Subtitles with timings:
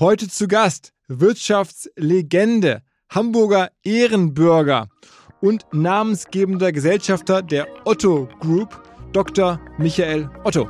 [0.00, 4.86] Heute zu Gast Wirtschaftslegende, Hamburger Ehrenbürger
[5.40, 8.80] und namensgebender Gesellschafter der Otto Group,
[9.12, 9.58] Dr.
[9.76, 10.68] Michael Otto.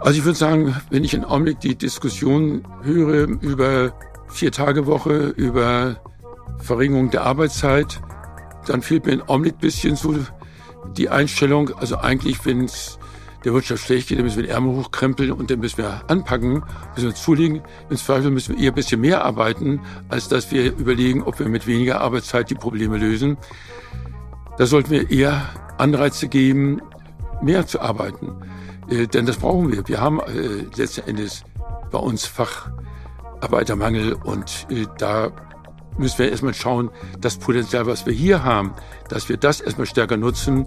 [0.00, 3.96] Also ich würde sagen, wenn ich im Augenblick die Diskussion höre über
[4.30, 6.02] Vier-Tage-Woche, über
[6.58, 8.00] Verringerung der Arbeitszeit,
[8.66, 10.16] dann fehlt mir im Augenblick ein bisschen so
[10.96, 12.98] die Einstellung, also eigentlich, wenn es
[13.46, 16.64] der Wirtschaft schlecht geht, dann müssen wir den Ärmel hochkrempeln und dann müssen wir anpacken,
[16.94, 17.62] müssen wir zulegen.
[17.88, 21.48] Im Zweifel müssen wir eher ein bisschen mehr arbeiten, als dass wir überlegen, ob wir
[21.48, 23.36] mit weniger Arbeitszeit die Probleme lösen.
[24.58, 25.48] Da sollten wir eher
[25.78, 26.82] Anreize geben,
[27.40, 28.34] mehr zu arbeiten.
[28.88, 29.86] Äh, denn das brauchen wir.
[29.86, 31.44] Wir haben äh, letzten Endes
[31.92, 35.30] bei uns Facharbeitermangel und äh, da
[35.98, 36.90] müssen wir erstmal schauen,
[37.20, 38.74] das Potenzial, was wir hier haben,
[39.08, 40.66] dass wir das erstmal stärker nutzen.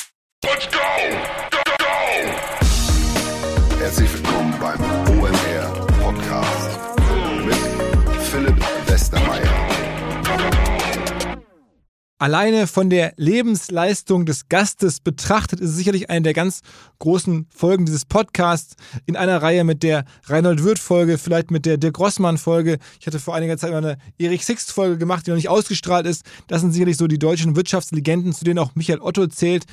[12.21, 16.61] Alleine von der Lebensleistung des Gastes betrachtet ist es sicherlich eine der ganz
[16.99, 18.75] großen Folgen dieses Podcasts
[19.07, 22.77] in einer Reihe mit der Reinhold Wirth-Folge, vielleicht mit der Dirk Grossmann-Folge.
[22.99, 26.23] Ich hatte vor einiger Zeit mal eine Erich Sixt-Folge gemacht, die noch nicht ausgestrahlt ist.
[26.45, 29.65] Das sind sicherlich so die deutschen Wirtschaftslegenden, zu denen auch Michael Otto zählt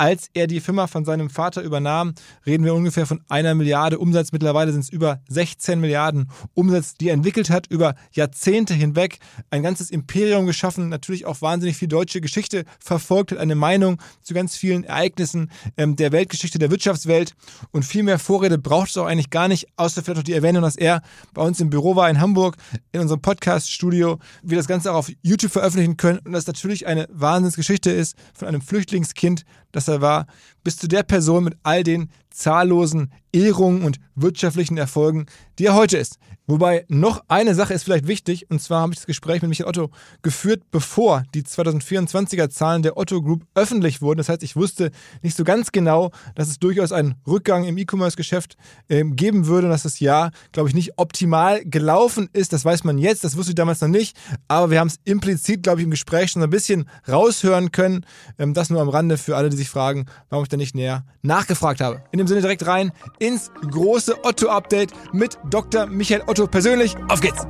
[0.00, 2.14] als er die Firma von seinem Vater übernahm,
[2.46, 4.32] reden wir ungefähr von einer Milliarde Umsatz.
[4.32, 9.18] Mittlerweile sind es über 16 Milliarden Umsatz, die er entwickelt hat über Jahrzehnte hinweg.
[9.50, 14.32] Ein ganzes Imperium geschaffen, natürlich auch wahnsinnig viel deutsche Geschichte verfolgt, hat eine Meinung zu
[14.32, 17.34] ganz vielen Ereignissen ähm, der Weltgeschichte, der Wirtschaftswelt.
[17.70, 20.62] Und viel mehr Vorrede braucht es auch eigentlich gar nicht, außer vielleicht noch die Erwähnung,
[20.62, 21.02] dass er
[21.34, 22.56] bei uns im Büro war in Hamburg,
[22.92, 27.06] in unserem Podcast-Studio, wir das Ganze auch auf YouTube veröffentlichen können und das natürlich eine
[27.10, 30.26] Wahnsinnsgeschichte ist von einem Flüchtlingskind, das er war,
[30.64, 35.26] bis zu der Person mit all den zahllosen Ehrungen und wirtschaftlichen Erfolgen,
[35.58, 36.18] die er heute ist.
[36.46, 39.68] Wobei noch eine Sache ist vielleicht wichtig, und zwar habe ich das Gespräch mit Michael
[39.68, 39.90] Otto
[40.22, 44.18] geführt, bevor die 2024er Zahlen der Otto Group öffentlich wurden.
[44.18, 44.90] Das heißt, ich wusste
[45.22, 48.56] nicht so ganz genau, dass es durchaus einen Rückgang im E-Commerce-Geschäft
[48.88, 52.52] äh, geben würde und dass das Jahr, glaube ich, nicht optimal gelaufen ist.
[52.52, 54.16] Das weiß man jetzt, das wusste ich damals noch nicht,
[54.48, 58.04] aber wir haben es implizit, glaube ich, im Gespräch schon ein bisschen raushören können.
[58.38, 61.04] Ähm, das nur am Rande für alle, die sich fragen, warum ich da nicht näher
[61.22, 62.02] nachgefragt habe.
[62.10, 65.86] In dem Sinne direkt rein ins große Otto-Update mit Dr.
[65.86, 66.94] Michael Otto persönlich.
[67.08, 67.46] Auf geht's!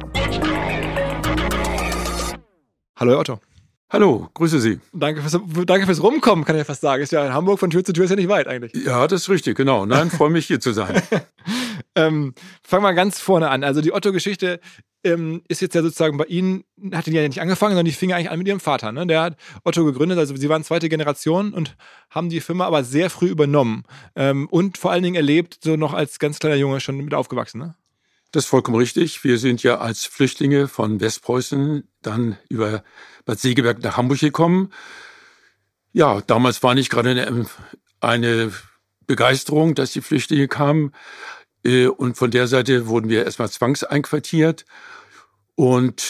[2.96, 3.40] Hallo, Herr Otto.
[3.92, 4.78] Hallo, grüße Sie.
[4.92, 5.36] Danke fürs,
[5.66, 7.02] danke fürs Rumkommen, kann ich ja fast sagen.
[7.02, 8.72] Ist ja in Hamburg von Tür zu Tür ist ja nicht weit eigentlich.
[8.84, 9.84] Ja, das ist richtig, genau.
[9.84, 11.02] Nein, freue mich hier zu sein.
[11.96, 13.64] ähm, fangen wir ganz vorne an.
[13.64, 14.60] Also die Otto-Geschichte
[15.04, 18.12] ähm, ist jetzt ja sozusagen bei Ihnen, hat die ja nicht angefangen, sondern die fing
[18.12, 18.92] eigentlich an mit Ihrem Vater.
[18.92, 19.06] Ne?
[19.06, 21.76] Der hat Otto gegründet, also Sie waren zweite Generation und
[22.10, 23.84] haben die Firma aber sehr früh übernommen
[24.16, 27.58] ähm, und vor allen Dingen erlebt, so noch als ganz kleiner Junge schon mit aufgewachsen.
[27.58, 27.74] Ne?
[28.32, 29.24] Das ist vollkommen richtig.
[29.24, 32.84] Wir sind ja als Flüchtlinge von Westpreußen dann über
[33.24, 34.70] Bad Segeberg nach Hamburg gekommen.
[35.92, 37.46] Ja, damals war nicht gerade eine,
[38.00, 38.52] eine
[39.06, 40.92] Begeisterung, dass die Flüchtlinge kamen.
[41.64, 44.64] Äh, und von der Seite wurden wir erstmal zwangseinquartiert.
[45.54, 46.02] Und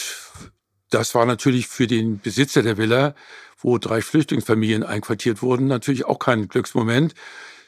[0.89, 3.15] das war natürlich für den Besitzer der Villa,
[3.59, 7.13] wo drei Flüchtlingsfamilien einquartiert wurden, natürlich auch kein Glücksmoment,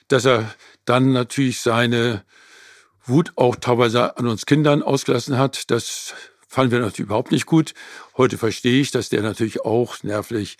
[0.07, 0.53] dass er
[0.85, 2.23] dann natürlich seine
[3.05, 5.69] Wut auch teilweise an uns Kindern ausgelassen hat.
[5.71, 6.13] Das
[6.47, 7.73] fanden wir natürlich überhaupt nicht gut.
[8.17, 10.57] Heute verstehe ich, dass der natürlich auch nervlich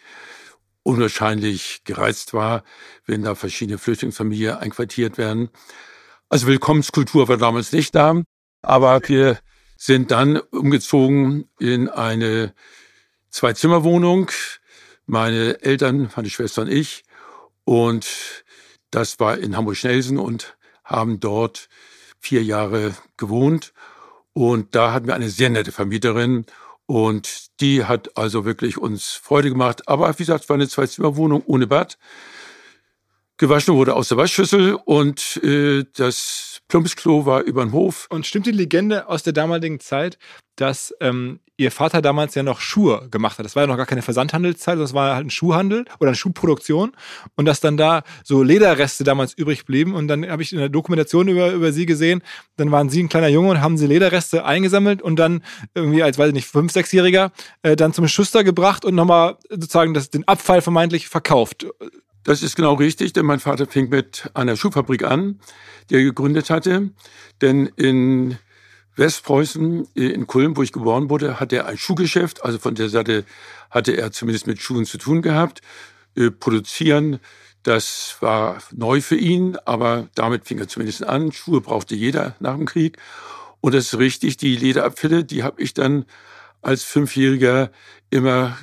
[0.84, 2.64] unwahrscheinlich gereizt war,
[3.06, 5.50] wenn da verschiedene Flüchtlingsfamilien einquartiert werden.
[6.33, 8.24] Also Willkommenskultur war damals nicht da,
[8.63, 9.38] aber wir
[9.77, 12.56] sind dann umgezogen in eine
[13.30, 14.31] Zwei-Zimmer-Wohnung.
[15.06, 17.03] Meine Eltern, meine Schwester und ich.
[17.65, 18.07] Und
[18.89, 21.69] das war in Hamburg-Schnelsen und haben dort
[22.19, 23.71] vier Jahre gewohnt.
[24.33, 26.47] Und da hatten wir eine sehr nette Vermieterin.
[26.88, 29.88] Und die hat also wirklich uns Freude gemacht.
[29.88, 32.00] Aber wie gesagt, es war eine Zwei-Zimmer-Wohnung ohne Bad.
[33.38, 38.07] Gewaschen wurde aus der Waschschüssel und äh, das Plumpsklo war über den Hof.
[38.09, 40.19] Und stimmt die Legende aus der damaligen Zeit,
[40.56, 43.45] dass ähm, ihr Vater damals ja noch Schuhe gemacht hat?
[43.45, 46.91] Das war ja noch gar keine Versandhandelszeit, das war halt ein Schuhhandel oder eine Schuhproduktion.
[47.35, 49.95] Und dass dann da so Lederreste damals übrig blieben.
[49.95, 52.21] Und dann habe ich in der Dokumentation über, über sie gesehen,
[52.57, 55.44] dann waren sie ein kleiner Junge und haben sie Lederreste eingesammelt und dann
[55.74, 57.31] irgendwie als, weiß ich nicht, fünf-, sechsjähriger
[57.63, 61.65] äh, dann zum Schuster gebracht und nochmal sozusagen das, den Abfall vermeintlich verkauft.
[62.24, 65.40] Das ist genau richtig, denn mein Vater fing mit einer Schuhfabrik an,
[65.90, 66.92] die er gegründet hatte.
[67.42, 68.38] Denn in
[68.96, 72.46] Westpreußen, äh, in Kulm, wo ich geboren wurde, hatte er ein Schuhgeschäft.
[72.46, 73.25] Also von der Seite
[73.70, 75.62] hatte er zumindest mit Schuhen zu tun gehabt.
[76.16, 77.20] Äh, produzieren,
[77.64, 81.31] das war neu für ihn, aber damit fing er zumindest an.
[81.31, 82.98] Schuhe brauchte jeder nach dem Krieg.
[83.62, 86.06] Und das ist richtig, die Lederabfälle, die habe ich dann
[86.62, 87.72] als Fünfjähriger
[88.10, 88.58] immer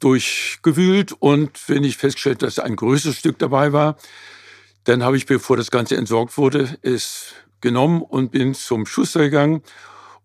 [0.00, 3.96] durchgewühlt und wenn ich festgestellt, dass ein größeres Stück dabei war,
[4.84, 9.62] dann habe ich, bevor das Ganze entsorgt wurde, es genommen und bin zum Schuster gegangen.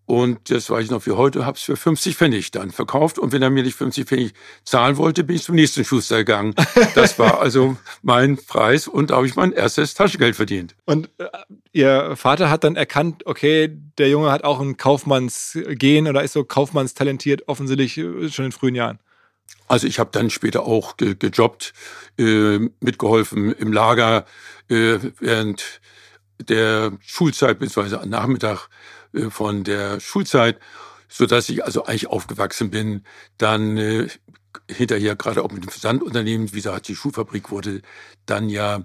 [0.06, 3.18] Und das weiß ich noch wie heute, habe es für 50 Pfennig dann verkauft.
[3.18, 6.54] Und wenn er mir nicht 50 Pfennig zahlen wollte, bin ich zum nächsten Schuster gegangen.
[6.94, 10.76] Das war also mein Preis und da habe ich mein erstes Taschengeld verdient.
[10.84, 11.26] Und äh,
[11.72, 13.68] Ihr Vater hat dann erkannt, okay,
[13.98, 18.74] der Junge hat auch ein Kaufmannsgehen oder ist so kaufmannstalentiert, offensichtlich äh, schon in frühen
[18.74, 18.98] Jahren.
[19.66, 21.72] Also ich habe dann später auch ge gejobbt,
[22.18, 24.26] äh, mitgeholfen im Lager
[24.68, 25.80] äh, während
[26.38, 28.68] der Schulzeit beziehungsweise am Nachmittag
[29.12, 30.60] äh, von der Schulzeit,
[31.08, 33.04] so dass ich also eigentlich aufgewachsen bin.
[33.38, 34.08] Dann äh,
[34.70, 37.82] hinterher gerade auch mit dem Versandunternehmen, wie gesagt, die Schuhfabrik wurde
[38.26, 38.84] dann ja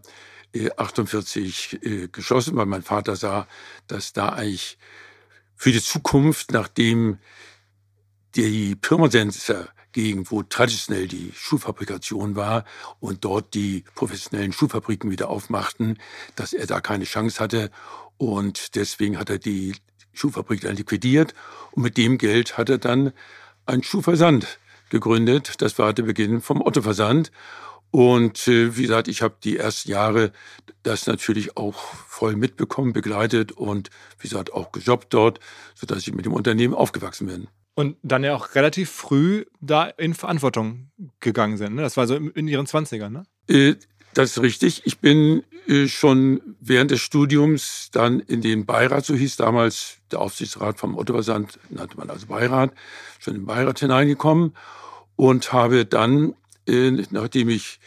[0.53, 3.47] äh, 48 äh, geschlossen, weil mein Vater sah,
[3.87, 4.77] dass da eigentlich
[5.55, 7.19] für die Zukunft, nachdem
[8.35, 12.65] die Pirmasenser Gegend, wo traditionell die Schuhfabrikation war
[12.99, 15.97] und dort die professionellen Schuhfabriken wieder aufmachten,
[16.35, 17.71] dass er da keine Chance hatte.
[18.17, 19.75] Und deswegen hat er die
[20.13, 21.33] Schuhfabrik dann liquidiert.
[21.71, 23.13] Und mit dem Geld hat er dann
[23.65, 24.59] einen Schuhversand
[24.89, 25.53] gegründet.
[25.59, 27.31] Das war der Beginn vom Otto-Versand.
[27.91, 30.31] Und äh, wie gesagt, ich habe die ersten Jahre
[30.83, 33.89] das natürlich auch voll mitbekommen, begleitet und
[34.19, 35.39] wie gesagt auch gejobbt dort,
[35.73, 37.47] sodass ich mit dem Unternehmen aufgewachsen bin.
[37.79, 40.91] Und dann ja auch relativ früh da in Verantwortung
[41.21, 41.75] gegangen sind.
[41.75, 41.81] Ne?
[41.81, 43.23] Das war so in ihren 20ern, ne?
[43.47, 43.75] Äh,
[44.13, 44.81] das ist richtig.
[44.83, 50.19] Ich bin äh, schon während des Studiums dann in den Beirat, so hieß damals der
[50.19, 52.73] Aufsichtsrat vom Otto-Versand, nannte man also Beirat,
[53.17, 54.57] schon in den Beirat hineingekommen
[55.15, 56.33] und habe dann,
[56.67, 57.79] äh, nachdem ich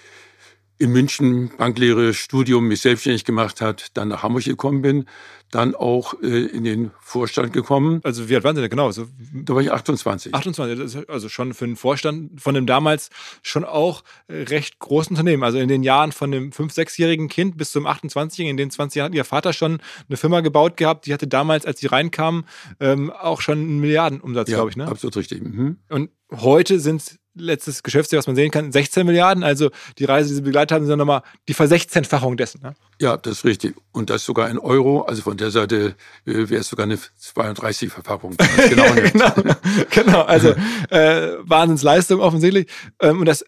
[0.82, 5.06] in München Banklehre, Studium mich selbstständig gemacht hat, dann nach Hamburg gekommen bin,
[5.52, 8.00] dann auch äh, in den Vorstand gekommen.
[8.02, 8.86] Also wie alt waren Sie denn genau?
[8.86, 10.34] Also, da war ich 28.
[10.34, 13.10] 28, also schon für den Vorstand von dem damals
[13.42, 15.44] schon auch äh, recht großen Unternehmen.
[15.44, 18.96] Also in den Jahren von dem 5-, 6-jährigen Kind bis zum 28-jährigen, in den 20
[18.96, 22.44] Jahren hat Ihr Vater schon eine Firma gebaut gehabt, die hatte damals, als sie reinkamen,
[22.80, 24.76] ähm, auch schon einen Milliardenumsatz, ja, glaube ich.
[24.76, 24.88] Ne?
[24.88, 25.42] absolut richtig.
[25.42, 25.76] Mhm.
[25.90, 29.42] Und heute sind letztes Geschäftsjahr, was man sehen kann, 16 Milliarden.
[29.42, 32.62] Also die Reise, die Sie begleitet haben, sind nochmal die Versechzehnfachung dessen.
[32.62, 32.74] Ne?
[33.00, 33.74] Ja, das ist richtig.
[33.92, 35.02] Und das sogar in Euro.
[35.02, 35.94] Also von der Seite
[36.26, 38.36] äh, wäre es sogar eine 32-Verfachung.
[38.68, 39.32] Genau, genau,
[39.90, 40.22] genau.
[40.22, 40.54] Also
[40.90, 42.68] äh, Wahnsinnsleistung offensichtlich.
[43.00, 43.44] Ähm, und das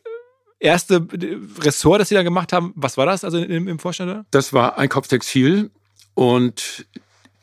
[0.59, 1.07] erste
[1.61, 4.11] Ressort, das Sie da gemacht haben, was war das also im, im Vorstand?
[4.11, 4.27] Oder?
[4.31, 5.71] Das war Einkaufstextil.
[6.15, 6.87] Und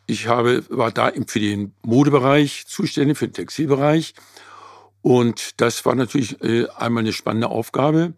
[0.08, 4.14] ich habe, war da für den Modebereich zuständig, für den Textilbereich.
[5.02, 8.14] Und das war natürlich äh, einmal eine spannende Aufgabe,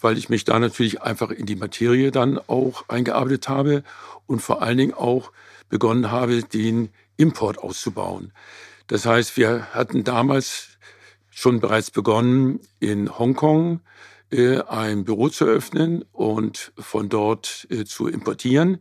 [0.00, 3.84] weil ich mich da natürlich einfach in die Materie dann auch eingearbeitet habe
[4.26, 5.30] und vor allen Dingen auch
[5.68, 8.32] begonnen habe, den Import auszubauen.
[8.86, 10.78] Das heißt, wir hatten damals
[11.30, 13.80] schon bereits begonnen, in Hongkong
[14.30, 18.78] äh, ein Büro zu öffnen und von dort äh, zu importieren.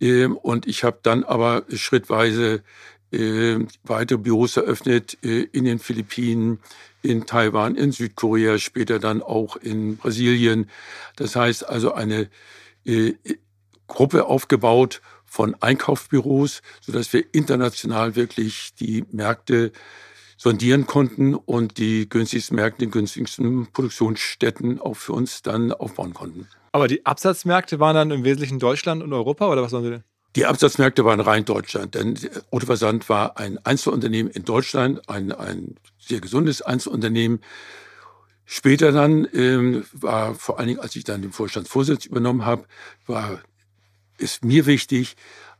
[0.00, 2.62] Ähm, und ich habe dann aber schrittweise
[3.12, 6.60] äh, weitere Büros eröffnet äh, in den Philippinen,
[7.02, 10.70] in Taiwan, in Südkorea, später dann auch in Brasilien.
[11.16, 12.28] Das heißt also eine
[12.84, 13.14] äh,
[13.86, 19.72] Gruppe aufgebaut von Einkaufsbüros, sodass wir international wirklich die Märkte
[20.36, 26.48] sondieren konnten und die günstigsten Märkte, die günstigsten Produktionsstätten auch für uns dann aufbauen konnten.
[26.72, 30.04] Aber die Absatzmärkte waren dann im Wesentlichen Deutschland und Europa oder was waren sie denn?
[30.36, 32.16] Die Absatzmärkte waren rein Deutschland, denn
[32.50, 37.40] Otto Versand war ein Einzelunternehmen in Deutschland, ein, ein sehr gesundes Einzelunternehmen.
[38.44, 42.64] Später dann ähm, war vor allen Dingen, als ich dann den Vorstandsvorsitz übernommen habe,
[43.06, 43.40] war
[44.18, 45.16] es mir wichtig,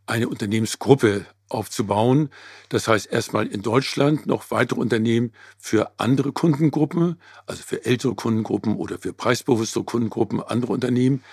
[0.06, 2.30] eine Unternehmensgruppe aufzubauen.
[2.68, 8.76] Das heißt erstmal in Deutschland noch weitere Unternehmen für andere Kundengruppen, also für ältere Kundengruppen
[8.76, 11.24] oder für preisbewusste Kundengruppen, andere Unternehmen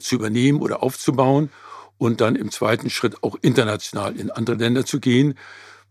[0.00, 1.50] zu übernehmen oder aufzubauen
[1.98, 5.34] und dann im zweiten Schritt auch international in andere Länder zu gehen,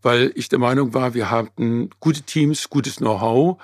[0.02, 3.62] weil ich der Meinung war, wir hatten gute Teams, gutes Know-how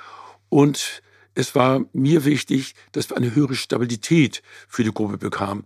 [0.49, 1.01] und
[1.33, 5.65] es war mir wichtig, dass wir eine höhere Stabilität für die Gruppe bekamen.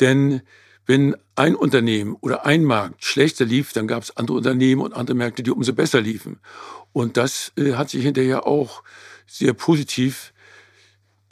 [0.00, 0.42] Denn
[0.86, 5.16] wenn ein Unternehmen oder ein Markt schlechter lief, dann gab es andere Unternehmen und andere
[5.16, 6.40] Märkte, die umso besser liefen.
[6.92, 8.82] Und das äh, hat sich hinterher auch
[9.26, 10.31] sehr positiv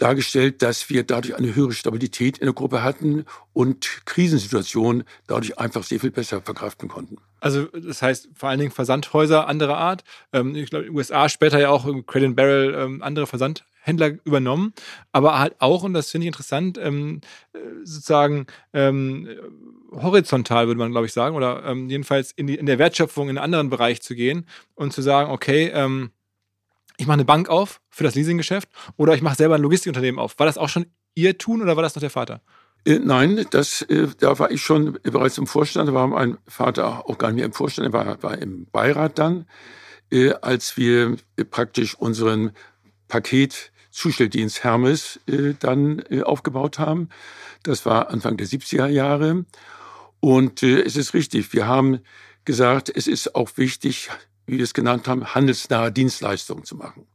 [0.01, 5.83] dargestellt, dass wir dadurch eine höhere Stabilität in der Gruppe hatten und Krisensituationen dadurch einfach
[5.83, 7.19] sehr viel besser verkraften konnten.
[7.41, 10.05] Also das heißt vor allen Dingen Versandhäuser anderer Art.
[10.33, 14.73] Ähm, ich glaube, in den USA später ja auch Credit Barrel ähm, andere Versandhändler übernommen,
[15.13, 17.21] aber halt auch, und das finde ich interessant, ähm,
[17.53, 18.47] äh, sozusagen
[19.93, 24.01] horizontal würde man, glaube ich, sagen, oder jedenfalls in der Wertschöpfung in einen anderen Bereich
[24.03, 25.73] zu gehen und zu sagen, okay,
[27.01, 30.39] ich mache eine Bank auf für das Leasinggeschäft oder ich mache selber ein Logistikunternehmen auf.
[30.39, 32.43] War das auch schon Ihr Tun oder war das noch der Vater?
[32.85, 35.93] Äh, nein, das, äh, da war ich schon bereits im Vorstand.
[35.95, 39.47] War mein Vater auch gar nicht mehr im Vorstand, er war, war im Beirat dann,
[40.11, 41.17] äh, als wir
[41.51, 42.53] praktisch unseren
[43.09, 45.19] Paketzustelldienst Hermes
[45.59, 47.09] dann aufgebaut haben.
[47.65, 49.47] Das war Anfang der 70er Jahre.
[50.21, 51.99] Und es ist richtig, wir haben
[52.45, 54.11] gesagt, es ist auch wichtig,
[54.51, 57.07] wie wir es genannt haben, handelsnahe Dienstleistungen zu machen.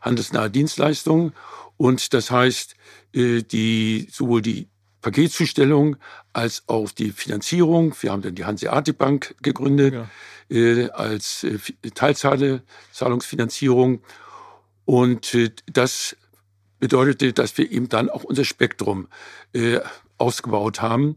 [0.00, 1.32] Handelsnahe Dienstleistungen
[1.76, 2.76] und das heißt,
[3.14, 4.68] äh, die, sowohl die
[5.00, 5.96] Paketzustellung
[6.32, 7.94] als auch die Finanzierung.
[8.00, 10.10] Wir haben dann die Hanseatic Bank gegründet ja.
[10.50, 11.58] äh, als äh,
[11.94, 14.02] Teilzahlungsfinanzierung.
[14.84, 15.38] Und
[15.72, 16.16] das
[16.78, 19.06] bedeutete, dass wir eben dann auch unser Spektrum
[19.52, 19.78] äh,
[20.18, 21.16] ausgebaut haben.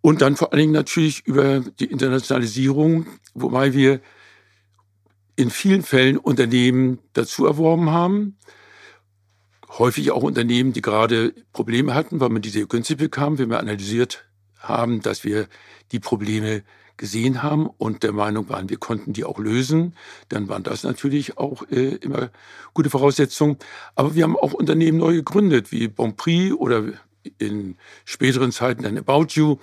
[0.00, 4.00] Und dann vor allen Dingen natürlich über die Internationalisierung, wobei wir
[5.36, 8.36] in vielen Fällen Unternehmen dazu erworben haben.
[9.68, 14.26] Häufig auch Unternehmen, die gerade Probleme hatten, weil man diese günstig bekam, wenn wir analysiert
[14.58, 15.48] haben, dass wir
[15.92, 16.62] die Probleme
[16.96, 19.94] gesehen haben und der Meinung waren, wir konnten die auch lösen,
[20.28, 22.30] dann waren das natürlich auch äh, immer
[22.74, 23.56] gute Voraussetzungen.
[23.94, 26.92] Aber wir haben auch Unternehmen neu gegründet, wie Bonprix oder
[27.38, 29.56] in späteren Zeiten dann About You.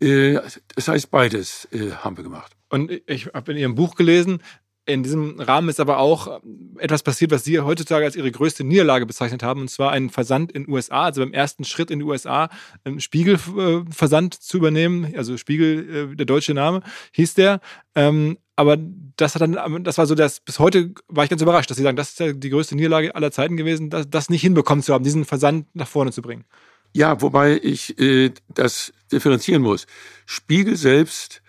[0.00, 0.38] Äh,
[0.74, 2.52] das heißt, beides äh, haben wir gemacht.
[2.68, 4.42] Und ich habe in Ihrem Buch gelesen,
[4.86, 6.40] in diesem Rahmen ist aber auch
[6.78, 10.52] etwas passiert, was Sie heutzutage als Ihre größte Niederlage bezeichnet haben, und zwar einen Versand
[10.52, 12.48] in USA, also beim ersten Schritt in die USA,
[12.84, 17.60] einen Spiegelversand zu übernehmen, also Spiegel, äh, der deutsche Name, hieß der.
[17.96, 18.78] Ähm, aber
[19.16, 21.82] das hat dann, das war so, dass bis heute war ich ganz überrascht, dass Sie
[21.82, 24.94] sagen, das ist ja die größte Niederlage aller Zeiten gewesen, das, das nicht hinbekommen zu
[24.94, 26.44] haben, diesen Versand nach vorne zu bringen.
[26.92, 29.86] Ja, wobei ich äh, das differenzieren muss.
[30.24, 31.42] Spiegel selbst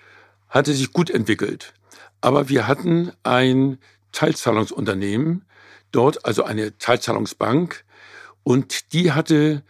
[0.49, 1.73] hatte sich gut entwickelt.
[2.21, 3.77] Aber wir hatten ein
[4.11, 5.45] Teilzahlungsunternehmen
[5.91, 7.83] dort, also eine Teilzahlungsbank,
[8.43, 9.63] und die hatte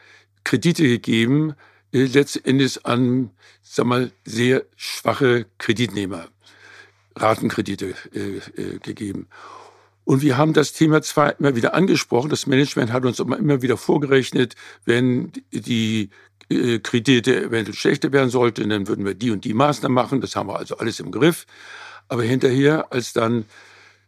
[0.43, 1.55] Kredite gegeben,
[1.91, 6.27] äh, letztendlich an, sag mal, sehr schwache Kreditnehmer,
[7.15, 9.27] Ratenkredite äh, äh, gegeben.
[10.05, 13.61] Und wir haben das Thema zwar immer wieder angesprochen, das Management hat uns immer, immer
[13.61, 16.11] wieder vorgerechnet, wenn die
[16.49, 20.21] äh, Kredite eventuell schlechter werden sollten, dann würden wir die und die Maßnahmen machen.
[20.21, 21.45] Das haben wir also alles im Griff.
[22.07, 23.45] Aber hinterher, als dann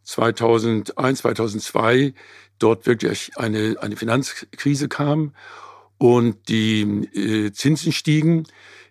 [0.03, 2.13] 2001, 2002
[2.57, 5.33] dort wirklich eine, eine Finanzkrise kam
[5.97, 6.81] und die
[7.13, 8.45] äh, Zinsen stiegen,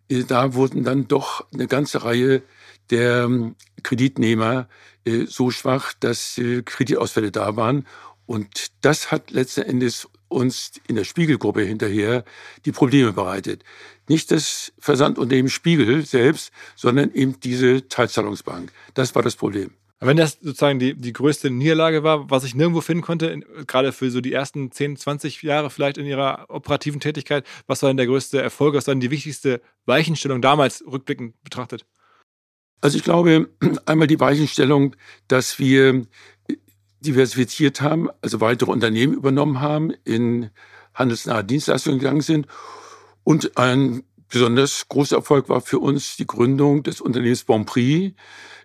[0.08, 2.42] äh, da wurden dann doch eine ganze Reihe
[2.90, 4.68] der ähm, Kreditnehmer
[5.04, 7.86] äh, so schwach, dass äh, Kreditausfälle da waren.
[8.26, 12.24] Und das hat letzten Endes uns in der Spiegelgruppe hinterher
[12.64, 13.64] die Probleme bereitet.
[14.08, 18.72] Nicht das Versandunternehmen Spiegel selbst, sondern eben diese Teilzahlungsbank.
[18.94, 19.70] Das war das Problem.
[20.00, 24.10] Wenn das sozusagen die, die größte Niederlage war, was ich nirgendwo finden konnte, gerade für
[24.10, 28.06] so die ersten 10, 20 Jahre vielleicht in Ihrer operativen Tätigkeit, was war denn der
[28.06, 31.84] größte Erfolg, was war denn die wichtigste Weichenstellung damals rückblickend betrachtet?
[32.80, 33.48] Also ich glaube,
[33.86, 34.94] einmal die Weichenstellung,
[35.26, 36.06] dass wir
[37.00, 40.50] diversifiziert haben, also weitere Unternehmen übernommen haben, in
[40.94, 42.46] handelsnahe Dienstleistungen gegangen sind.
[43.24, 48.14] Und ein besonders großer Erfolg war für uns die Gründung des Unternehmens Bonprix,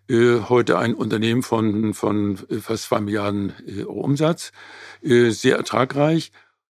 [0.09, 4.51] äh, heute ein Unternehmen von, von äh, fast zwei Milliarden äh, Euro Umsatz,
[5.01, 6.31] äh, sehr ertragreich.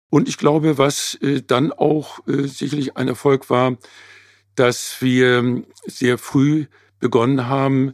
[0.10, 3.78] Und ich glaube, was dann auch sicherlich ein Erfolg war,
[4.56, 6.66] dass wir sehr früh
[7.00, 7.94] begonnen haben,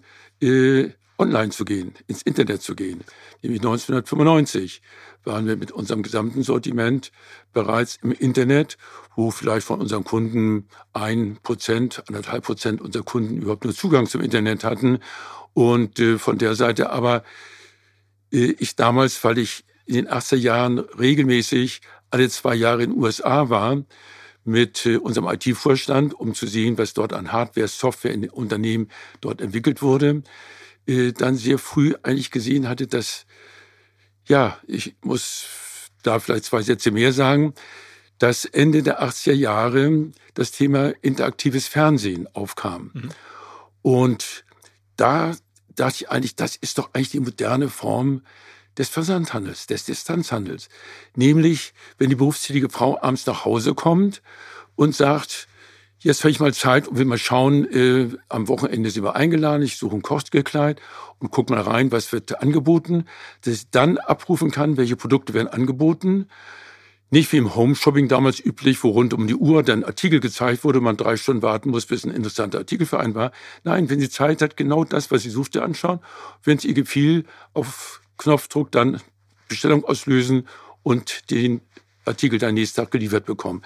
[1.19, 3.03] online zu gehen, ins Internet zu gehen.
[3.41, 4.81] Nämlich 1995
[5.27, 7.11] waren wir mit unserem gesamten Sortiment
[7.53, 8.77] bereits im Internet,
[9.15, 14.21] wo vielleicht von unseren Kunden ein Prozent, anderthalb Prozent unserer Kunden überhaupt nur Zugang zum
[14.21, 14.99] Internet hatten.
[15.53, 17.23] Und äh, von der Seite aber
[18.31, 22.99] äh, ich damals, weil ich in den 80er Jahren regelmäßig alle zwei Jahre in den
[22.99, 23.83] USA war,
[24.43, 28.89] mit äh, unserem IT-Vorstand, um zu sehen, was dort an Hardware, Software in den Unternehmen
[29.21, 30.23] dort entwickelt wurde,
[31.17, 33.25] dann sehr früh eigentlich gesehen hatte, dass,
[34.27, 35.45] ja, ich muss
[36.03, 37.53] da vielleicht zwei Sätze mehr sagen,
[38.19, 42.91] dass Ende der 80er Jahre das Thema interaktives Fernsehen aufkam.
[42.93, 43.09] Mhm.
[43.81, 44.45] Und
[44.95, 45.35] da
[45.75, 48.23] dachte ich eigentlich, das ist doch eigentlich die moderne Form
[48.77, 50.69] des Versandhandels, des Distanzhandels.
[51.15, 54.21] Nämlich, wenn die berufstätige Frau abends nach Hause kommt
[54.75, 55.47] und sagt,
[56.07, 59.61] jetzt habe ich mal Zeit und will mal schauen, äh, am Wochenende sind wir eingeladen,
[59.61, 60.81] ich suche ein Kostgekleid
[61.19, 63.05] und guck mal rein, was wird angeboten,
[63.43, 66.27] dass ich dann abrufen kann, welche Produkte werden angeboten.
[67.09, 70.81] Nicht wie im Home-Shopping damals üblich, wo rund um die Uhr dann Artikel gezeigt wurde,
[70.81, 73.31] man drei Stunden warten muss, bis ein interessanter Artikel für einen war.
[73.63, 75.99] Nein, wenn sie Zeit hat, genau das, was sie suchte, anschauen.
[76.43, 79.01] Wenn es ihr gefiel, auf Knopfdruck dann
[79.47, 80.47] Bestellung auslösen
[80.83, 81.61] und den
[82.03, 83.61] Artikel dann nächsten Tag geliefert bekommen.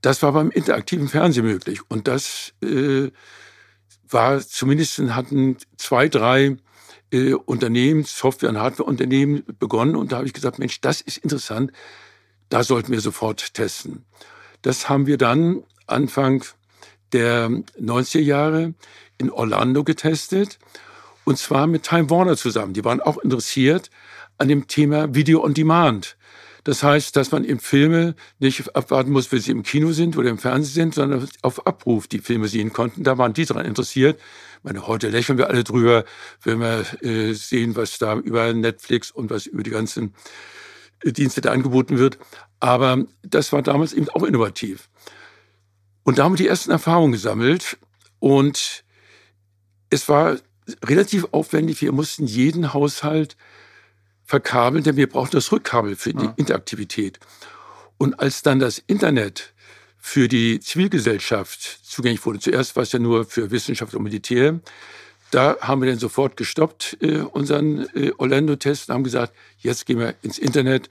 [0.00, 1.80] Das war beim interaktiven Fernsehen möglich.
[1.88, 3.10] Und das äh,
[4.08, 6.56] war zumindest hatten zwei, drei
[7.10, 9.96] äh, Unternehmen, Software- und Hardwareunternehmen begonnen.
[9.96, 11.72] Und da habe ich gesagt, Mensch, das ist interessant.
[12.48, 14.04] Da sollten wir sofort testen.
[14.62, 16.44] Das haben wir dann Anfang
[17.12, 18.74] der 90er Jahre
[19.18, 20.58] in Orlando getestet.
[21.24, 22.72] Und zwar mit Time Warner zusammen.
[22.72, 23.90] Die waren auch interessiert
[24.38, 26.16] an dem Thema Video on Demand.
[26.66, 30.30] Das heißt, dass man im Filme nicht abwarten muss, bis sie im Kino sind oder
[30.30, 33.04] im Fernsehen sind, sondern auf Abruf die Filme sehen konnten.
[33.04, 34.18] Da waren die daran interessiert.
[34.58, 36.04] Ich meine, heute lächeln wir alle drüber,
[36.42, 40.12] wenn wir äh, sehen, was da über Netflix und was über die ganzen
[41.04, 42.18] Dienste da angeboten wird.
[42.58, 44.88] Aber das war damals eben auch innovativ.
[46.02, 47.78] Und da haben wir die ersten Erfahrungen gesammelt.
[48.18, 48.82] Und
[49.88, 50.36] es war
[50.84, 51.80] relativ aufwendig.
[51.80, 53.36] Wir mussten jeden Haushalt
[54.26, 56.28] verkabeln, denn wir brauchen das Rückkabel für die.
[56.36, 57.18] Interaktivität.
[57.96, 59.54] Und als dann das Internet
[59.98, 64.60] für die Zivilgesellschaft zugänglich wurde, zuerst war es ja nur für Wissenschaft und Militär,
[65.30, 69.98] da haben wir dann sofort gestoppt, äh, unseren äh, Orlando-Test, und haben gesagt, jetzt gehen
[69.98, 70.90] wir ins Internet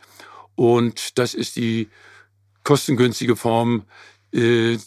[0.56, 1.90] und das ist die
[2.64, 3.84] kostengünstige Form,
[4.34, 4.78] äh,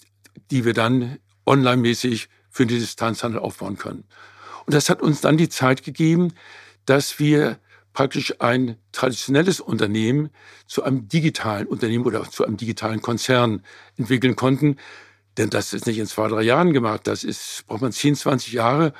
[0.51, 4.05] die wir dann online-mäßig für den Distanzhandel aufbauen können.
[4.67, 6.35] Und das hat uns dann die Zeit gegeben,
[6.85, 7.59] dass wir
[7.93, 10.31] praktisch ein traditionelles Unternehmen
[10.67, 13.63] zu einem digitalen Unternehmen oder zu einem digitalen Konzern
[13.97, 14.77] entwickeln konnten.
[15.37, 17.07] Denn das ist nicht in zwei, drei Jahren gemacht.
[17.07, 18.93] Das ist, braucht man 10, 20 Jahre.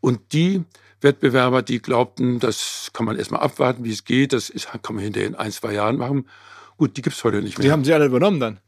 [0.00, 0.64] Und die
[1.00, 5.04] Wettbewerber, die glaubten, das kann man erstmal abwarten, wie es geht, das ist, kann man
[5.04, 6.28] hinterher in ein, zwei Jahren machen.
[6.76, 7.66] Gut, die gibt es heute nicht mehr.
[7.66, 8.60] Die haben sie alle übernommen dann?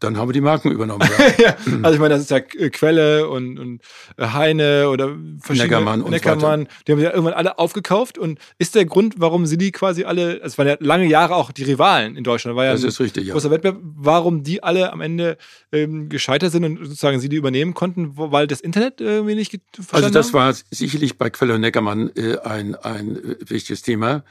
[0.00, 1.08] Dann haben wir die Marken übernommen.
[1.18, 1.26] Ja.
[1.38, 3.82] ja, also ich meine, das ist ja Quelle und, und
[4.16, 6.62] äh, Heine oder verschiedene Neckermann, und Neckermann.
[6.62, 8.18] So die haben ja irgendwann alle aufgekauft.
[8.18, 11.52] Und ist der Grund, warum sie die quasi alle, es waren ja lange Jahre auch
[11.52, 13.32] die Rivalen in Deutschland, war ja das ist richtig, ja.
[13.32, 15.36] großer Wettbewerb, warum die alle am Ende
[15.72, 19.58] ähm, gescheitert sind und sozusagen sie die übernehmen konnten, weil das Internet irgendwie nicht
[19.92, 20.34] Also das haben?
[20.34, 24.24] war sicherlich bei Quelle und Neckermann äh, ein, ein äh, wichtiges Thema.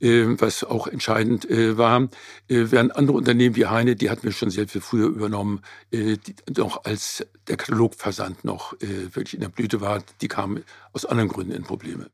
[0.00, 2.02] Ähm, was auch entscheidend äh, war.
[2.48, 5.60] Äh, während andere Unternehmen wie Heine, die hatten wir schon sehr viel früher übernommen,
[5.92, 6.16] äh,
[6.56, 11.52] noch als der Katalogversand noch wirklich in der Blüte war, die kamen aus anderen Gründen
[11.52, 12.10] in Probleme.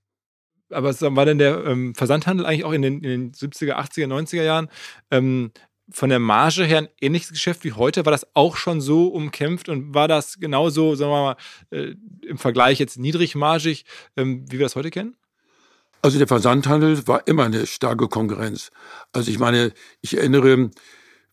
[0.71, 4.43] Aber war denn der ähm, Versandhandel eigentlich auch in den, in den 70er, 80er, 90er
[4.43, 4.69] Jahren
[5.11, 5.53] ähm,
[5.91, 8.05] von der Marge her ein ähnliches Geschäft wie heute?
[8.05, 11.37] War das auch schon so umkämpft und war das genauso, sagen wir mal,
[11.71, 11.95] äh,
[12.27, 13.85] im Vergleich jetzt niedrigmargig,
[14.17, 15.17] ähm, wie wir das heute kennen?
[16.03, 18.71] Also der Versandhandel war immer eine starke Konkurrenz.
[19.13, 20.71] Also ich meine, ich erinnere,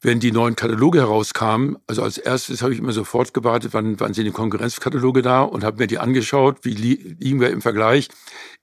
[0.01, 4.13] wenn die neuen Kataloge herauskamen, also als erstes habe ich immer sofort gewartet, wann, wann
[4.13, 8.09] sind die Konkurrenzkataloge da und habe mir die angeschaut, wie liegen wir im Vergleich.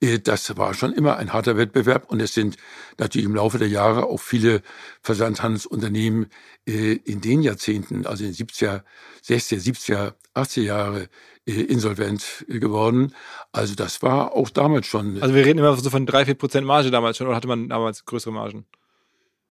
[0.00, 2.56] Äh, das war schon immer ein harter Wettbewerb und es sind
[2.98, 4.62] natürlich im Laufe der Jahre auch viele
[5.02, 6.26] Versandhandelsunternehmen
[6.68, 8.82] äh, in den Jahrzehnten, also in den 70er,
[9.26, 11.08] 60er, 70er, 80er Jahre
[11.46, 13.14] insolvent geworden.
[13.52, 15.20] Also das war auch damals schon.
[15.22, 17.68] Also wir reden immer so von drei, vier Prozent Marge damals schon oder hatte man
[17.68, 18.64] damals größere Margen?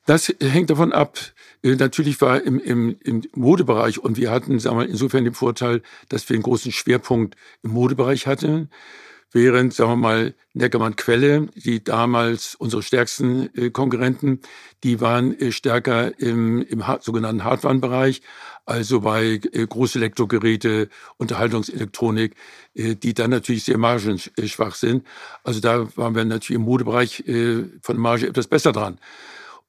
[0.05, 1.17] Das hängt davon ab.
[1.63, 5.81] Äh, natürlich war im, im, im Modebereich und wir hatten, sagen wir, insofern den Vorteil,
[6.09, 8.69] dass wir einen großen Schwerpunkt im Modebereich hatten.
[9.33, 14.39] Während, sagen wir mal, Neckermann Quelle, die damals unsere stärksten äh, Konkurrenten,
[14.83, 18.21] die waren äh, stärker im, im sogenannten Hardware-Bereich,
[18.65, 22.35] also bei äh, Großelektrogeräte, Unterhaltungselektronik,
[22.75, 25.05] äh, die dann natürlich sehr margenschwach sind.
[25.43, 28.99] Also da waren wir natürlich im Modebereich äh, von Marge etwas besser dran.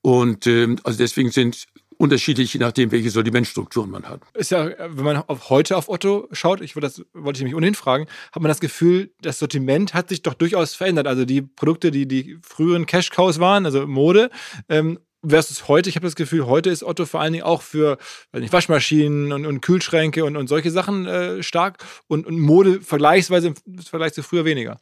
[0.03, 1.67] Und ähm, also deswegen sind
[2.05, 4.21] unterschiedlich, je nachdem, welche Sortimentstrukturen man hat.
[4.35, 7.57] Ist ja, wenn man auf heute auf Otto schaut, ich wollte, das wollte ich nämlich
[7.57, 11.07] ohnehin fragen, hat man das Gefühl, das Sortiment hat sich doch durchaus verändert.
[11.07, 14.31] Also die Produkte, die die früheren Cash-Cows waren, also Mode,
[14.69, 15.89] ähm, versus heute.
[15.89, 17.99] Ich habe das Gefühl, heute ist Otto vor allen Dingen auch für
[18.33, 23.49] nicht, Waschmaschinen und, und, Kühlschränke und, und solche Sachen äh, stark und, und Mode vergleichsweise
[23.49, 24.79] im Vergleich zu früher weniger.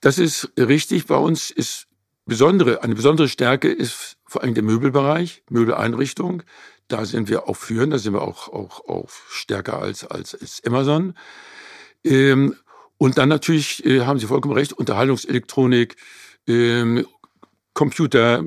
[0.00, 1.06] Das ist richtig.
[1.06, 1.89] Bei uns ist
[2.30, 6.44] besondere, eine besondere Stärke ist vor allem der Möbelbereich, Möbeleinrichtung.
[6.86, 10.62] Da sind wir auch führend, da sind wir auch, auch, auch stärker als, als, als
[10.64, 11.14] Amazon.
[12.04, 12.54] Ähm,
[12.98, 15.96] und dann natürlich, äh, haben Sie vollkommen recht, Unterhaltungselektronik,
[16.46, 17.04] ähm,
[17.74, 18.44] Computer,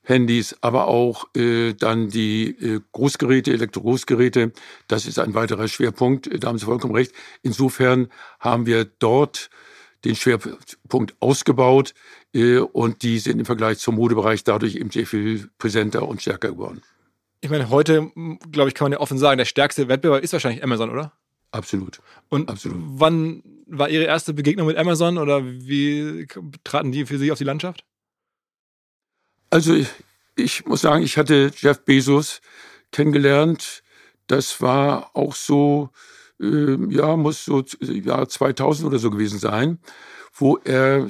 [0.00, 4.52] Handys, aber auch äh, dann die äh, Großgeräte, Elektrogroßgeräte.
[4.88, 6.30] Das ist ein weiterer Schwerpunkt.
[6.42, 7.12] Da haben Sie vollkommen recht.
[7.42, 8.08] Insofern
[8.40, 9.50] haben wir dort
[10.06, 12.25] den Schwerpunkt ausgebaut äh,
[12.72, 16.82] und die sind im Vergleich zum Modebereich dadurch eben sehr viel präsenter und stärker geworden.
[17.40, 18.10] Ich meine, heute,
[18.50, 21.12] glaube ich, kann man ja offen sagen, der stärkste Wettbewerber ist wahrscheinlich Amazon, oder?
[21.52, 22.00] Absolut.
[22.28, 22.78] Und Absolut.
[22.80, 26.26] wann war Ihre erste Begegnung mit Amazon oder wie
[26.64, 27.84] traten die für Sie auf die Landschaft?
[29.50, 29.88] Also ich,
[30.34, 32.40] ich muss sagen, ich hatte Jeff Bezos
[32.90, 33.82] kennengelernt.
[34.26, 35.90] Das war auch so
[36.40, 39.78] äh, ja, muss so Jahr 2000 oder so gewesen sein,
[40.34, 41.08] wo er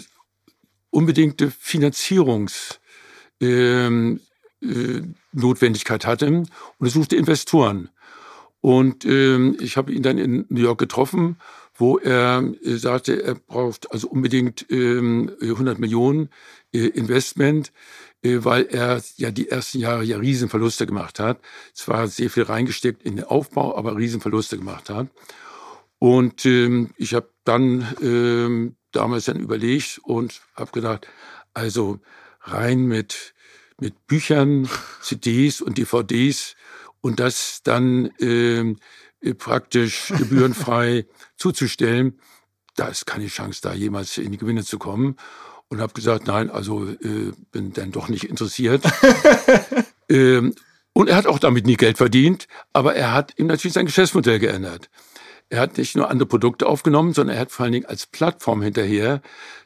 [0.96, 2.80] unbedingte Finanzierungsnotwendigkeit
[3.42, 4.20] ähm,
[4.62, 5.02] äh,
[6.06, 6.48] hatte und
[6.80, 7.90] er suchte Investoren.
[8.62, 11.36] Und ähm, ich habe ihn dann in New York getroffen,
[11.74, 16.30] wo er äh, sagte, er braucht also unbedingt ähm, 100 Millionen
[16.72, 17.72] äh, Investment
[18.28, 21.38] weil er ja die ersten Jahre ja Riesenverluste gemacht hat.
[21.74, 25.06] Zwar sehr viel reingesteckt in den Aufbau, aber Riesenverluste gemacht hat.
[26.00, 31.06] Und ähm, ich habe dann ähm, damals dann überlegt und habe gedacht,
[31.54, 32.00] also
[32.42, 33.34] rein mit,
[33.78, 34.68] mit Büchern,
[35.02, 36.56] CDs und DVDs
[37.00, 38.78] und das dann ähm,
[39.38, 41.06] praktisch gebührenfrei
[41.36, 42.18] zuzustellen,
[42.76, 45.16] da ist keine Chance, da jemals in die Gewinne zu kommen
[45.68, 48.84] und habe gesagt, nein, also äh, bin dann doch nicht interessiert.
[50.08, 50.54] ähm,
[50.92, 54.38] und er hat auch damit nie Geld verdient, aber er hat ihm natürlich sein Geschäftsmodell
[54.38, 54.88] geändert.
[55.48, 58.62] Er hat nicht nur andere Produkte aufgenommen, sondern er hat vor allen Dingen als Plattform
[58.62, 59.22] hinterher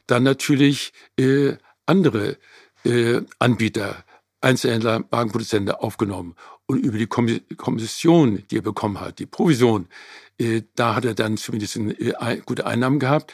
[0.07, 1.53] dann natürlich äh,
[1.85, 2.37] andere
[2.83, 4.03] äh, Anbieter,
[4.41, 6.35] Einzelhändler, Wagenproduzenten aufgenommen.
[6.65, 9.87] Und über die Kommission, die er bekommen hat, die Provision,
[10.37, 13.33] äh, da hat er dann zumindest äh, gute Einnahmen gehabt.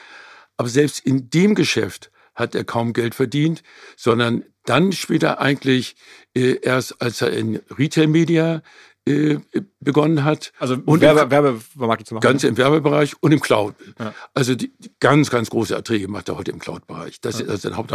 [0.58, 3.64] Aber selbst in dem Geschäft hat er kaum Geld verdient,
[3.96, 5.96] sondern dann später eigentlich
[6.36, 8.62] äh, erst, als er in Retail Media
[9.08, 9.40] äh,
[9.80, 10.52] begonnen hat.
[10.60, 12.22] Also und Werbe, Werbemarketing zu machen.
[12.22, 13.76] Ganz im Werbebereich und im Cloud.
[14.00, 14.14] Ja.
[14.34, 17.22] Also die, ganz, ganz große Erträge macht er heute im Cloud-Bereich.
[17.22, 17.46] Das ja.
[17.46, 17.94] ist also sein Haupt.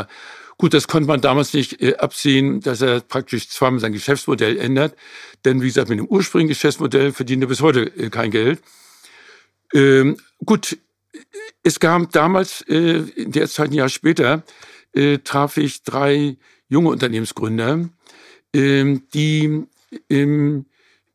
[0.58, 4.96] Gut, das konnte man damals nicht äh, absehen, dass er praktisch zweimal sein Geschäftsmodell ändert.
[5.44, 8.62] Denn wie gesagt, mit dem ursprünglichen Geschäftsmodell verdient er bis heute äh, kein Geld.
[9.74, 10.78] Ähm, gut,
[11.62, 14.44] es kam damals, äh, in der Zeit ein Jahr später,
[14.92, 16.36] äh, traf ich drei
[16.68, 17.88] junge Unternehmensgründer,
[18.54, 19.64] äh, die
[20.08, 20.66] im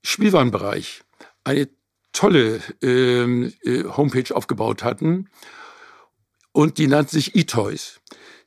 [0.08, 1.04] Spielwarenbereich
[1.44, 1.68] eine
[2.14, 5.30] tolle ähm, äh, Homepage aufgebaut hatten
[6.52, 8.00] und die nannten sich eToys.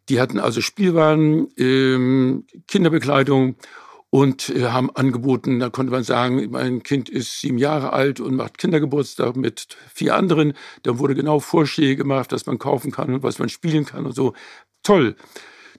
[0.08, 3.56] Die hatten also Spielwaren, ähm, Kinderbekleidung
[4.08, 8.34] und äh, haben angeboten, da konnte man sagen, mein Kind ist sieben Jahre alt und
[8.34, 10.54] macht Kindergeburtstag mit vier anderen.
[10.82, 14.14] Da wurde genau Vorschläge gemacht, was man kaufen kann und was man spielen kann und
[14.14, 14.32] so.
[14.82, 15.14] Toll.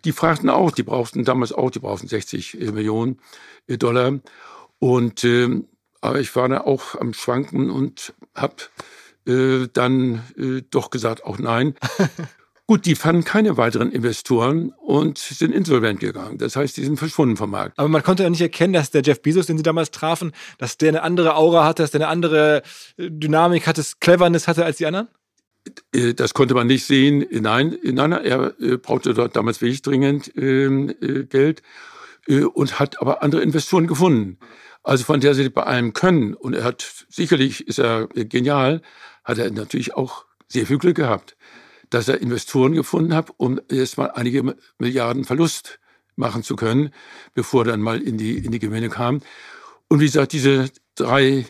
[0.06, 3.20] Die fragten auch, die brauchten damals auch, die brauchten 60 äh, Millionen
[3.68, 4.20] äh, Dollar.
[4.80, 5.62] Und äh,
[6.02, 8.56] aber ich war da auch am Schwanken und habe
[9.28, 11.76] äh, dann äh, doch gesagt, auch nein.
[12.68, 16.38] Gut, die fanden keine weiteren Investoren und sind insolvent gegangen.
[16.38, 17.78] Das heißt, die sind verschwunden vom Markt.
[17.78, 20.78] Aber man konnte ja nicht erkennen, dass der Jeff Bezos, den sie damals trafen, dass
[20.78, 22.64] der eine andere Aura hatte, dass der eine andere
[22.98, 25.10] äh, Dynamik hatte, Cleverness hatte als die anderen?
[25.94, 27.26] Äh, das konnte man nicht sehen.
[27.30, 30.96] Nein, nein, er äh, brauchte dort damals wirklich dringend ähm,
[31.30, 31.62] Geld
[32.54, 34.38] und hat aber andere Investoren gefunden.
[34.84, 36.34] Also von der sie bei allem können.
[36.34, 38.82] Und er hat, sicherlich ist er genial,
[39.24, 41.36] hat er natürlich auch sehr viel Glück gehabt
[41.92, 45.80] dass er Investoren gefunden hat, um erstmal einige Milliarden Verlust
[46.16, 46.92] machen zu können,
[47.34, 49.22] bevor er dann mal in die, in die Gewinne kam.
[49.88, 51.46] Und wie gesagt, diese drei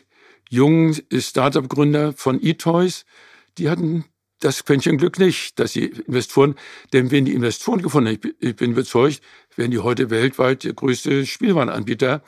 [0.50, 3.06] jungen Startup-Gründer von eToys,
[3.58, 4.06] die hatten
[4.40, 6.56] das Quäntchen Glück nicht, dass die Investoren,
[6.92, 9.22] denn wenn die Investoren gefunden haben, ich bin überzeugt,
[9.56, 12.24] werden die heute weltweit der größte Spielwarenanbieter.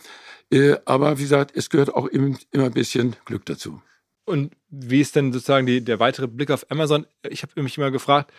[0.53, 3.81] Äh, aber wie gesagt, es gehört auch immer ein bisschen Glück dazu.
[4.25, 7.05] Und wie ist denn sozusagen die, der weitere Blick auf Amazon?
[7.27, 8.31] Ich habe mich immer gefragt,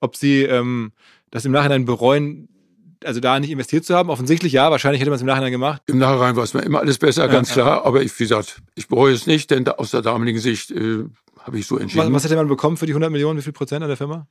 [0.00, 0.92] ob Sie ähm,
[1.30, 2.48] das im Nachhinein bereuen,
[3.04, 4.10] also da nicht investiert zu haben?
[4.10, 5.82] Offensichtlich ja, wahrscheinlich hätte man es im Nachhinein gemacht.
[5.86, 7.62] Im Nachhinein war es mir immer alles besser, ja, ganz ja.
[7.62, 7.86] klar.
[7.86, 11.04] Aber ich, wie gesagt, ich bereue es nicht, denn aus der damaligen Sicht äh,
[11.40, 12.06] habe ich so entschieden.
[12.06, 13.38] Was, was hätte man bekommen für die 100 Millionen?
[13.38, 14.26] Wie viel Prozent an der Firma?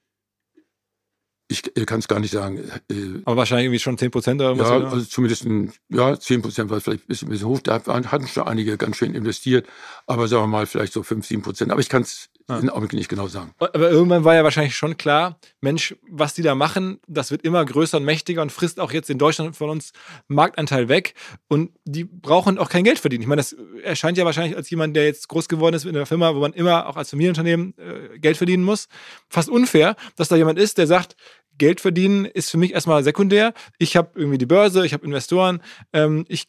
[1.54, 2.58] Ich äh, kann es gar nicht sagen.
[2.90, 4.70] Äh, Aber wahrscheinlich irgendwie schon 10 Prozent oder was?
[4.70, 4.92] Ja, oder?
[4.92, 7.60] also zumindest ein, ja, 10 Prozent war vielleicht ein bisschen, ein bisschen hoch.
[7.62, 9.68] Da hatten schon einige ganz schön investiert.
[10.08, 11.72] Aber sagen wir mal, vielleicht so 5, 7 Prozent.
[11.72, 12.58] Aber ich kann es ja.
[12.58, 13.54] in Augenblick nicht genau sagen.
[13.60, 17.64] Aber irgendwann war ja wahrscheinlich schon klar, Mensch, was die da machen, das wird immer
[17.64, 19.92] größer und mächtiger und frisst auch jetzt in Deutschland von uns
[20.28, 21.14] Marktanteil weg.
[21.48, 23.22] Und die brauchen auch kein Geld verdienen.
[23.22, 26.06] Ich meine, das erscheint ja wahrscheinlich als jemand, der jetzt groß geworden ist in einer
[26.06, 28.88] Firma, wo man immer auch als Familienunternehmen äh, Geld verdienen muss.
[29.30, 31.16] Fast unfair, dass da jemand ist, der sagt,
[31.58, 33.54] Geld verdienen ist für mich erstmal sekundär.
[33.78, 35.62] Ich habe irgendwie die Börse, ich habe Investoren,
[35.94, 36.48] ähm, ich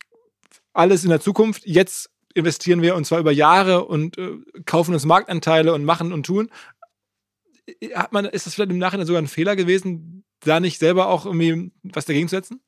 [0.73, 1.63] alles in der Zukunft.
[1.65, 6.27] Jetzt investieren wir und zwar über Jahre und äh, kaufen uns Marktanteile und machen und
[6.27, 6.51] tun.
[7.95, 11.25] Hat man, ist das vielleicht im Nachhinein sogar ein Fehler gewesen, da nicht selber auch
[11.25, 12.61] irgendwie was dagegen zu setzen?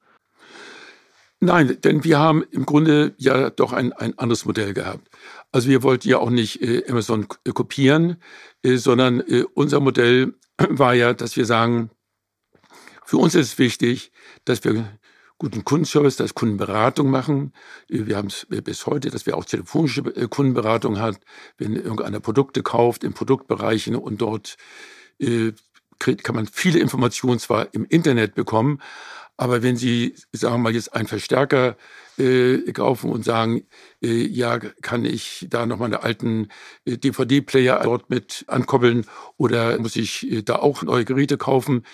[1.39, 5.11] Nein, denn wir haben im Grunde ja doch ein, ein anderes Modell gehabt.
[5.53, 8.17] Also wir wollten ja auch nicht äh, Amazon kopieren,
[8.63, 11.91] äh, sondern äh, unser Modell war ja, dass wir sagen,
[13.07, 14.13] für uns ist es wichtig,
[14.45, 14.99] dass wir
[15.39, 17.53] guten Kundenservice, dass Kundenberatung machen.
[17.89, 21.19] Wir haben es bis heute, dass wir auch telefonische äh, Kundenberatung hat,
[21.59, 24.57] wenn irgendeiner Produkte kauft in Produktbereichen und dort
[25.19, 25.53] äh,
[25.99, 28.83] kann man viele Informationen zwar im Internet bekommen,
[29.39, 31.77] aber wenn Sie, sagen wir mal, jetzt einen Verstärker
[32.19, 33.67] äh, kaufen und sagen,
[34.03, 36.49] äh, ja, kann ich da noch meine alten
[36.87, 39.05] äh, DVD-Player dort mit ankoppeln
[39.37, 41.85] oder muss ich äh, da auch neue Geräte kaufen,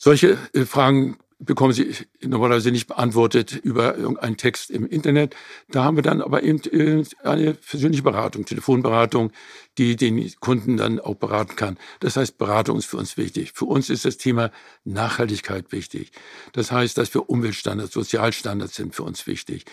[0.00, 5.34] solche äh, Fragen bekommen Sie normalerweise nicht beantwortet über irgendeinen Text im Internet.
[5.70, 9.32] Da haben wir dann aber eben äh, eine persönliche Beratung, Telefonberatung,
[9.78, 11.78] die den Kunden dann auch beraten kann.
[12.00, 13.52] Das heißt, Beratung ist für uns wichtig.
[13.54, 14.50] Für uns ist das Thema
[14.84, 16.12] Nachhaltigkeit wichtig.
[16.52, 19.64] Das heißt, dass wir Umweltstandards, Sozialstandards sind für uns wichtig.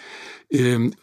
[0.49, 0.93] Ähm,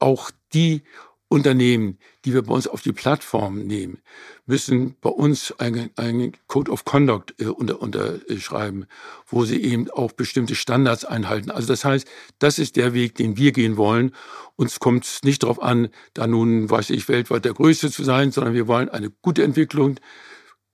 [0.00, 0.82] auch die
[1.30, 4.00] Unternehmen, die wir bei uns auf die Plattform nehmen,
[4.46, 8.86] müssen bei uns einen, Code of Conduct äh, unter, unterschreiben,
[9.26, 11.50] wo sie eben auch bestimmte Standards einhalten.
[11.50, 14.12] Also das heißt, das ist der Weg, den wir gehen wollen.
[14.56, 18.32] Uns kommt es nicht darauf an, da nun, weiß ich, weltweit der Größte zu sein,
[18.32, 20.00] sondern wir wollen eine gute Entwicklung,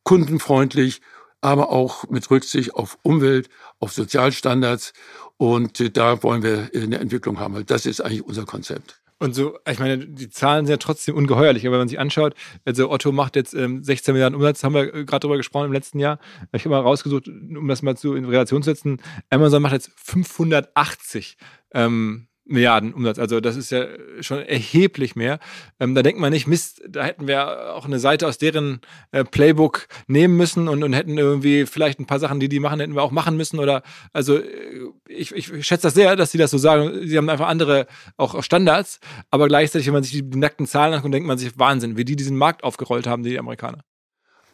[0.04, 1.00] kundenfreundlich,
[1.40, 3.48] aber auch mit Rücksicht auf Umwelt,
[3.80, 4.92] auf Sozialstandards.
[5.36, 7.66] Und äh, da wollen wir eine Entwicklung haben.
[7.66, 9.03] Das ist eigentlich unser Konzept.
[9.18, 11.64] Und so, ich meine, die Zahlen sind ja trotzdem ungeheuerlich.
[11.66, 14.92] Aber wenn man sich anschaut, also Otto macht jetzt ähm, 16 Milliarden Umsatz, haben wir
[14.92, 16.18] äh, gerade drüber gesprochen im letzten Jahr.
[16.52, 19.00] Ich habe mal rausgesucht, um das mal zu in Relation zu setzen.
[19.30, 21.36] Amazon macht jetzt 580
[21.72, 23.18] ähm, Milliarden Umsatz.
[23.18, 23.86] Also das ist ja
[24.20, 25.38] schon erheblich mehr.
[25.80, 28.80] Ähm, da denkt man nicht, Mist, da hätten wir auch eine Seite aus deren
[29.12, 32.80] äh, Playbook nehmen müssen und, und hätten irgendwie vielleicht ein paar Sachen, die die machen,
[32.80, 33.58] hätten wir auch machen müssen.
[33.58, 34.44] Oder also äh,
[35.08, 37.06] ich, ich schätze das sehr, dass sie das so sagen.
[37.06, 37.86] Sie haben einfach andere
[38.18, 41.58] auch Standards, aber gleichzeitig, wenn man sich die, die nackten Zahlen anguckt, denkt man sich
[41.58, 43.84] Wahnsinn, wie die diesen Markt aufgerollt haben, die Amerikaner.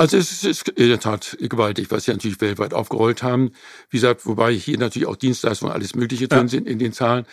[0.00, 3.52] Also es ist in der Tat gewaltig, was sie natürlich weltweit aufgerollt haben.
[3.90, 6.48] Wie gesagt, wobei hier natürlich auch Dienstleistungen, alles Mögliche drin ja.
[6.48, 7.26] sind in den Zahlen,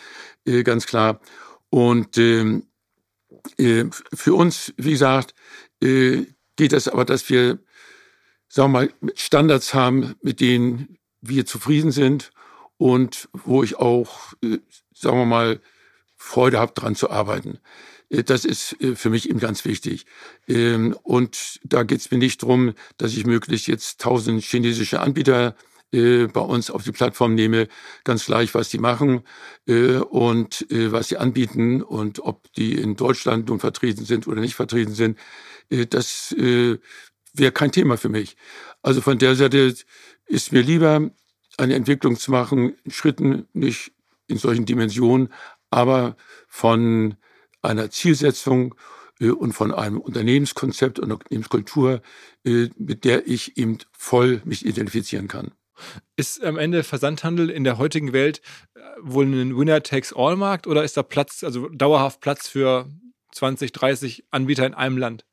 [0.43, 1.21] äh, ganz klar.
[1.69, 2.63] Und ähm,
[3.57, 5.33] äh, für uns, wie gesagt,
[5.81, 6.25] äh,
[6.57, 7.59] geht es aber, dass wir,
[8.49, 12.31] sagen wir mal, Standards haben, mit denen wir zufrieden sind
[12.75, 14.57] und wo ich auch, äh,
[14.93, 15.61] sagen wir mal,
[16.17, 17.59] Freude habe, dran zu arbeiten.
[18.09, 20.05] Äh, das ist äh, für mich eben ganz wichtig.
[20.47, 25.55] Ähm, und da geht es mir nicht darum, dass ich möglichst jetzt tausend chinesische Anbieter
[25.91, 27.67] äh, bei uns auf die Plattform nehme,
[28.03, 29.23] ganz gleich, was die machen
[30.09, 34.93] und was sie anbieten und ob die in Deutschland nun vertreten sind oder nicht vertreten
[34.93, 35.17] sind.
[35.89, 38.37] das wäre kein Thema für mich.
[38.81, 39.75] Also von der Seite
[40.25, 41.09] ist mir lieber,
[41.57, 43.91] eine Entwicklung zu machen, Schritten, nicht
[44.27, 45.29] in solchen Dimensionen,
[45.69, 46.15] aber
[46.47, 47.15] von
[47.61, 48.75] einer Zielsetzung
[49.19, 52.01] äh, und von einem Unternehmenskonzept und Unternehmenskultur,
[52.45, 55.51] äh, mit der ich eben voll mich identifizieren kann.
[56.15, 58.41] Ist am Ende Versandhandel in der heutigen Welt
[58.75, 62.89] äh, wohl ein Winner-Takes-All-Markt oder ist da Platz, also dauerhaft Platz für
[63.33, 65.25] 20, 30 Anbieter in einem Land?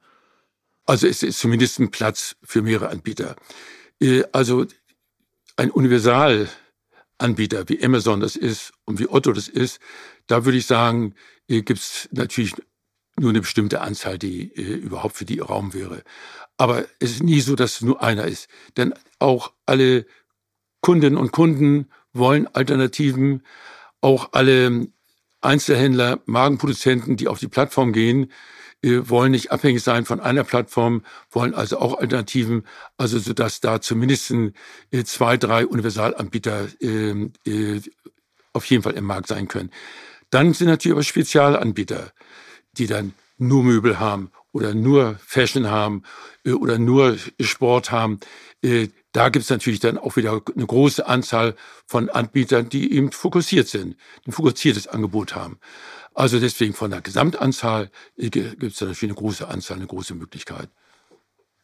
[0.87, 3.37] Also es ist zumindest ein Platz für mehrere Anbieter.
[4.33, 4.67] Also
[5.57, 9.81] ein Universalanbieter wie Amazon das ist und wie Otto das ist,
[10.27, 11.15] da würde ich sagen,
[11.49, 12.55] gibt es natürlich
[13.19, 16.03] nur eine bestimmte Anzahl, die äh, überhaupt für die Raum wäre.
[16.57, 18.49] Aber es ist nie so, dass es nur einer ist.
[18.77, 20.07] Denn auch alle
[20.81, 23.43] Kundinnen und Kunden wollen Alternativen.
[24.01, 24.89] Auch alle
[25.41, 28.33] Einzelhändler, Magenproduzenten, die auf die Plattform gehen,
[28.83, 32.65] äh, wollen nicht abhängig sein von einer Plattform, wollen also auch Alternativen,
[32.97, 34.33] also so dass da zumindest
[34.91, 37.81] äh, zwei, drei Universalanbieter äh, äh,
[38.53, 39.71] auf jeden Fall im Markt sein können.
[40.31, 42.13] Dann sind natürlich aber Spezialanbieter,
[42.73, 46.03] die dann nur Möbel haben oder nur Fashion haben
[46.45, 48.21] äh, oder nur Sport haben.
[48.63, 51.55] Äh, da gibt es natürlich dann auch wieder eine große Anzahl
[51.87, 55.59] von Anbietern, die eben fokussiert sind, ein fokussiertes Angebot haben.
[56.15, 60.69] Also deswegen von der Gesamtanzahl äh, gibt es natürlich eine große Anzahl, eine große Möglichkeit.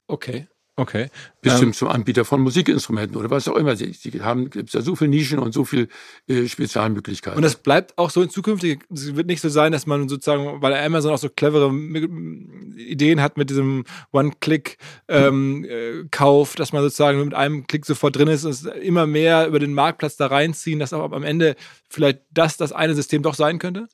[0.07, 0.49] Okay.
[0.81, 1.11] Okay.
[1.43, 3.77] Bis ähm, zum Anbieter von Musikinstrumenten oder was auch immer.
[3.77, 5.89] Sie, sie haben gibt ja so viele Nischen und so viele
[6.27, 7.37] äh, Spezialmöglichkeiten.
[7.37, 8.65] Und das bleibt auch so in Zukunft.
[8.65, 11.71] Es wird nicht so sein, dass man sozusagen, weil Amazon auch so clevere
[12.79, 18.29] Ideen hat mit diesem One-Click-Kauf, ähm, äh, dass man sozusagen mit einem Klick sofort drin
[18.29, 21.57] ist und immer mehr über den Marktplatz da reinziehen, dass auch am Ende
[21.91, 23.87] vielleicht das das eine System doch sein könnte?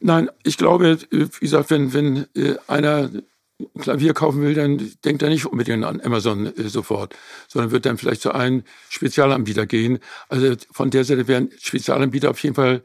[0.00, 3.08] Nein, ich glaube, äh, wie gesagt, wenn, wenn äh, einer
[3.78, 7.14] Klavier kaufen will, dann denkt er nicht unbedingt an Amazon äh, sofort,
[7.48, 10.00] sondern wird dann vielleicht zu einem Spezialanbieter gehen.
[10.28, 12.82] Also von der Seite werden Spezialanbieter auf jeden Fall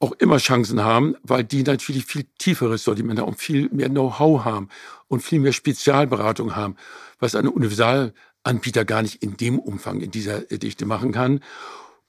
[0.00, 4.44] auch immer Chancen haben, weil die natürlich viel tieferes Sortiment haben und viel mehr Know-how
[4.44, 4.68] haben
[5.08, 6.76] und viel mehr Spezialberatung haben,
[7.18, 11.40] was ein Universalanbieter gar nicht in dem Umfang, in dieser Dichte machen kann.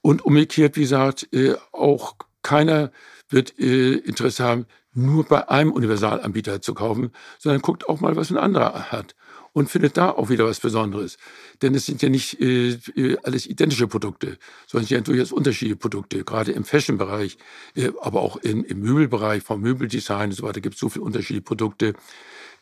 [0.02, 2.92] Und umgekehrt, wie gesagt, äh, auch keiner
[3.28, 8.30] wird äh, Interesse haben, nur bei einem Universalanbieter zu kaufen, sondern guckt auch mal, was
[8.30, 9.14] ein anderer hat
[9.52, 11.16] und findet da auch wieder was Besonderes.
[11.62, 15.32] Denn es sind ja nicht äh, äh alles identische Produkte, sondern es sind ja durchaus
[15.32, 17.38] unterschiedliche Produkte, gerade im Fashion-Bereich,
[17.74, 21.04] äh, aber auch in, im Möbelbereich, vom Möbeldesign und so weiter gibt es so viele
[21.04, 21.94] unterschiedliche Produkte,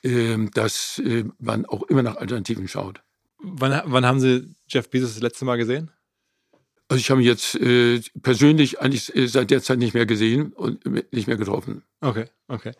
[0.02, 1.02] äh, dass
[1.38, 3.02] man auch immer nach Alternativen schaut.
[3.38, 5.90] Wann, wann haben Sie Jeff Bezos das letzte Mal gesehen?
[6.88, 10.52] Also ich habe ihn jetzt äh, persönlich eigentlich äh, seit der Zeit nicht mehr gesehen
[10.52, 11.82] und nicht mehr getroffen.
[12.02, 12.72] Okay, okay.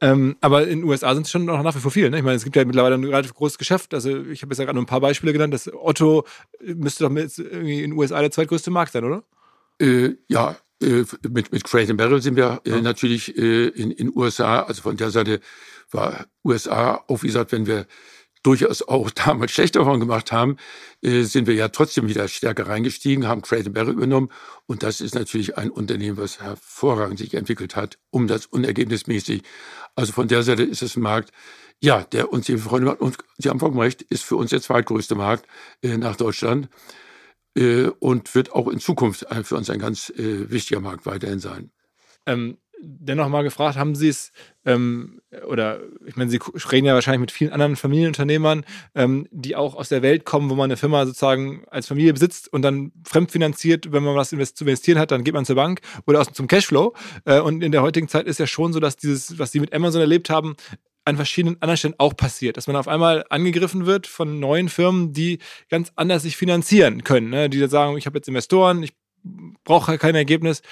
[0.00, 2.10] Ähm, aber in den USA sind es schon noch nach wie vor viele.
[2.10, 2.18] Ne?
[2.18, 3.92] Ich meine, es gibt ja mittlerweile ein relativ großes Geschäft.
[3.92, 5.52] Also ich habe jetzt ja gerade nur ein paar Beispiele genannt.
[5.52, 6.24] Das Otto
[6.62, 9.24] müsste doch mit, irgendwie in den USA der zweitgrößte Markt sein, oder?
[9.78, 12.80] Äh, ja, äh, mit, mit Crate Barrel sind wir äh, ja.
[12.80, 14.62] natürlich äh, in den USA.
[14.62, 15.40] Also von der Seite
[15.90, 17.86] war USA auch, wie gesagt, wenn wir
[18.42, 20.56] durchaus auch damals schlecht davon gemacht haben,
[21.02, 24.30] äh, sind wir ja trotzdem wieder stärker reingestiegen, haben Trade Barrel übernommen.
[24.66, 29.42] Und das ist natürlich ein Unternehmen, was hervorragend sich entwickelt hat, um das unergebnismäßig.
[29.94, 31.32] Also von der Seite ist es ein Markt,
[31.82, 33.00] ja, der uns eben Freunde macht.
[33.00, 35.46] Und Sie haben vollkommen recht, ist für uns der zweitgrößte Markt
[35.82, 36.68] äh, nach Deutschland
[37.56, 41.70] äh, und wird auch in Zukunft für uns ein ganz wichtiger Markt weiterhin sein.
[42.26, 44.32] Ähm, dennoch mal gefragt, haben Sie es,
[44.64, 46.40] ähm, oder ich meine, Sie
[46.70, 48.64] reden ja wahrscheinlich mit vielen anderen Familienunternehmern,
[48.94, 52.52] ähm, die auch aus der Welt kommen, wo man eine Firma sozusagen als Familie besitzt
[52.52, 56.20] und dann fremdfinanziert, wenn man was zu investieren hat, dann geht man zur Bank oder
[56.20, 56.94] aus zum Cashflow.
[57.24, 59.72] Äh, und in der heutigen Zeit ist ja schon so, dass dieses, was Sie mit
[59.72, 60.56] Amazon erlebt haben,
[61.04, 65.12] an verschiedenen anderen Stellen auch passiert, dass man auf einmal angegriffen wird von neuen Firmen,
[65.12, 65.38] die
[65.68, 67.48] ganz anders sich finanzieren können, ne?
[67.48, 68.92] die sagen, ich habe jetzt Investoren, ich
[69.64, 70.62] brauche kein Ergebnis.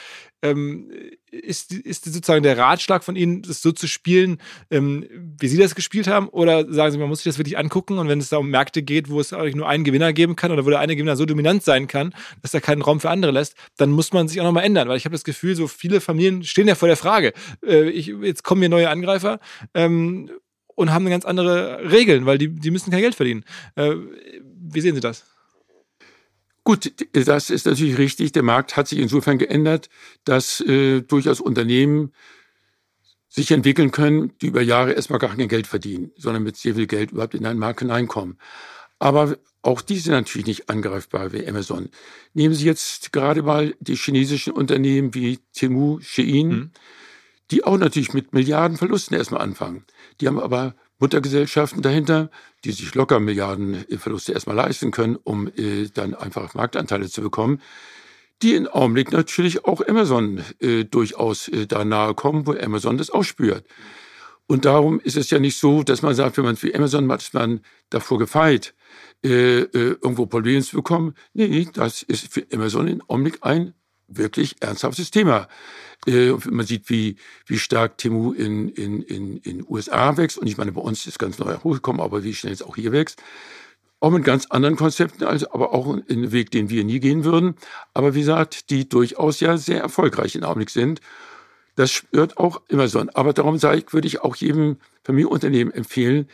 [0.40, 0.90] Ähm,
[1.30, 4.38] ist, ist sozusagen der Ratschlag von Ihnen, das so zu spielen,
[4.70, 6.28] ähm, wie Sie das gespielt haben?
[6.28, 8.82] Oder sagen Sie, man muss sich das wirklich angucken und wenn es da um Märkte
[8.82, 11.26] geht, wo es eigentlich nur einen Gewinner geben kann oder wo der eine Gewinner so
[11.26, 14.44] dominant sein kann, dass er keinen Raum für andere lässt, dann muss man sich auch
[14.44, 14.88] nochmal ändern.
[14.88, 17.32] Weil ich habe das Gefühl, so viele Familien stehen ja vor der Frage,
[17.66, 19.40] äh, ich, jetzt kommen hier neue Angreifer
[19.74, 20.30] ähm,
[20.76, 23.44] und haben ganz andere Regeln, weil die, die müssen kein Geld verdienen.
[23.74, 23.96] Äh,
[24.70, 25.24] wie sehen Sie das?
[26.68, 28.32] Gut, das ist natürlich richtig.
[28.32, 29.88] Der Markt hat sich insofern geändert,
[30.24, 32.12] dass äh, durchaus Unternehmen
[33.26, 36.86] sich entwickeln können, die über Jahre erstmal gar kein Geld verdienen, sondern mit sehr viel
[36.86, 38.36] Geld überhaupt in einen Markt hineinkommen.
[38.98, 41.88] Aber auch die sind natürlich nicht angreifbar wie Amazon.
[42.34, 46.70] Nehmen Sie jetzt gerade mal die chinesischen Unternehmen wie Temu, Shein, mhm.
[47.50, 49.86] die auch natürlich mit Milliarden Verlusten erstmal anfangen.
[50.20, 52.30] Die haben aber Muttergesellschaften dahinter,
[52.64, 57.60] die sich locker Milliarden Verluste erstmal leisten können, um äh, dann einfach Marktanteile zu bekommen,
[58.42, 63.10] die im Augenblick natürlich auch Amazon äh, durchaus äh, da nahe kommen, wo Amazon das
[63.10, 63.64] ausspürt.
[64.46, 67.20] Und darum ist es ja nicht so, dass man sagt, wenn man für Amazon macht,
[67.20, 68.74] ist man davor gefeit,
[69.22, 71.14] äh, äh, irgendwo Probleme zu bekommen.
[71.34, 73.74] Nee, das ist für Amazon im Augenblick ein
[74.08, 75.48] wirklich ernsthaftes Thema.
[76.06, 80.38] Äh, man sieht, wie, wie stark Temu in, in, in, in USA wächst.
[80.38, 82.92] Und ich meine, bei uns ist ganz neu hochgekommen, aber wie schnell es auch hier
[82.92, 83.22] wächst.
[84.00, 87.24] Auch mit ganz anderen Konzepten, also aber auch in einen Weg, den wir nie gehen
[87.24, 87.56] würden.
[87.94, 91.00] Aber wie gesagt, die durchaus ja sehr erfolgreich im Augenblick sind.
[91.74, 93.06] Das spürt auch so.
[93.14, 96.28] Aber darum sage ich, würde ich auch jedem Familienunternehmen empfehlen,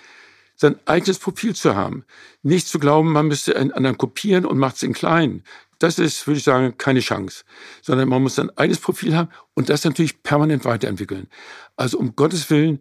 [0.57, 2.05] sein eigenes Profil zu haben.
[2.43, 5.43] Nicht zu glauben, man müsste einen anderen kopieren und macht es in klein.
[5.79, 7.45] Das ist, würde ich sagen, keine Chance.
[7.83, 11.29] Sondern man muss sein eigenes Profil haben und das natürlich permanent weiterentwickeln.
[11.77, 12.81] Also um Gottes Willen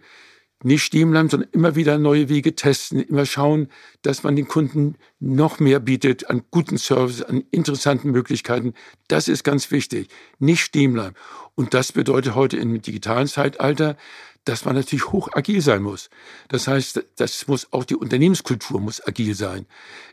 [0.64, 3.68] nicht stehen bleiben, sondern immer wieder neue Wege testen, immer schauen,
[4.02, 8.74] dass man den Kunden noch mehr bietet an guten Service, an interessanten Möglichkeiten.
[9.08, 10.08] Das ist ganz wichtig.
[10.40, 11.16] Nicht stehen bleiben.
[11.56, 13.98] Und das bedeutet heute im digitalen Zeitalter,
[14.46, 16.10] dass man natürlich hoch agil sein muss.
[16.50, 19.66] Das heißt, das muss auch die Unternehmenskultur muss agil sein.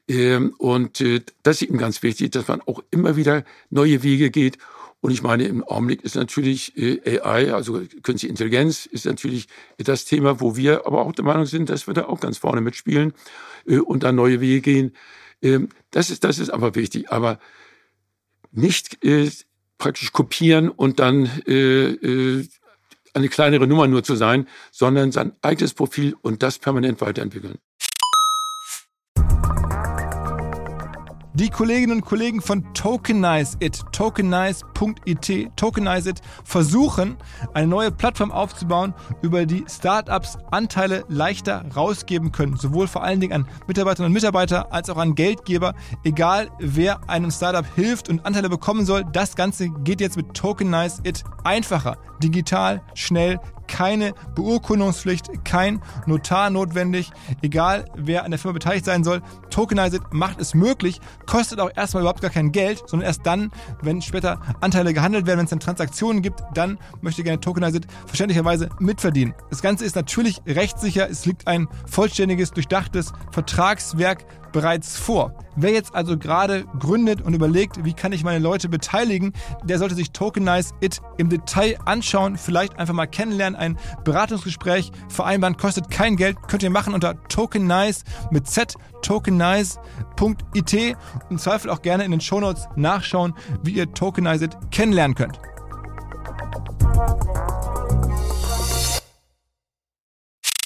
[0.09, 4.31] Ähm, und äh, das ist eben ganz wichtig, dass man auch immer wieder neue Wege
[4.31, 4.59] geht.
[5.01, 10.05] Und ich meine, im Augenblick ist natürlich äh, AI, also Künstliche Intelligenz, ist natürlich das
[10.05, 13.15] Thema, wo wir aber auch der Meinung sind, dass wir da auch ganz vorne mitspielen
[13.67, 14.93] äh, und da neue Wege gehen.
[15.43, 17.11] Ähm, das ist, das ist aber wichtig.
[17.11, 17.41] Aber
[18.53, 18.99] nicht
[19.79, 21.31] praktisch kopieren und dann
[23.15, 27.59] eine kleinere Nummer nur zu sein, sondern sein eigenes Profil und das permanent weiterentwickeln.
[31.35, 37.17] Die Kolleginnen und Kollegen von Tokenize It, tokenize.it, Tokenize It versuchen,
[37.55, 42.57] eine neue Plattform aufzubauen, über die Startups Anteile leichter rausgeben können.
[42.57, 45.75] Sowohl vor allen Dingen an Mitarbeiterinnen und Mitarbeiter als auch an Geldgeber.
[46.03, 51.01] Egal wer einem Startup hilft und Anteile bekommen soll, das Ganze geht jetzt mit Tokenize
[51.05, 53.39] It einfacher, digital, schnell,
[53.71, 57.11] keine Beurkundungspflicht, kein Notar notwendig,
[57.41, 59.23] egal wer an der Firma beteiligt sein soll.
[59.49, 63.51] Tokenized macht es möglich, kostet auch erstmal überhaupt gar kein Geld, sondern erst dann,
[63.81, 68.69] wenn später Anteile gehandelt werden, wenn es dann Transaktionen gibt, dann möchte gerne Tokenized verständlicherweise
[68.81, 69.35] mitverdienen.
[69.49, 75.35] Das Ganze ist natürlich rechtssicher, es liegt ein vollständiges, durchdachtes Vertragswerk bereits vor.
[75.57, 79.33] Wer jetzt also gerade gründet und überlegt, wie kann ich meine Leute beteiligen,
[79.65, 85.57] der sollte sich Tokenize It im Detail anschauen, vielleicht einfach mal kennenlernen, ein Beratungsgespräch vereinbaren,
[85.57, 89.79] kostet kein Geld, könnt ihr machen unter Tokenize mit Z, tokenize.it
[90.21, 95.41] und im Zweifel auch gerne in den Shownotes nachschauen, wie ihr Tokenize It kennenlernen könnt.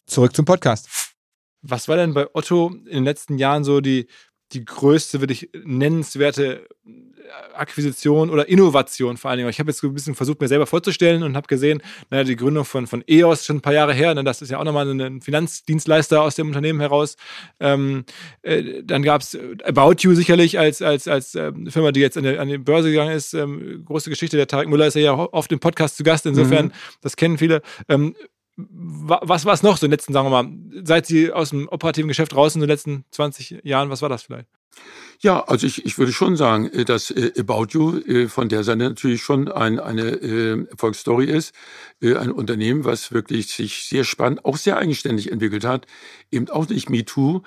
[0.06, 1.03] Zurück zum Podcast.
[1.66, 4.06] Was war denn bei Otto in den letzten Jahren so die,
[4.52, 6.90] die größte, wirklich nennenswerte äh,
[7.54, 9.50] Akquisition oder Innovation vor allen Dingen.
[9.50, 12.64] Ich habe jetzt ein bisschen versucht, mir selber vorzustellen und habe gesehen, naja, die Gründung
[12.64, 15.20] von, von EOS schon ein paar Jahre her, ne, das ist ja auch nochmal ein
[15.20, 17.16] Finanzdienstleister aus dem Unternehmen heraus.
[17.60, 18.04] Ähm,
[18.42, 22.24] äh, dann gab es About You sicherlich als, als, als ähm, Firma, die jetzt an,
[22.24, 23.32] der, an die Börse gegangen ist.
[23.32, 26.72] Ähm, große Geschichte, der Tarek Müller ist ja oft im Podcast zu Gast, insofern, mhm.
[27.00, 27.62] das kennen viele.
[28.56, 31.68] Was war es noch so in den letzten, sagen wir mal, seit Sie aus dem
[31.68, 34.48] operativen Geschäft raus in den letzten 20 Jahren, was war das vielleicht?
[35.24, 38.62] Ja, also ich, ich würde schon sagen, äh, dass äh, About You äh, von der
[38.62, 41.54] Seite natürlich schon ein, eine Erfolgsstory ist.
[42.02, 45.86] Ein Unternehmen, was wirklich sich sehr spannend, auch sehr eigenständig entwickelt hat.
[46.30, 47.40] Eben auch nicht MeToo,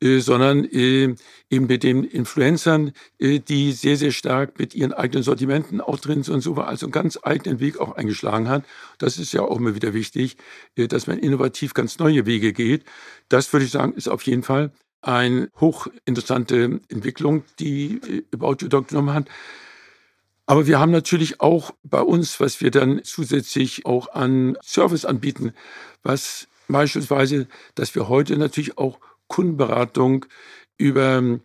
[0.00, 1.16] sondern eben
[1.50, 6.40] mit den Influencern, die sehr, sehr stark mit ihren eigenen Sortimenten auch drin sind und
[6.40, 8.64] so also einen ganz eigenen Weg auch eingeschlagen hat.
[8.98, 10.36] Das ist ja auch immer wieder wichtig,
[10.74, 12.84] dass man innovativ ganz neue Wege geht.
[13.28, 14.72] Das würde ich sagen, ist auf jeden Fall
[15.02, 19.28] eine hochinteressante Entwicklung, die About You Dog genommen hat.
[20.46, 25.52] Aber wir haben natürlich auch bei uns, was wir dann zusätzlich auch an Service anbieten,
[26.02, 27.46] was beispielsweise,
[27.76, 28.98] dass wir heute natürlich auch
[29.28, 30.26] Kundenberatung
[30.76, 31.38] über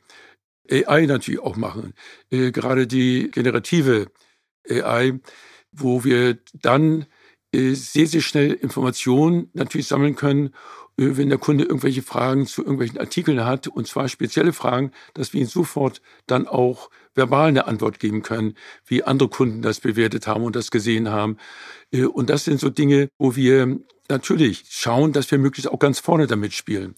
[0.72, 1.94] AI natürlich auch machen.
[2.32, 4.08] Äh, gerade die generative
[4.68, 5.20] AI,
[5.72, 7.06] wo wir dann
[7.54, 10.52] äh, sehr, sehr schnell Informationen natürlich sammeln können äh,
[10.98, 15.42] wenn der Kunde irgendwelche Fragen zu irgendwelchen Artikeln hat, und zwar spezielle Fragen, dass wir
[15.42, 20.44] ihm sofort dann auch verbal eine Antwort geben können, wie andere Kunden das bewertet haben
[20.44, 21.38] und das gesehen haben.
[21.92, 23.80] Äh, und das sind so Dinge, wo wir
[24.10, 26.96] natürlich schauen, dass wir möglichst auch ganz vorne damit spielen.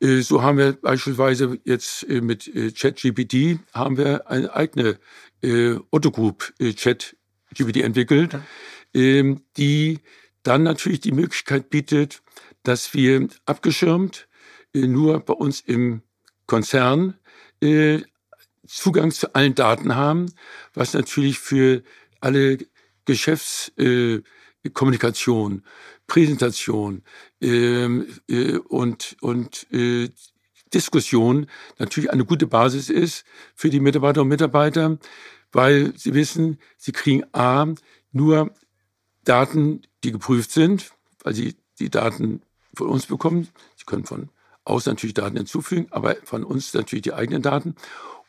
[0.00, 4.98] Äh, so haben wir beispielsweise jetzt mit ChatGPT haben wir eine eigene
[5.90, 8.36] Otto Group ChatGPT entwickelt,
[8.92, 10.00] ähm, die
[10.42, 12.22] dann natürlich die Möglichkeit bietet,
[12.62, 14.28] dass wir abgeschirmt
[14.74, 16.02] äh, nur bei uns im
[16.46, 17.18] Konzern
[17.62, 18.00] äh,
[18.66, 20.32] Zugang zu allen Daten haben,
[20.74, 21.82] was natürlich für
[22.20, 22.58] alle
[23.04, 25.62] Geschäftskommunikation, äh,
[26.06, 27.02] Präsentation
[27.40, 29.66] ähm, äh, und, und
[30.72, 31.46] Diskussion
[31.78, 34.98] natürlich eine gute Basis ist für die Mitarbeiter und Mitarbeiter,
[35.52, 37.66] weil sie wissen, sie kriegen A,
[38.12, 38.54] nur
[39.24, 40.92] Daten, die geprüft sind,
[41.24, 42.42] weil sie die Daten
[42.80, 43.48] von uns bekommen.
[43.76, 44.30] Sie können von
[44.64, 47.74] außen natürlich Daten hinzufügen, aber von uns natürlich die eigenen Daten.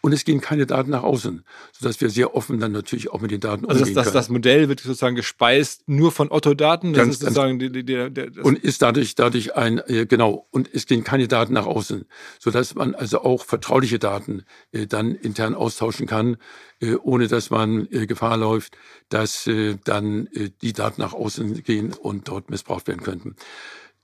[0.04, 3.30] und es gehen keine Daten nach außen, sodass wir sehr offen dann natürlich auch mit
[3.30, 6.94] den Daten also umgehen das, das, das Modell wird sozusagen gespeist nur von Otto-Daten.
[6.94, 10.48] Das ganz, ist sozusagen die, die, die, die und ist dadurch dadurch ein äh, genau
[10.50, 12.06] und es gehen keine Daten nach außen,
[12.40, 16.38] sodass man also auch vertrauliche Daten äh, dann intern austauschen kann,
[16.80, 18.76] äh, ohne dass man äh, Gefahr läuft,
[19.10, 20.30] dass äh, dann
[20.64, 23.36] die Daten nach außen gehen und dort missbraucht werden könnten.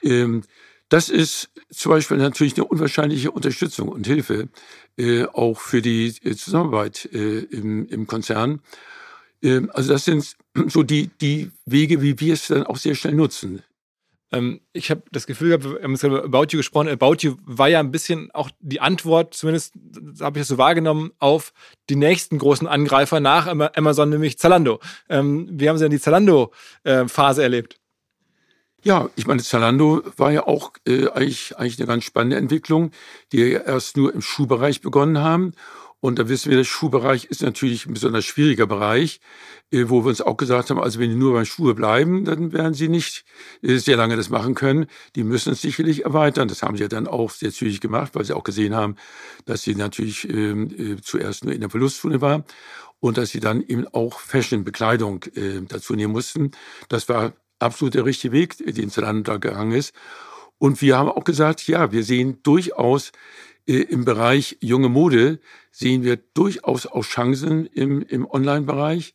[0.03, 0.43] Ähm,
[0.89, 4.47] das ist zum Beispiel natürlich eine unwahrscheinliche Unterstützung und Hilfe
[4.97, 8.61] äh, auch für die äh, Zusammenarbeit äh, im, im Konzern.
[9.41, 10.37] Ähm, also das sind
[10.67, 13.63] so die, die Wege, wie wir es dann auch sehr schnell nutzen.
[14.31, 16.87] Ähm, ich habe das Gefühl gehabt, wir haben über About You gesprochen.
[16.87, 19.73] About You war ja ein bisschen auch die Antwort, zumindest
[20.21, 21.51] habe ich das so wahrgenommen, auf
[21.89, 24.79] die nächsten großen Angreifer nach Amazon, nämlich Zalando.
[25.09, 27.79] Wie haben Sie denn die Zalando-Phase erlebt?
[28.88, 32.91] Ja, ich meine, Zalando war ja auch äh, eigentlich, eigentlich eine ganz spannende Entwicklung,
[33.33, 35.51] die ja erst nur im Schuhbereich begonnen haben.
[35.99, 39.19] Und da wissen wir, der Schuhbereich ist natürlich ein besonders schwieriger Bereich,
[39.71, 42.53] äh, wo wir uns auch gesagt haben, also wenn die nur beim Schuhe bleiben, dann
[42.53, 43.25] werden sie nicht
[43.61, 44.85] äh, sehr lange das machen können.
[45.17, 46.47] Die müssen es sicherlich erweitern.
[46.47, 48.95] Das haben sie ja dann auch sehr zügig gemacht, weil sie auch gesehen haben,
[49.43, 52.45] dass sie natürlich ähm, äh, zuerst nur in der Verlustzone war
[53.01, 56.51] und dass sie dann eben auch Fashion-Bekleidung äh, dazu nehmen mussten.
[56.88, 59.93] Das war absolut der richtige Weg, den Zalando gegangen ist.
[60.58, 63.12] Und wir haben auch gesagt, ja, wir sehen durchaus
[63.68, 65.39] äh, im Bereich junge Mode,
[65.72, 69.14] sehen wir durchaus auch Chancen im, im Online-Bereich.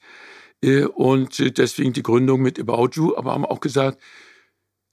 [0.62, 3.98] Äh, und deswegen die Gründung mit About You, aber haben auch gesagt,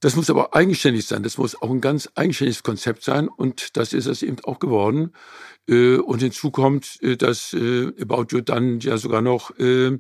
[0.01, 1.23] das muss aber eigenständig sein.
[1.23, 3.27] Das muss auch ein ganz eigenständiges Konzept sein.
[3.27, 5.11] Und das ist es eben auch geworden.
[5.67, 9.99] Äh, und hinzu kommt, äh, dass äh, About You dann ja sogar noch ähm,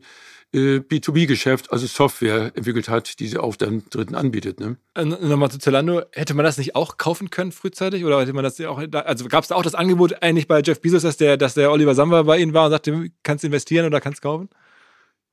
[0.53, 4.59] B2B-Geschäft, also Software entwickelt hat, die sie auch dann Dritten anbietet.
[4.59, 4.77] Ne?
[4.95, 8.03] Nochmal zu Zalando, hätte man das nicht auch kaufen können frühzeitig?
[8.03, 10.81] Oder hätte man das auch, also gab es da auch das Angebot eigentlich bei Jeff
[10.81, 14.01] Bezos, dass der, dass der Oliver Samba bei Ihnen war und sagte, kannst investieren oder
[14.01, 14.49] kannst kaufen?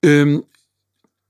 [0.02, 0.44] Ähm,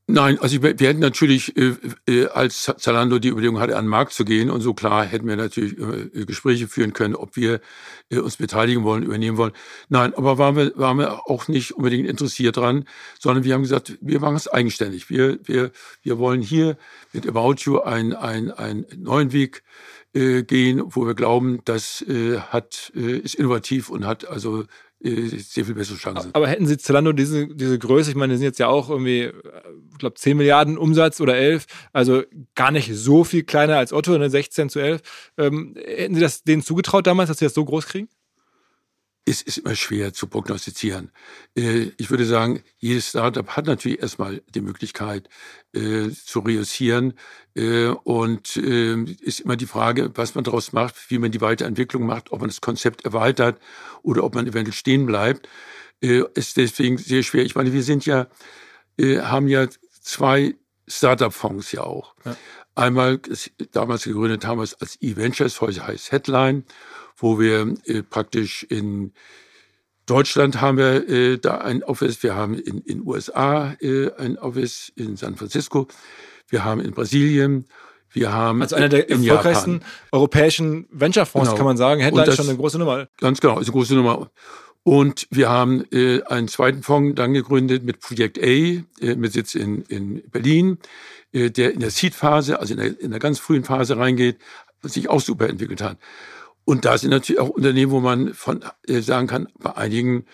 [0.09, 1.74] Nein, also wir, wir hätten natürlich äh,
[2.07, 5.26] äh, als Zalando die Überlegung hatte, an den Markt zu gehen und so klar hätten
[5.26, 7.61] wir natürlich äh, Gespräche führen können, ob wir
[8.11, 9.52] äh, uns beteiligen wollen, übernehmen wollen.
[9.88, 12.84] Nein, aber waren wir, waren wir auch nicht unbedingt interessiert dran,
[13.18, 15.11] sondern wir haben gesagt, wir machen es eigenständig.
[15.11, 16.76] Wir, wir, wir wollen hier
[17.12, 19.64] mit About You einen, einen, einen neuen Weg
[20.14, 24.64] äh, gehen, wo wir glauben, das äh, hat, äh, ist innovativ und hat also
[25.11, 26.30] sehr viel bessere Chancen.
[26.34, 29.22] Aber hätten Sie Zalando diese, diese Größe, ich meine, die sind jetzt ja auch irgendwie,
[29.22, 29.32] äh,
[29.92, 32.22] ich glaube, 10 Milliarden Umsatz oder 11, also
[32.54, 35.00] gar nicht so viel kleiner als Otto, ne, 16 zu 11.
[35.38, 38.09] Ähm, hätten Sie das denen zugetraut damals, dass Sie das so groß kriegen?
[39.28, 41.10] Es ist immer schwer zu prognostizieren.
[41.56, 45.28] Äh, ich würde sagen, jedes Startup hat natürlich erstmal die Möglichkeit
[45.74, 47.14] äh, zu reüssieren
[47.54, 52.30] äh, und ist immer die Frage, was man daraus macht, wie man die Weiterentwicklung macht,
[52.30, 53.60] ob man das Konzept erweitert
[54.02, 55.48] oder ob man eventuell stehen bleibt.
[56.00, 57.44] Ist deswegen sehr schwer.
[57.44, 58.28] Ich meine, wir sind ja,
[59.00, 59.66] haben ja
[60.02, 60.54] zwei
[60.86, 62.14] Startup-Fonds ja auch.
[62.24, 62.36] Ja.
[62.74, 63.18] Einmal,
[63.72, 66.64] damals gegründet haben wir es als E-Ventures, heute heißt Headline
[67.16, 69.12] wo wir äh, praktisch in
[70.06, 74.92] Deutschland haben wir äh, da ein Office, wir haben in den USA äh, ein Office
[74.94, 75.88] in San Francisco,
[76.48, 77.66] wir haben in Brasilien,
[78.10, 79.88] wir haben also einer der erfolgreichsten Japan.
[80.12, 81.56] europäischen Venture-Fonds, genau.
[81.56, 82.00] kann man sagen.
[82.00, 83.08] Headline ist schon eine große Nummer.
[83.18, 84.30] Ganz genau, ist eine große Nummer.
[84.84, 88.84] Und wir haben äh, einen zweiten Fonds dann gegründet mit Project A, äh,
[89.16, 90.78] mit Sitz in, in Berlin,
[91.32, 94.38] äh, der in der Seed-Phase, also in der, in der ganz frühen Phase reingeht,
[94.82, 95.98] sich auch super entwickelt hat.
[96.66, 100.26] Und da sind natürlich auch Unternehmen, wo man von äh, sagen kann, bei einigen,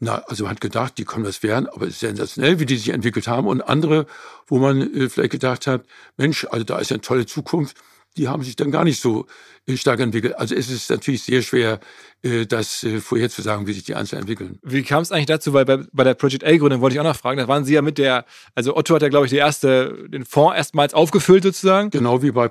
[0.00, 2.76] na, also man hat gedacht, die können das werden, aber es ist sensationell, wie die
[2.76, 3.46] sich entwickelt haben.
[3.46, 4.06] Und andere,
[4.48, 7.76] wo man äh, vielleicht gedacht hat, Mensch, also da ist eine tolle Zukunft,
[8.16, 9.26] die haben sich dann gar nicht so
[9.74, 10.38] stark entwickelt.
[10.38, 11.80] Also es ist natürlich sehr schwer,
[12.22, 14.58] äh, das äh, vorher zu sagen, wie sich die Einzelnen entwickeln.
[14.62, 15.52] Wie kam es eigentlich dazu?
[15.52, 17.82] Weil bei, bei der Project A-Gründung wollte ich auch noch fragen, da waren Sie ja
[17.82, 21.90] mit der, also Otto hat ja, glaube ich, die erste, den Fonds erstmals aufgefüllt sozusagen.
[21.90, 22.48] Genau wie bei,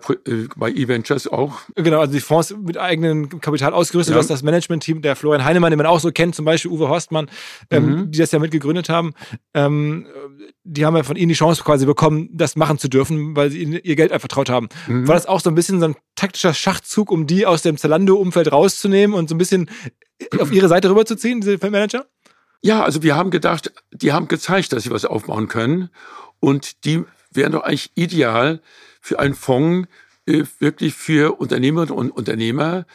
[0.55, 1.59] bei E-Ventures auch.
[1.75, 4.19] Genau, also die Fonds mit eigenem Kapital ausgerüstet, ja.
[4.19, 7.29] dass das Management-Team, der Florian Heinemann, den man auch so kennt, zum Beispiel Uwe Horstmann,
[7.69, 8.11] ähm, mhm.
[8.11, 9.13] die das ja mitgegründet haben,
[9.53, 10.07] ähm,
[10.63, 13.61] die haben ja von Ihnen die Chance quasi bekommen, das machen zu dürfen, weil Sie
[13.61, 14.67] ihnen ihr Geld vertraut haben.
[14.87, 15.07] Mhm.
[15.07, 18.51] War das auch so ein bisschen so ein taktischer Schachzug, um die aus dem Zalando-Umfeld
[18.51, 19.69] rauszunehmen und so ein bisschen
[20.39, 22.05] auf ihre Seite rüberzuziehen, diese Manager?
[22.61, 25.89] Ja, also wir haben gedacht, die haben gezeigt, dass sie was aufbauen können.
[26.39, 28.61] Und die wären doch eigentlich ideal
[29.01, 29.87] für einen Fonds,
[30.25, 32.85] äh, wirklich für Unternehmerinnen und Unternehmer,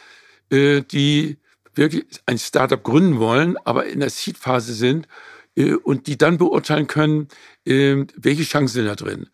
[0.49, 1.37] äh, die
[1.73, 5.07] wirklich ein Startup gründen wollen, aber in der Seed-Phase sind
[5.55, 7.29] äh, und die dann beurteilen können,
[7.65, 9.29] äh, welche Chancen sind da drin.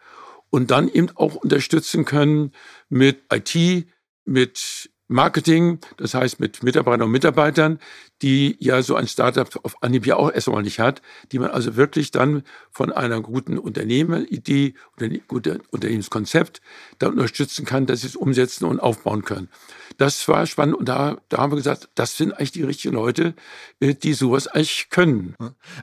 [0.50, 2.52] Und dann eben auch unterstützen können
[2.90, 3.88] mit IT,
[4.26, 7.80] mit Marketing, das heißt mit Mitarbeiterinnen und Mitarbeitern,
[8.22, 11.01] die ja so ein Startup auf Anhieb ja auch erstmal nicht hat,
[11.32, 16.61] die man also wirklich dann von einer guten Unternehmeridee oder guten Unternehmenskonzept
[16.99, 19.49] dann unterstützen kann, dass sie es umsetzen und aufbauen können.
[19.97, 23.34] Das war spannend und da, da haben wir gesagt, das sind eigentlich die richtigen Leute,
[23.80, 25.36] äh, die sowas eigentlich können.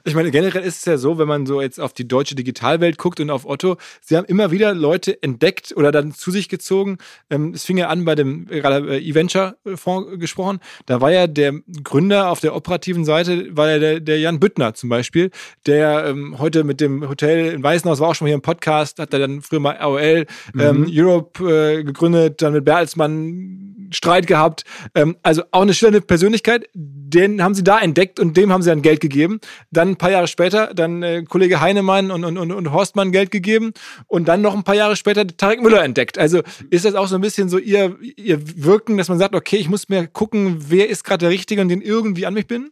[0.03, 2.97] Ich meine, generell ist es ja so, wenn man so jetzt auf die deutsche Digitalwelt
[2.97, 6.97] guckt und auf Otto, sie haben immer wieder Leute entdeckt oder dann zu sich gezogen.
[7.29, 10.59] Ähm, es fing ja an bei dem gerade äh, E-Venture-Fonds gesprochen.
[10.85, 14.89] Da war ja der Gründer auf der operativen Seite, war der, der Jan Büttner zum
[14.89, 15.31] Beispiel,
[15.65, 18.99] der ähm, heute mit dem Hotel in Weißenhaus war auch schon mal hier im Podcast,
[18.99, 20.61] hat er dann früher mal AOL mhm.
[20.61, 24.63] ähm, Europe äh, gegründet, dann mit Bertelsmann Streit gehabt.
[24.93, 26.69] Ähm, also auch eine schillernde Persönlichkeit.
[26.73, 29.39] Den haben sie da entdeckt und dem haben sie dann Geld gegeben.
[29.71, 33.31] Dann ein paar Jahre später dann äh, Kollege Heinemann und, und, und, und Horstmann Geld
[33.31, 33.73] gegeben
[34.07, 36.17] und dann noch ein paar Jahre später Tarek Müller entdeckt.
[36.17, 39.57] Also ist das auch so ein bisschen so ihr, ihr Wirken, dass man sagt, okay,
[39.57, 42.71] ich muss mir gucken, wer ist gerade der Richtige und den irgendwie an mich bin?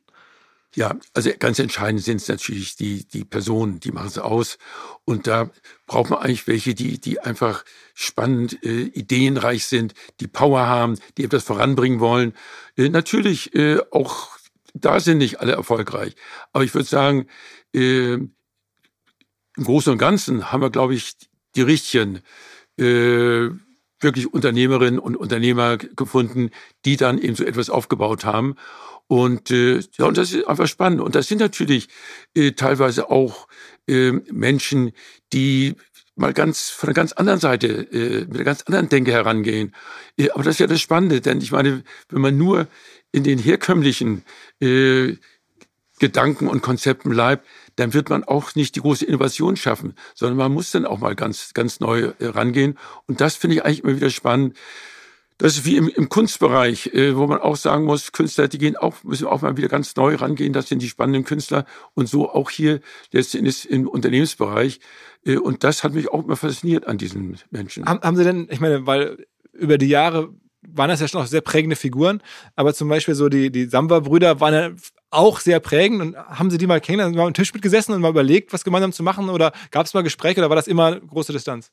[0.76, 4.58] Ja, also ganz entscheidend sind es natürlich die, die Personen, die machen es aus.
[5.06, 5.52] Und da
[5.86, 7.64] braucht man eigentlich welche, die, die einfach
[7.94, 12.34] spannend, äh, ideenreich sind, die Power haben, die etwas voranbringen wollen.
[12.76, 14.30] Äh, natürlich äh, auch
[14.74, 16.16] da sind nicht alle erfolgreich.
[16.52, 17.28] Aber ich würde sagen,
[17.74, 18.34] äh, im
[19.56, 21.14] Großen und Ganzen haben wir, glaube ich,
[21.56, 22.22] die richtigen
[22.78, 23.50] äh,
[24.00, 26.50] wirklich Unternehmerinnen und Unternehmer gefunden,
[26.86, 28.56] die dann eben so etwas aufgebaut haben.
[29.08, 31.02] Und äh, ja, und das ist einfach spannend.
[31.02, 31.90] Und das sind natürlich
[32.36, 33.48] äh, teilweise auch
[33.88, 34.92] äh, Menschen,
[35.34, 35.76] die
[36.16, 39.74] mal ganz von einer ganz anderen Seite, äh, mit einer ganz anderen Denke herangehen.
[40.18, 42.68] Äh, aber das ist ja das Spannende, denn ich meine, wenn man nur
[43.12, 44.24] in den herkömmlichen
[44.60, 45.16] äh,
[46.00, 50.52] Gedanken und Konzepten bleibt, dann wird man auch nicht die große Innovation schaffen, sondern man
[50.52, 52.78] muss dann auch mal ganz, ganz neu äh, rangehen.
[53.08, 54.58] Und das finde ich eigentlich immer wieder spannend.
[55.38, 58.76] Das ist wie im, im Kunstbereich, äh, wo man auch sagen muss, Künstler, die gehen
[58.76, 60.54] auch, müssen auch mal wieder ganz neu rangehen.
[60.54, 61.66] Das sind die spannenden Künstler.
[61.94, 62.82] Und so auch hier
[63.12, 64.80] letztendlich im Unternehmensbereich.
[65.26, 67.86] Äh, und das hat mich auch immer fasziniert an diesen Menschen.
[67.86, 70.34] Haben, haben Sie denn, ich meine, weil über die Jahre
[70.68, 72.22] waren das ja schon auch sehr prägende Figuren,
[72.56, 74.70] aber zum Beispiel so die, die Samba-Brüder waren ja
[75.10, 78.10] auch sehr prägend und haben Sie die mal kennengelernt, mal am Tisch mitgesessen und mal
[78.10, 81.34] überlegt, was gemeinsam zu machen oder gab es mal Gespräche oder war das immer große
[81.34, 81.72] Distanz?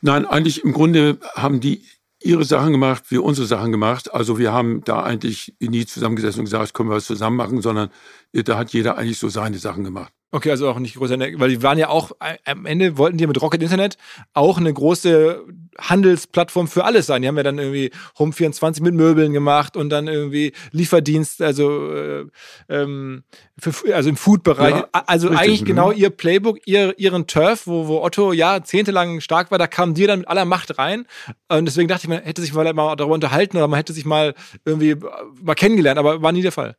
[0.00, 1.84] Nein, eigentlich im Grunde haben die
[2.24, 4.12] ihre Sachen gemacht, wir unsere Sachen gemacht.
[4.12, 7.90] Also wir haben da eigentlich nie zusammengesessen und gesagt, können wir was zusammen machen, sondern
[8.32, 10.12] äh, da hat jeder eigentlich so seine Sachen gemacht.
[10.34, 13.26] Okay, also auch nicht größer, weil die waren ja auch, äh, am Ende wollten die
[13.28, 13.96] mit Rocket Internet
[14.32, 15.44] auch eine große
[15.78, 17.22] Handelsplattform für alles sein.
[17.22, 22.24] Die haben ja dann irgendwie Home24 mit Möbeln gemacht und dann irgendwie Lieferdienst, also, äh,
[22.68, 23.22] ähm,
[23.56, 24.74] für, also im Food-Bereich.
[24.74, 29.52] Ja, also richtig, eigentlich genau ihr Playbook, ihr, ihren Turf, wo, wo Otto jahrzehntelang stark
[29.52, 31.06] war, da kam dir dann mit aller Macht rein.
[31.46, 34.34] Und deswegen dachte ich, man hätte sich mal darüber unterhalten oder man hätte sich mal
[34.64, 34.96] irgendwie
[35.40, 36.76] mal kennengelernt, aber war nie der Fall.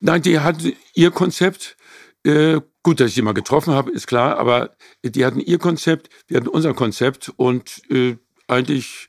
[0.00, 0.56] Nein, die hat
[0.94, 1.76] ihr Konzept
[2.24, 4.70] äh, gut, dass ich sie mal getroffen habe, ist klar, aber
[5.04, 8.16] die hatten ihr Konzept, wir hatten unser Konzept und äh,
[8.46, 9.08] eigentlich,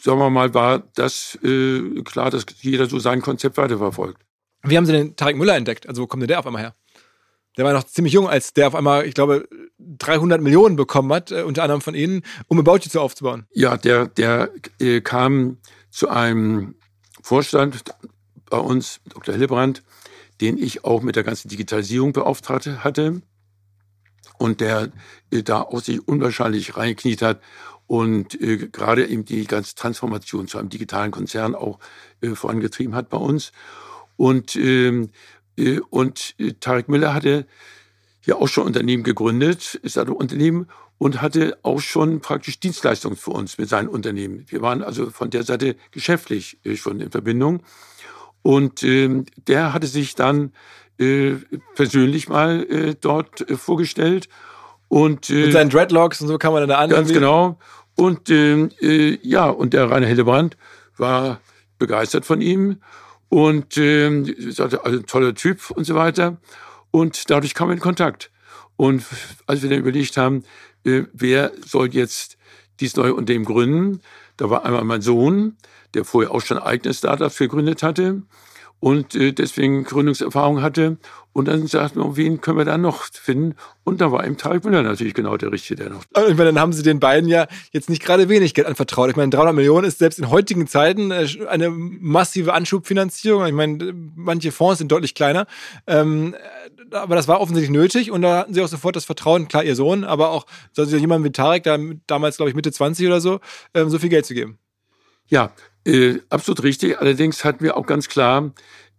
[0.00, 4.22] sagen wir mal, war das äh, klar, dass jeder so sein Konzept weiterverfolgt.
[4.62, 5.88] Wie haben Sie denn Tarek Müller entdeckt?
[5.88, 6.76] Also wo kommt denn der auf einmal her?
[7.56, 11.32] Der war noch ziemlich jung, als der auf einmal, ich glaube, 300 Millionen bekommen hat,
[11.32, 13.48] äh, unter anderem von Ihnen, um About You zu aufzubauen.
[13.50, 15.58] Ja, der, der äh, kam
[15.90, 16.76] zu einem
[17.24, 17.82] Vorstand
[18.48, 19.34] bei uns, Dr.
[19.34, 19.82] Hillebrand,
[20.40, 23.22] den ich auch mit der ganzen Digitalisierung beauftragt hatte
[24.38, 24.90] und der
[25.30, 27.40] äh, da auch sich unwahrscheinlich reingekniet hat
[27.86, 31.78] und äh, gerade eben die ganze Transformation zu einem digitalen Konzern auch
[32.20, 33.52] äh, vorangetrieben hat bei uns.
[34.16, 35.10] Und, ähm,
[35.56, 37.46] äh, und äh, Tarek Müller hatte
[38.24, 40.68] ja auch schon Unternehmen gegründet, ist also Unternehmen
[40.98, 44.44] und hatte auch schon praktisch Dienstleistungen für uns mit seinen Unternehmen.
[44.48, 47.62] Wir waren also von der Seite geschäftlich äh, schon in Verbindung.
[48.44, 50.52] Und äh, der hatte sich dann
[50.98, 51.32] äh,
[51.74, 54.28] persönlich mal äh, dort äh, vorgestellt.
[54.88, 56.90] Und, äh, Mit seinen Dreadlocks und so kam man da an.
[56.90, 57.58] Ganz genau.
[57.96, 60.58] Und ähm, äh, ja, und der Rainer Hildebrand
[60.98, 61.40] war
[61.78, 62.80] begeistert von ihm
[63.30, 66.36] und ähm, sagte, also ein toller Typ und so weiter.
[66.90, 68.30] Und dadurch kam er in Kontakt.
[68.76, 69.04] Und
[69.46, 70.44] als wir dann überlegt haben,
[70.84, 72.36] äh, wer soll jetzt
[72.80, 74.00] dies neue Unternehmen gründen,
[74.36, 75.56] da war einmal mein Sohn,
[75.94, 78.22] der vorher auch schon eigene Startups gegründet hatte
[78.84, 80.98] und äh, deswegen Gründungserfahrung hatte.
[81.32, 83.56] Und dann sagten wir, wen können wir da noch finden?
[83.82, 86.04] Und da war eben Tarek Müller natürlich genau der Richtige, der noch.
[86.14, 89.08] Und dann haben sie den beiden ja jetzt nicht gerade wenig Geld anvertraut.
[89.08, 93.46] Ich meine, 300 Millionen ist selbst in heutigen Zeiten äh, eine massive Anschubfinanzierung.
[93.46, 95.46] Ich meine, manche Fonds sind deutlich kleiner.
[95.86, 96.36] Ähm,
[96.90, 99.74] aber das war offensichtlich nötig und da hatten sie auch sofort das Vertrauen, klar, ihr
[99.74, 100.44] Sohn, aber auch
[100.76, 103.40] jemand wie Tarek, da damals, glaube ich, Mitte 20 oder so,
[103.72, 104.58] ähm, so viel Geld zu geben.
[105.26, 105.52] Ja,
[105.84, 106.98] äh, absolut richtig.
[106.98, 108.52] Allerdings hatten wir auch ganz klar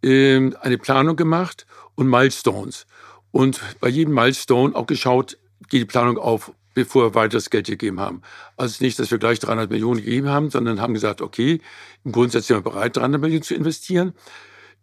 [0.04, 1.66] äh, eine Planung gemacht
[1.96, 2.86] und Milestones.
[3.32, 5.38] Und bei jedem Milestone auch geschaut,
[5.70, 8.22] geht die Planung auf, bevor wir weiteres Geld gegeben haben.
[8.56, 11.60] Also nicht, dass wir gleich 300 Millionen gegeben haben, sondern haben gesagt, okay,
[12.04, 14.14] im Grundsatz sind wir bereit, 300 Millionen zu investieren.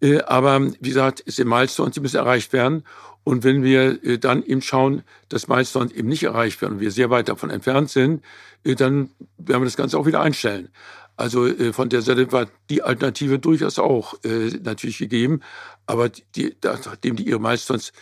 [0.03, 2.84] Äh, aber wie gesagt, es sind Milestones, die müssen erreicht werden.
[3.24, 6.90] Und wenn wir äh, dann eben schauen, dass Milestones eben nicht erreicht werden und wir
[6.90, 8.24] sehr weit davon entfernt sind,
[8.64, 10.70] äh, dann werden wir das Ganze auch wieder einstellen.
[11.16, 15.40] Also von der Seite war die Alternative durchaus auch natürlich gegeben.
[15.86, 17.92] Aber die, nachdem die ihre Milestones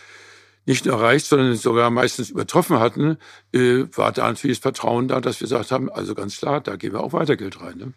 [0.65, 3.17] nicht nur erreicht, sondern sogar meistens übertroffen hatten,
[3.51, 6.95] war da natürlich das Vertrauen da, dass wir gesagt haben, also ganz klar, da geben
[6.95, 7.77] wir auch weiter Geld rein.
[7.77, 7.93] Ne?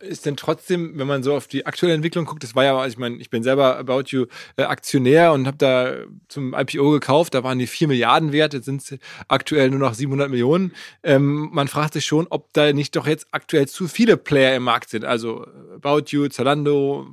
[0.00, 2.98] Ist denn trotzdem, wenn man so auf die aktuelle Entwicklung guckt, das war ja, ich
[2.98, 4.26] meine, ich bin selber About You
[4.56, 5.94] äh, Aktionär und habe da
[6.28, 9.94] zum IPO gekauft, da waren die 4 Milliarden wert, jetzt sind es aktuell nur noch
[9.94, 10.72] 700 Millionen.
[11.02, 14.64] Ähm, man fragt sich schon, ob da nicht doch jetzt aktuell zu viele Player im
[14.64, 17.08] Markt sind, also About You, Zalando,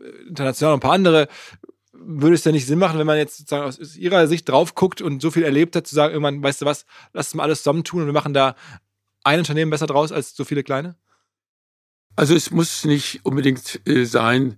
[0.00, 1.28] äh, international und ein paar andere.
[1.92, 5.02] Würde es denn nicht Sinn machen, wenn man jetzt sozusagen aus Ihrer Sicht drauf guckt
[5.02, 7.58] und so viel erlebt hat, zu sagen, irgendwann, weißt du was, lass uns mal alles
[7.58, 8.54] zusammentun und wir machen da
[9.22, 10.96] ein Unternehmen besser draus als so viele kleine?
[12.16, 14.56] Also es muss nicht unbedingt äh, sein,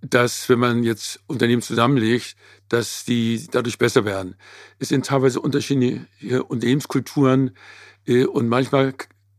[0.00, 2.36] dass wenn man jetzt Unternehmen zusammenlegt,
[2.68, 4.36] dass die dadurch besser werden.
[4.78, 7.56] Es sind teilweise unterschiedliche Unternehmenskulturen
[8.06, 8.94] äh, und manchmal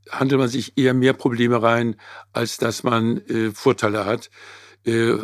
[0.10, 1.95] handelt man sich eher mehr Probleme rein,
[2.34, 4.30] als dass man äh, Vorteile hat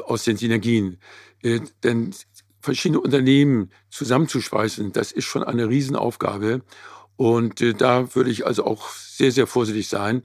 [0.05, 0.99] aus den Synergien.
[1.41, 2.13] denn
[2.59, 6.61] verschiedene Unternehmen zusammenzuschweißen, das ist schon eine Riesenaufgabe.
[7.15, 10.23] Und da würde ich also auch sehr, sehr vorsichtig sein.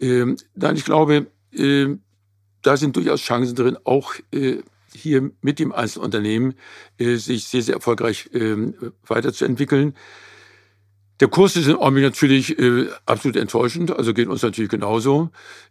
[0.00, 1.26] Ähm, nein, ich glaube,
[2.62, 4.58] da sind durchaus Chancen drin, auch äh,
[4.94, 6.54] hier mit dem Einzelunternehmen
[6.98, 8.74] äh, sich sehr, sehr erfolgreich ähm,
[9.06, 9.94] weiterzuentwickeln.
[11.20, 15.30] Der Kurs ist im Augenblick natürlich äh, absolut enttäuschend, also geht uns natürlich genauso.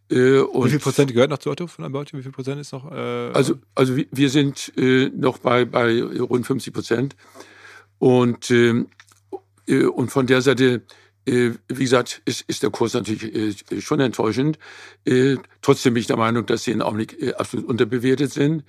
[0.10, 2.90] Äh, Wie viel Prozent gehört noch zu Otto von About Wie viel Prozent ist noch?
[2.92, 7.16] Äh, also, also wir sind äh, noch bei, bei rund 50 Prozent.
[8.00, 8.88] Und, ähm,
[9.68, 10.84] äh, und von der Seite
[11.26, 13.24] wie gesagt, ist, ist der Kurs natürlich
[13.72, 14.58] äh, schon enttäuschend.
[15.06, 18.64] Äh, trotzdem bin ich der Meinung, dass sie in Augenblick absolut unterbewertet sind.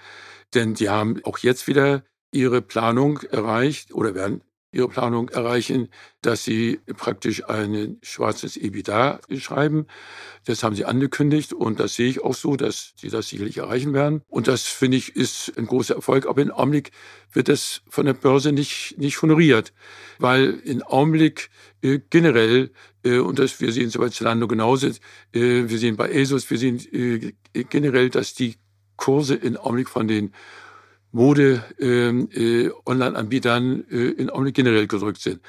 [0.54, 4.42] Denn die haben auch jetzt wieder ihre Planung erreicht oder werden
[4.72, 5.88] ihre Planung erreichen,
[6.22, 9.86] dass sie praktisch ein schwarzes EBITDA schreiben.
[10.46, 13.92] Das haben sie angekündigt und das sehe ich auch so, dass sie das sicherlich erreichen
[13.92, 14.22] werden.
[14.28, 16.26] Und das finde ich ist ein großer Erfolg.
[16.26, 16.90] Aber in Augenblick
[17.32, 19.72] wird das von der Börse nicht, nicht honoriert,
[20.18, 21.50] weil in Augenblick
[21.82, 22.70] äh, generell,
[23.04, 24.94] äh, und das, wir sehen es bei Zalando genauso, äh,
[25.32, 27.32] wir sehen bei ASOS, wir sehen äh,
[27.64, 28.56] generell, dass die
[28.96, 30.32] Kurse in Augenblick von den
[31.12, 35.40] Mode-Online-Anbietern ähm, äh, in Augenblick generell gedrückt sind.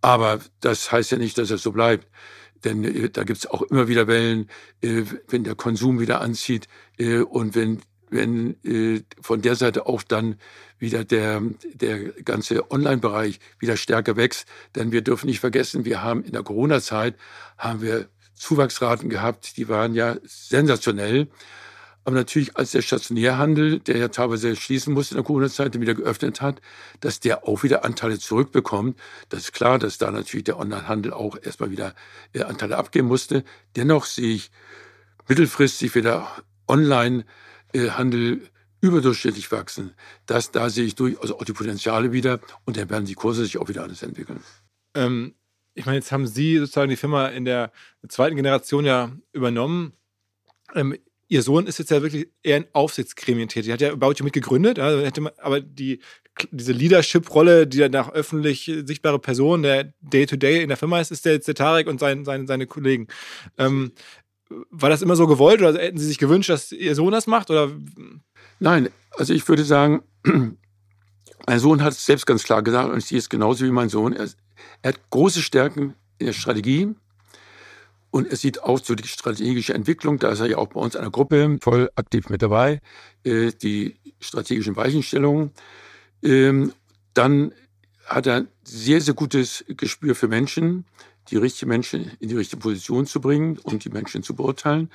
[0.00, 2.08] Aber das heißt ja nicht, dass es so bleibt.
[2.64, 4.48] Denn äh, da gibt es auch immer wieder Wellen,
[4.82, 10.02] äh, wenn der Konsum wieder anzieht äh, und wenn, wenn äh, von der Seite auch
[10.02, 10.36] dann
[10.78, 11.42] wieder der,
[11.74, 14.46] der ganze Online-Bereich wieder stärker wächst.
[14.74, 17.16] Denn wir dürfen nicht vergessen, wir haben in der Corona-Zeit
[17.56, 21.28] haben wir Zuwachsraten gehabt, die waren ja sensationell.
[22.04, 26.40] Aber natürlich, als der Stationärhandel, der ja teilweise schließen musste in der Corona-Zeit, wieder geöffnet
[26.40, 26.60] hat,
[27.00, 28.98] dass der auch wieder Anteile zurückbekommt.
[29.28, 31.94] Das ist klar, dass da natürlich der Onlinehandel auch erstmal wieder
[32.32, 33.44] äh, Anteile abgeben musste.
[33.76, 34.50] Dennoch sehe ich
[35.28, 36.28] mittelfristig wieder
[36.66, 38.42] Online-Handel
[38.80, 39.94] überdurchschnittlich wachsen.
[40.26, 43.58] Das, da sehe ich durchaus auch die Potenziale wieder und dann werden die Kurse sich
[43.58, 44.40] auch wieder alles entwickeln.
[44.94, 45.34] Ähm,
[45.74, 47.72] ich meine, jetzt haben Sie sozusagen die Firma in der
[48.08, 49.92] zweiten Generation ja übernommen.
[50.74, 50.96] Ähm,
[51.32, 53.72] ihr Sohn ist jetzt ja wirklich eher in Aufsichtsgremien tätig.
[53.72, 56.00] Hat ja About You mitgegründet, also hätte man, aber die,
[56.50, 61.10] diese Leadership-Rolle, die dann nach öffentlich sichtbare Person, der Day-to-Day -Day in der Firma ist,
[61.10, 63.08] ist der jetzt der Tarek und sein, sein, seine Kollegen.
[63.56, 63.92] Ähm,
[64.70, 67.50] war das immer so gewollt oder hätten Sie sich gewünscht, dass Ihr Sohn das macht?
[67.50, 67.70] Oder?
[68.60, 70.02] Nein, also ich würde sagen,
[71.46, 73.88] mein Sohn hat es selbst ganz klar gesagt und ich sehe es genauso wie mein
[73.88, 74.12] Sohn.
[74.12, 74.28] Er,
[74.82, 76.94] er hat große Stärken in der Strategie,
[78.12, 80.94] und es sieht auch so die strategische Entwicklung, da ist er ja auch bei uns
[80.94, 82.82] in einer Gruppe voll aktiv mit dabei,
[83.24, 85.50] äh, die strategischen Weichenstellungen.
[86.22, 86.74] Ähm,
[87.14, 87.52] dann
[88.04, 90.84] hat er sehr, sehr gutes Gespür für Menschen,
[91.30, 94.90] die richtigen Menschen in die richtige Position zu bringen und die Menschen zu beurteilen.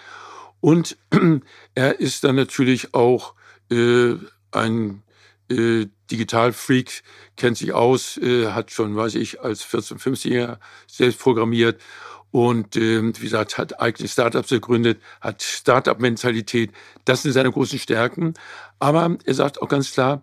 [0.60, 0.96] Und
[1.74, 3.34] er ist dann natürlich auch
[3.72, 4.14] äh,
[4.52, 5.02] ein
[5.50, 7.02] äh, Digitalfreak,
[7.36, 11.82] kennt sich aus, hat schon, weiß ich, als 14-, 15-Jähriger selbst programmiert
[12.38, 16.72] und äh, wie gesagt, hat eigene Startups gegründet, hat Startup-Mentalität.
[17.04, 18.36] Das sind seine großen Stärken.
[18.78, 20.22] Aber er sagt auch ganz klar,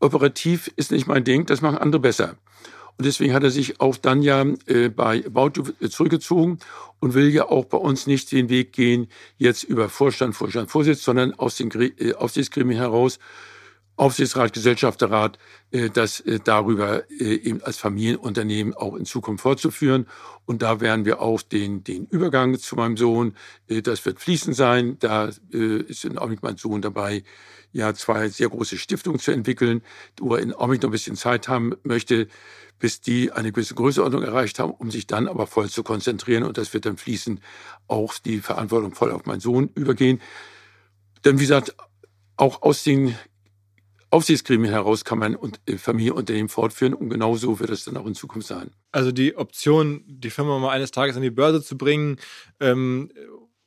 [0.00, 2.34] operativ ist nicht mein Ding, das machen andere besser.
[2.98, 5.52] Und deswegen hat er sich auch dann ja äh, bei About
[5.88, 6.58] zurückgezogen
[6.98, 9.06] und will ja auch bei uns nicht den Weg gehen,
[9.38, 13.20] jetzt über Vorstand, Vorstand, Vorsitz, sondern aus den äh, Aufsichtsgremien heraus
[14.02, 15.38] Aufsichtsrat, Gesellschafterrat,
[15.70, 20.08] äh, das äh, darüber äh, eben als Familienunternehmen auch in Zukunft fortzuführen.
[20.44, 23.36] Und da werden wir auch den, den Übergang zu meinem Sohn,
[23.68, 24.96] das wird fließend sein.
[24.98, 27.22] Da ist in Augenblick mein Sohn dabei,
[27.70, 29.82] ja, zwei sehr große Stiftungen zu entwickeln,
[30.18, 32.26] wo er in Augenblick noch ein bisschen Zeit haben möchte,
[32.80, 36.42] bis die eine gewisse Größenordnung erreicht haben, um sich dann aber voll zu konzentrieren.
[36.42, 37.40] Und das wird dann fließend
[37.86, 40.20] auch die Verantwortung voll auf meinen Sohn übergehen.
[41.24, 41.76] Denn wie gesagt,
[42.36, 43.14] auch aus den
[44.12, 48.46] Aufsichtsgremien heraus kann man äh, Familienunternehmen fortführen und genauso wird es dann auch in Zukunft
[48.46, 48.70] sein.
[48.92, 52.18] Also die Option, die Firma mal eines Tages an die Börse zu bringen
[52.60, 53.10] ähm,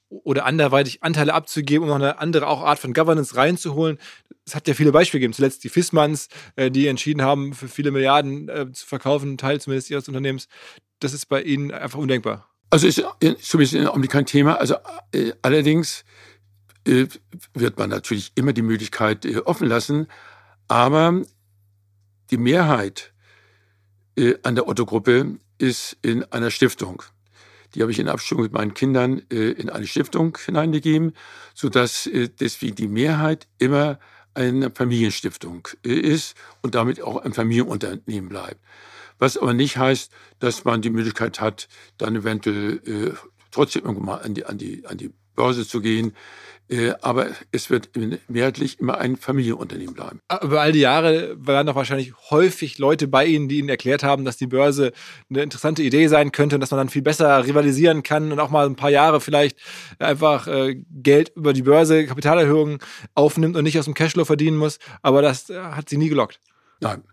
[0.09, 3.97] oder anderweitig Anteile abzugeben, um noch eine andere auch Art von Governance reinzuholen.
[4.45, 5.33] Es hat ja viele Beispiele gegeben.
[5.33, 9.59] Zuletzt die Fissmanns, äh, die entschieden haben, für viele Milliarden äh, zu verkaufen, einen Teil
[9.59, 10.47] zumindest ihres Unternehmens.
[10.99, 12.47] Das ist bei Ihnen einfach undenkbar.
[12.69, 13.03] Also ist
[13.41, 14.59] zumindest im Augenblick kein Thema.
[14.59, 14.75] Also
[15.11, 16.05] äh, allerdings
[16.85, 17.07] äh,
[17.55, 20.07] wird man natürlich immer die Möglichkeit äh, offen lassen,
[20.67, 21.21] aber
[22.31, 23.13] die Mehrheit
[24.17, 27.03] äh, an der Otto-Gruppe ist in einer Stiftung.
[27.73, 31.13] Die habe ich in Abstimmung mit meinen Kindern äh, in eine Stiftung hineingegeben,
[31.53, 33.99] sodass äh, deswegen die Mehrheit immer
[34.33, 38.61] eine Familienstiftung äh, ist und damit auch ein Familienunternehmen bleibt.
[39.17, 43.13] Was aber nicht heißt, dass man die Möglichkeit hat, dann eventuell äh,
[43.51, 46.13] trotzdem irgendwann mal an die, an die, an die Börse zu gehen.
[46.67, 47.89] Äh, aber es wird
[48.27, 50.19] mehrheitlich immer ein Familienunternehmen bleiben.
[50.41, 54.25] Über all die Jahre waren doch wahrscheinlich häufig Leute bei Ihnen, die Ihnen erklärt haben,
[54.25, 54.91] dass die Börse
[55.29, 58.49] eine interessante Idee sein könnte und dass man dann viel besser rivalisieren kann und auch
[58.49, 59.57] mal ein paar Jahre vielleicht
[59.99, 62.79] einfach äh, Geld über die Börse, Kapitalerhöhungen
[63.13, 64.79] aufnimmt und nicht aus dem Cashflow verdienen muss.
[65.03, 66.39] Aber das äh, hat Sie nie gelockt.
[66.81, 67.03] Nein,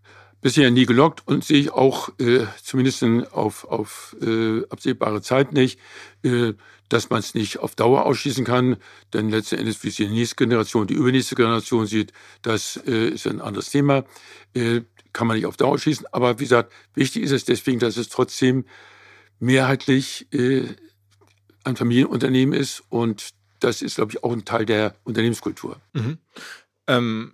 [0.43, 5.81] bisher nie gelockt und sehe ich auch äh, zumindest auf, auf äh, absehbare Zeit nicht.
[6.23, 6.53] Äh,
[6.93, 8.77] dass man es nicht auf Dauer ausschließen kann,
[9.15, 12.13] denn letzten Endes, wie es die nächste Generation, die übernächste Generation sieht,
[12.43, 14.05] das äh, ist ein anderes Thema,
[14.53, 14.83] äh,
[15.15, 16.07] kann man nicht auf Dauer ausschließen.
[16.13, 18.67] Aber wie gesagt, wichtig ist es deswegen, dass es trotzdem
[19.41, 20.69] mehrheitlich äh,
[21.65, 23.31] ein Familienunternehmen ist und
[23.61, 25.81] das ist, glaube ich, auch ein Teil der Unternehmenskultur.
[25.95, 26.19] Mhm.
[26.89, 27.33] Ähm,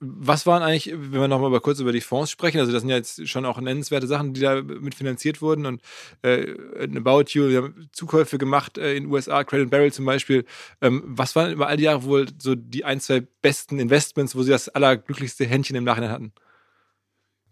[0.00, 2.96] was waren eigentlich, wenn wir nochmal kurz über die Fonds sprechen, also das sind ja
[2.96, 5.82] jetzt schon auch nennenswerte Sachen, die da mitfinanziert wurden und
[6.22, 6.54] äh,
[6.96, 10.44] About You, wir haben Zukäufe gemacht äh, in den USA, Credit Barrel zum Beispiel.
[10.80, 14.42] Ähm, was waren über all die Jahre wohl so die ein, zwei besten Investments, wo
[14.42, 16.32] Sie das allerglücklichste Händchen im Nachhinein hatten?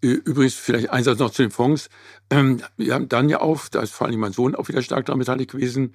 [0.00, 1.88] Übrigens, vielleicht ein Satz noch zu den Fonds.
[2.30, 5.06] Ähm, wir haben dann ja auch, da ist vor allem mein Sohn auch wieder stark
[5.06, 5.94] daran beteiligt gewesen,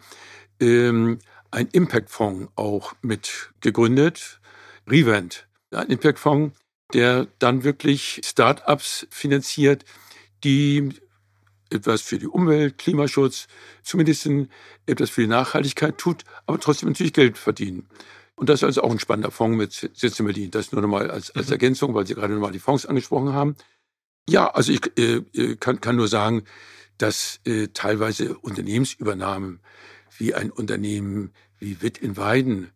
[0.60, 1.20] ähm,
[1.52, 4.42] ein Impact-Fonds auch mit gegründet,
[4.88, 6.58] Revent ein Impact-Fonds,
[6.94, 9.86] der dann wirklich Start-ups finanziert,
[10.44, 10.90] die
[11.70, 13.48] etwas für die Umwelt, Klimaschutz,
[13.84, 14.30] zumindest
[14.86, 17.88] etwas für die Nachhaltigkeit tut, aber trotzdem natürlich Geld verdienen.
[18.36, 20.52] Und das ist also auch ein spannender Fonds mit Sitz in Berlin.
[20.52, 21.54] Das nur nochmal als, als mhm.
[21.54, 23.56] Ergänzung, weil Sie gerade nochmal die Fonds angesprochen haben.
[24.28, 26.44] Ja, also ich äh, äh, kann, kann nur sagen,
[26.98, 29.60] dass äh, teilweise Unternehmensübernahmen
[30.18, 32.72] wie ein Unternehmen wie Witt in Weiden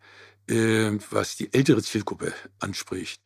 [0.48, 3.22] was die ältere Zielgruppe anspricht.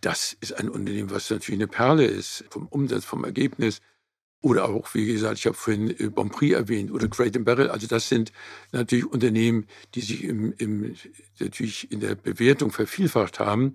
[0.00, 3.80] Das ist ein Unternehmen, was natürlich eine Perle ist, vom Umsatz, vom Ergebnis.
[4.42, 7.70] Oder auch, wie gesagt, ich habe vorhin äh, Bonprix erwähnt oder Crate Barrel.
[7.70, 8.32] Also das sind
[8.70, 10.94] natürlich Unternehmen, die sich im, im,
[11.40, 13.74] natürlich in der Bewertung vervielfacht haben.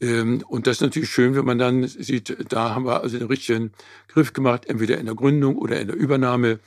[0.00, 3.28] Ähm, und das ist natürlich schön, wenn man dann sieht, da haben wir also den
[3.28, 3.72] richtigen
[4.08, 6.58] Griff gemacht, entweder in der Gründung oder in der Übernahme.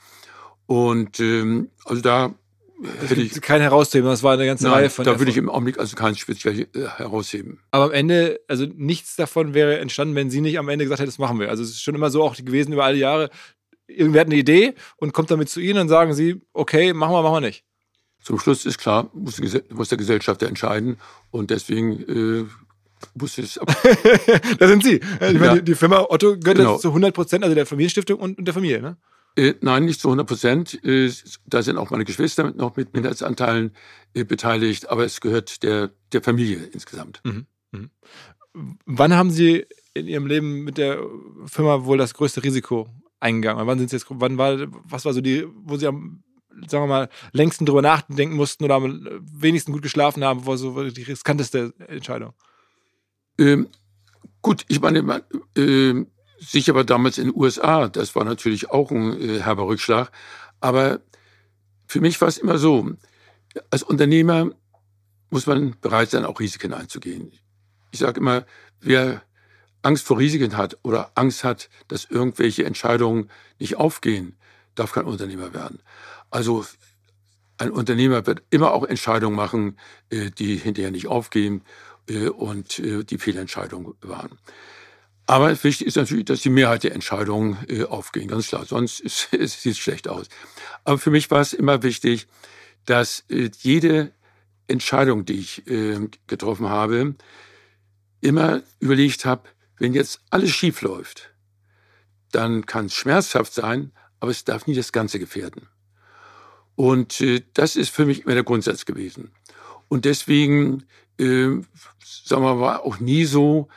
[0.66, 2.34] Und ähm, also da
[2.82, 5.04] hätte ich kein herausheben, das war eine ganze nein, Reihe von.
[5.04, 7.60] Da würde ich im Augenblick also keins speziell äh, herausheben.
[7.70, 11.08] Aber am Ende, also nichts davon wäre entstanden, wenn sie nicht am Ende gesagt hätte,
[11.08, 11.48] das machen wir.
[11.48, 13.30] Also es ist schon immer so auch gewesen über alle Jahre.
[13.86, 17.22] Irgendwer hat eine Idee und kommt damit zu Ihnen und sagen Sie, okay, machen wir,
[17.22, 17.64] machen wir nicht.
[18.22, 20.96] Zum Schluss ist klar, muss, muss der Gesellschafter entscheiden
[21.30, 22.44] und deswegen äh,
[23.14, 23.54] muss es.
[24.58, 24.96] da sind Sie.
[24.96, 25.54] Ich meine, ja.
[25.54, 26.78] die, die, Firma Otto gehört genau.
[26.78, 28.96] zu 100 Prozent, also der Familienstiftung und, und der Familie, ne?
[29.36, 30.84] Äh, nein, nicht zu 100 Prozent.
[30.84, 31.12] Äh,
[31.46, 33.72] da sind auch meine Geschwister noch mit Minderheitsanteilen
[34.14, 37.20] äh, beteiligt, aber es gehört der, der Familie insgesamt.
[37.24, 37.46] Mhm.
[37.70, 37.90] Mhm.
[38.86, 40.98] Wann haben Sie in Ihrem Leben mit der
[41.44, 42.88] Firma wohl das größte Risiko
[43.20, 43.66] eingegangen?
[43.66, 46.22] Wann sind Sie jetzt, wann war, was war so die, wo Sie am,
[46.66, 50.88] sagen wir mal, längsten drüber nachdenken mussten oder am wenigsten gut geschlafen haben, war so
[50.88, 52.32] die riskanteste Entscheidung?
[53.38, 53.68] Ähm,
[54.40, 55.22] gut, ich meine,
[55.54, 56.06] äh,
[56.38, 60.10] Sicher war damals in den USA, das war natürlich auch ein äh, herber Rückschlag.
[60.60, 61.00] Aber
[61.86, 62.90] für mich war es immer so,
[63.70, 64.50] als Unternehmer
[65.30, 67.32] muss man bereit sein, auch Risiken einzugehen.
[67.90, 68.44] Ich sage immer,
[68.80, 69.22] wer
[69.82, 74.36] Angst vor Risiken hat oder Angst hat, dass irgendwelche Entscheidungen nicht aufgehen,
[74.74, 75.80] darf kein Unternehmer werden.
[76.30, 76.64] Also
[77.58, 79.78] ein Unternehmer wird immer auch Entscheidungen machen,
[80.10, 81.62] äh, die hinterher nicht aufgehen.
[82.08, 84.38] äh, und die Fehlentscheidungen waren.
[85.26, 88.64] Aber wichtig ist natürlich, dass die Mehrheit der Entscheidungen äh, aufging, ganz klar.
[88.64, 90.28] Sonst ist, es sieht schlecht aus.
[90.84, 92.26] Aber für mich war es immer wichtig,
[92.84, 94.12] dass äh, jede
[94.68, 97.16] Entscheidung, die ich äh, getroffen habe,
[98.20, 99.48] immer überlegt habe,
[99.78, 101.30] wenn jetzt alles schief läuft,
[102.32, 105.68] dann kann es schmerzhaft sein, aber es darf nie das Ganze gefährden.
[106.76, 109.32] Und äh, das ist für mich immer der Grundsatz gewesen.
[109.88, 110.84] Und deswegen,
[111.18, 111.48] äh,
[112.04, 113.68] sagen wir mal, war auch nie so,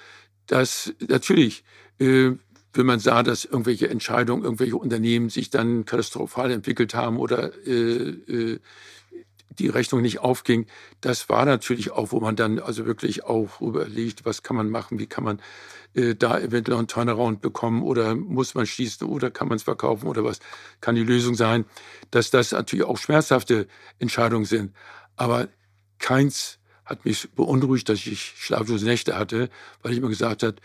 [0.49, 1.63] dass natürlich,
[1.99, 2.31] äh,
[2.73, 7.71] wenn man sah, dass irgendwelche Entscheidungen, irgendwelche Unternehmen sich dann katastrophal entwickelt haben oder äh,
[7.71, 8.59] äh,
[9.57, 10.67] die Rechnung nicht aufging,
[11.01, 14.99] das war natürlich auch, wo man dann also wirklich auch überlegt, was kann man machen,
[14.99, 15.41] wie kann man
[15.93, 20.07] äh, da eventuell einen Turnaround bekommen oder muss man schließen oder kann man es verkaufen
[20.07, 20.39] oder was
[20.81, 21.65] kann die Lösung sein,
[22.11, 23.67] dass das natürlich auch schmerzhafte
[23.99, 24.73] Entscheidungen sind.
[25.15, 25.47] Aber
[25.99, 26.58] keins
[26.89, 29.49] hat mich beunruhigt, dass ich schlaflose Nächte hatte,
[29.81, 30.55] weil ich immer gesagt habe,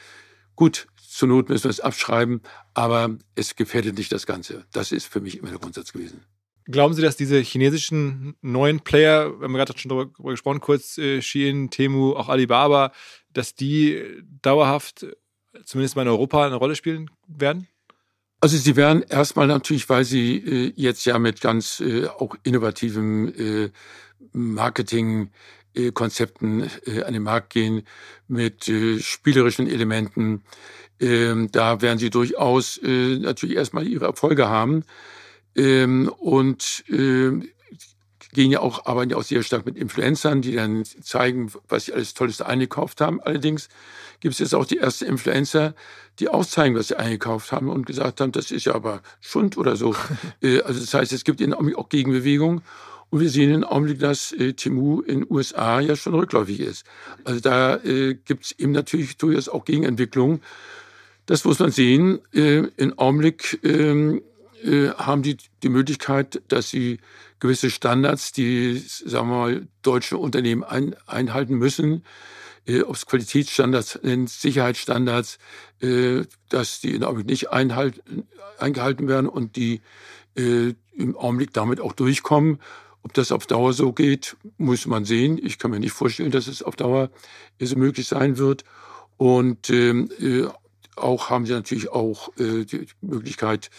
[0.56, 2.40] gut, zur Not müssen wir es abschreiben,
[2.72, 4.64] aber es gefährdet nicht das Ganze.
[4.72, 6.24] Das ist für mich immer der Grundsatz gewesen.
[6.66, 11.20] Glauben Sie, dass diese chinesischen neuen Player, wir haben gerade schon darüber gesprochen, kurz äh,
[11.20, 12.92] Shein, Temu, auch Alibaba,
[13.32, 14.02] dass die
[14.40, 15.06] dauerhaft,
[15.64, 17.68] zumindest mal in Europa, eine Rolle spielen werden?
[18.40, 23.34] Also sie werden erstmal natürlich, weil sie äh, jetzt ja mit ganz äh, auch innovativen
[23.34, 23.70] äh,
[24.32, 25.32] Marketingkonzepten
[26.86, 27.82] äh, an den Markt gehen,
[28.28, 30.42] mit äh, spielerischen Elementen,
[31.00, 34.84] ähm, da werden sie durchaus äh, natürlich erstmal ihre Erfolge haben
[35.56, 37.32] ähm, und äh,
[38.32, 41.92] gehen ja auch, arbeiten ja auch sehr stark mit Influencern, die dann zeigen, was sie
[41.92, 43.20] alles Tolles eingekauft haben.
[43.20, 43.68] Allerdings
[44.20, 45.74] gibt es jetzt auch die ersten Influencer,
[46.18, 49.56] die auch zeigen, was sie eingekauft haben und gesagt haben, das ist ja aber Schund
[49.56, 49.94] oder so.
[50.42, 52.62] also das heißt, es gibt in auch Gegenbewegung.
[53.14, 56.84] Und wir sehen im Augenblick, dass äh, Timu in den USA ja schon rückläufig ist.
[57.22, 60.42] Also da äh, gibt es eben natürlich durchaus auch Gegenentwicklungen.
[61.24, 62.18] Das muss man sehen.
[62.32, 64.16] Äh, Im Augenblick äh,
[64.64, 66.98] äh, haben die die Möglichkeit, dass sie
[67.38, 72.02] gewisse Standards, die, sagen wir mal, deutsche Unternehmen ein, einhalten müssen,
[72.66, 75.38] äh, ob es Qualitätsstandards sind, Sicherheitsstandards,
[75.80, 79.82] äh, dass die in Augenblick nicht eingehalten werden und die
[80.36, 82.58] äh, im Augenblick damit auch durchkommen.
[83.04, 85.38] Ob das auf Dauer so geht, muss man sehen.
[85.40, 87.10] Ich kann mir nicht vorstellen, dass es auf Dauer
[87.60, 88.64] so möglich sein wird.
[89.18, 90.46] Und ähm, äh,
[90.96, 93.70] auch haben sie natürlich auch äh, die Möglichkeit,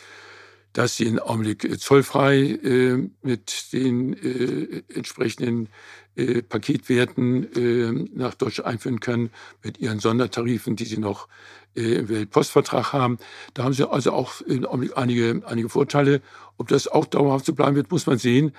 [0.75, 5.69] dass sie im Augenblick äh, zollfrei äh, mit den äh, entsprechenden
[6.15, 9.29] äh, Paketwerten äh, nach Deutschland einführen können,
[9.63, 11.29] mit ihren Sondertarifen, die sie noch
[11.77, 13.19] äh, im Weltpostvertrag haben.
[13.53, 16.21] Da haben sie also auch im Augenblick einige, einige Vorteile.
[16.57, 18.51] Ob das auch dauerhaft so bleiben wird, muss man sehen.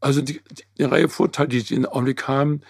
[0.00, 0.40] Also die,
[0.76, 2.62] die eine Reihe Vorteile, die sie im Augenblick haben,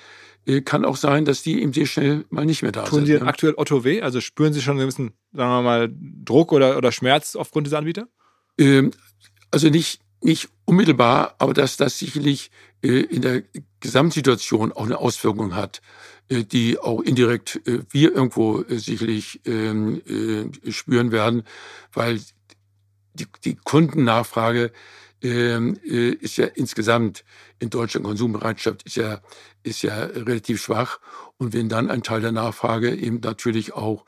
[0.65, 3.07] kann auch sein, dass die eben sehr schnell mal nicht mehr da Tun sind.
[3.07, 3.29] Tun Sie ne?
[3.29, 4.01] aktuell Otto weh?
[4.01, 5.95] Also spüren Sie schon einen gewissen, sagen wir mal,
[6.25, 8.09] Druck oder, oder Schmerz aufgrund dieser Anbieter?
[8.59, 8.91] Ähm,
[9.51, 12.51] also nicht, nicht unmittelbar, aber dass das sicherlich
[12.83, 13.43] äh, in der
[13.81, 15.81] Gesamtsituation auch eine Auswirkung hat,
[16.29, 21.45] äh, die auch indirekt äh, wir irgendwo sicherlich ähm, äh, spüren werden,
[21.93, 22.21] weil
[23.15, 24.73] die, die Kundennachfrage
[25.23, 27.25] ähm, äh, ist ja insgesamt
[27.59, 29.21] in Deutschland Konsumbereitschaft ist ja,
[29.63, 31.01] ist ja relativ schwach.
[31.39, 34.05] Und wenn dann ein Teil der Nachfrage eben natürlich auch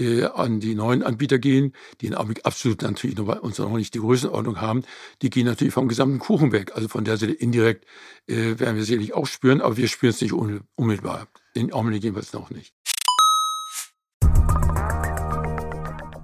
[0.00, 3.94] äh, an die neuen Anbieter gehen, die in Augenblick absolut natürlich noch, uns noch nicht
[3.94, 4.82] die Größenordnung haben,
[5.22, 6.72] die gehen natürlich vom gesamten Kuchen weg.
[6.74, 7.84] Also von der Seite indirekt
[8.26, 11.28] äh, werden wir sicherlich auch spüren, aber wir spüren es nicht unmittelbar.
[11.54, 12.74] In Augenblick jedenfalls noch nicht.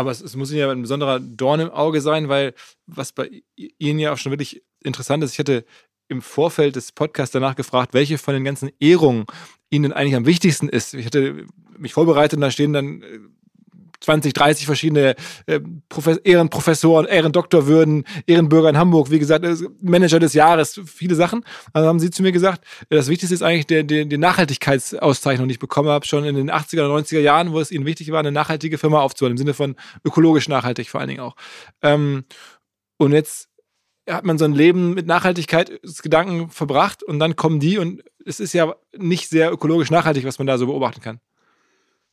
[0.00, 2.54] aber es, es, muss ja ein besonderer Dorn im Auge sein, weil
[2.86, 5.64] was bei Ihnen ja auch schon wirklich interessant ist, ich hatte
[6.08, 9.26] im Vorfeld des Podcasts danach gefragt, welche von den ganzen Ehrungen
[9.70, 10.94] Ihnen eigentlich am wichtigsten ist.
[10.94, 11.46] Ich hatte
[11.78, 13.04] mich vorbereitet und da stehen dann
[14.00, 15.14] 20, 30 verschiedene
[15.46, 15.60] äh,
[16.24, 21.44] Ehrenprofessoren, Ehrendoktorwürden, Ehrenbürger in Hamburg, wie gesagt, äh, Manager des Jahres, viele Sachen.
[21.72, 25.48] Also haben sie zu mir gesagt, äh, das Wichtigste ist eigentlich der, der, die Nachhaltigkeitsauszeichnung,
[25.48, 28.10] die ich bekommen habe, schon in den 80er oder 90er Jahren, wo es ihnen wichtig
[28.10, 31.36] war, eine nachhaltige Firma aufzubauen, im Sinne von ökologisch nachhaltig vor allen Dingen auch.
[31.82, 32.24] Ähm,
[32.98, 33.48] und jetzt
[34.08, 38.52] hat man so ein Leben mit Nachhaltigkeitsgedanken verbracht und dann kommen die und es ist
[38.52, 41.20] ja nicht sehr ökologisch nachhaltig, was man da so beobachten kann.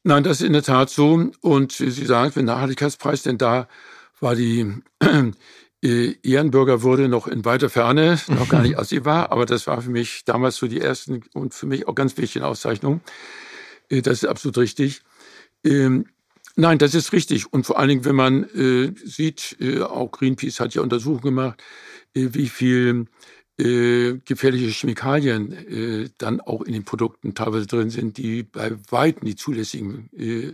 [0.07, 1.31] Nein, das ist in der Tat so.
[1.41, 3.67] Und Sie sagen, für den Nachhaltigkeitspreis, denn da
[4.21, 4.73] war die
[5.83, 9.33] äh, Ehrenbürgerwürde noch in weiter Ferne, noch gar nicht war.
[9.33, 12.45] aber das war für mich damals so die ersten und für mich auch ganz wichtigen
[12.45, 13.01] Auszeichnungen.
[13.89, 15.01] Äh, das ist absolut richtig.
[15.65, 16.05] Ähm,
[16.55, 17.51] nein, das ist richtig.
[17.51, 21.61] Und vor allen Dingen, wenn man äh, sieht, auch Greenpeace hat ja Untersuchungen gemacht,
[22.13, 23.07] wie viel
[23.57, 29.25] äh, gefährliche Chemikalien äh, dann auch in den Produkten teilweise drin sind, die bei weitem
[29.25, 30.53] die zulässigen äh,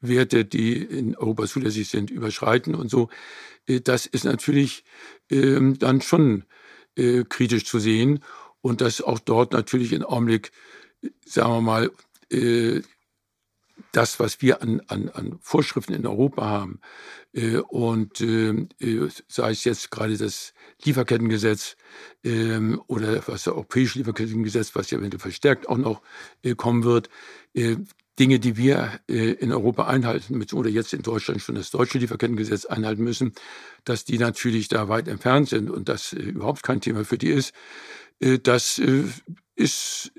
[0.00, 3.08] Werte, die in Europa zulässig sind, überschreiten und so.
[3.66, 4.84] Äh, das ist natürlich
[5.30, 6.44] ähm, dann schon
[6.96, 8.20] äh, kritisch zu sehen
[8.62, 10.50] und dass auch dort natürlich im Augenblick,
[11.24, 11.90] sagen wir mal,
[12.32, 12.80] äh,
[13.92, 16.80] das, was wir an, an, an Vorschriften in Europa haben,
[17.32, 21.76] äh, und äh, äh, sei es jetzt gerade das Lieferkettengesetz
[22.24, 26.02] ähm, oder was das Europäische Lieferkettengesetz, was ja eventuell verstärkt auch noch
[26.42, 27.08] äh, kommen wird,
[27.54, 27.76] äh,
[28.18, 31.98] Dinge, die wir äh, in Europa einhalten müssen oder jetzt in Deutschland schon das deutsche
[31.98, 33.32] Lieferkettengesetz einhalten müssen,
[33.84, 37.30] dass die natürlich da weit entfernt sind und das äh, überhaupt kein Thema für die
[37.30, 37.54] ist.
[38.18, 39.04] Äh, das äh,
[39.54, 40.12] ist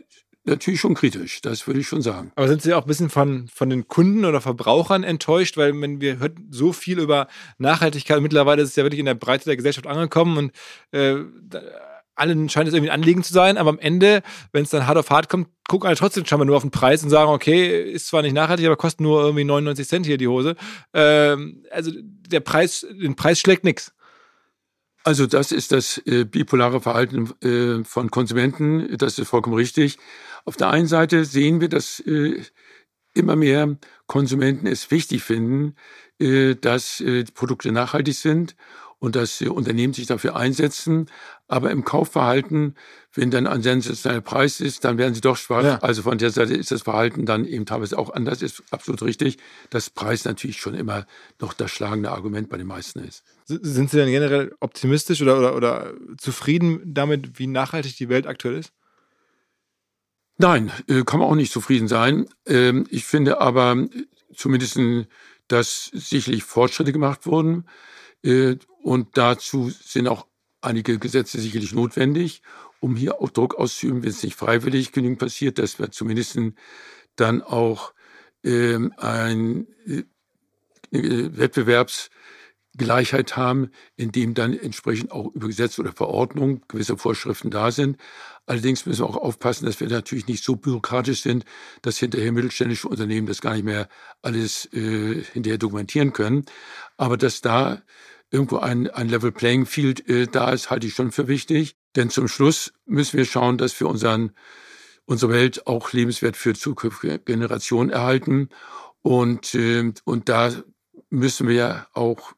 [0.51, 2.31] natürlich schon kritisch, das würde ich schon sagen.
[2.35, 5.57] Aber sind Sie auch ein bisschen von, von den Kunden oder Verbrauchern enttäuscht?
[5.57, 7.27] Weil man, wir hören so viel über
[7.57, 8.21] Nachhaltigkeit.
[8.21, 10.51] Mittlerweile ist es ja wirklich in der Breite der Gesellschaft angekommen und
[10.91, 11.23] äh,
[12.15, 14.21] allen scheint es irgendwie ein Anliegen zu sein, aber am Ende,
[14.51, 17.03] wenn es dann hart auf hart kommt, gucken alle trotzdem scheinbar nur auf den Preis
[17.03, 20.27] und sagen, okay, ist zwar nicht nachhaltig, aber kostet nur irgendwie 99 Cent hier die
[20.27, 20.55] Hose.
[20.93, 23.93] Ähm, also der Preis, den Preis schlägt nichts.
[25.03, 29.97] Also das ist das äh, bipolare Verhalten äh, von Konsumenten, das ist vollkommen richtig.
[30.45, 32.43] Auf der einen Seite sehen wir, dass äh,
[33.13, 35.75] immer mehr Konsumenten es wichtig finden,
[36.19, 38.55] äh, dass äh, Produkte nachhaltig sind
[39.01, 41.07] und dass Unternehmen sich dafür einsetzen.
[41.47, 42.75] Aber im Kaufverhalten,
[43.13, 45.63] wenn dann ein sensationeller Preis ist, dann werden sie doch schwach.
[45.63, 45.79] Ja.
[45.79, 49.39] Also von der Seite ist das Verhalten dann eben teilweise auch anders, ist absolut richtig,
[49.71, 51.07] dass Preis natürlich schon immer
[51.39, 53.23] noch das schlagende Argument bei den meisten ist.
[53.45, 58.57] Sind Sie denn generell optimistisch oder, oder, oder zufrieden damit, wie nachhaltig die Welt aktuell
[58.57, 58.71] ist?
[60.37, 62.27] Nein, äh, kann man auch nicht zufrieden sein.
[62.45, 63.87] Ähm, ich finde aber
[64.35, 64.79] zumindest,
[65.47, 67.65] dass sicherlich Fortschritte gemacht wurden.
[68.23, 70.27] Äh, und dazu sind auch
[70.61, 72.41] einige Gesetze sicherlich notwendig,
[72.79, 76.39] um hier auch Druck auszuüben, wenn es nicht freiwillig genügend passiert, dass wir zumindest
[77.15, 77.93] dann auch
[78.43, 80.03] ähm, ein äh,
[80.91, 82.09] Wettbewerbs
[82.77, 87.97] Gleichheit haben, indem dann entsprechend auch über Gesetz oder Verordnung gewisse Vorschriften da sind.
[88.45, 91.43] Allerdings müssen wir auch aufpassen, dass wir natürlich nicht so bürokratisch sind,
[91.81, 93.89] dass hinterher mittelständische Unternehmen das gar nicht mehr
[94.21, 96.45] alles äh, hinterher dokumentieren können.
[97.01, 97.81] Aber dass da
[98.29, 101.75] irgendwo ein, ein Level Playing Field äh, da ist, halte ich schon für wichtig.
[101.95, 104.33] Denn zum Schluss müssen wir schauen, dass wir unseren,
[105.05, 108.49] unsere Welt auch lebenswert für zukünftige Generationen erhalten.
[109.01, 110.51] Und, äh, und da
[111.09, 112.33] müssen wir auch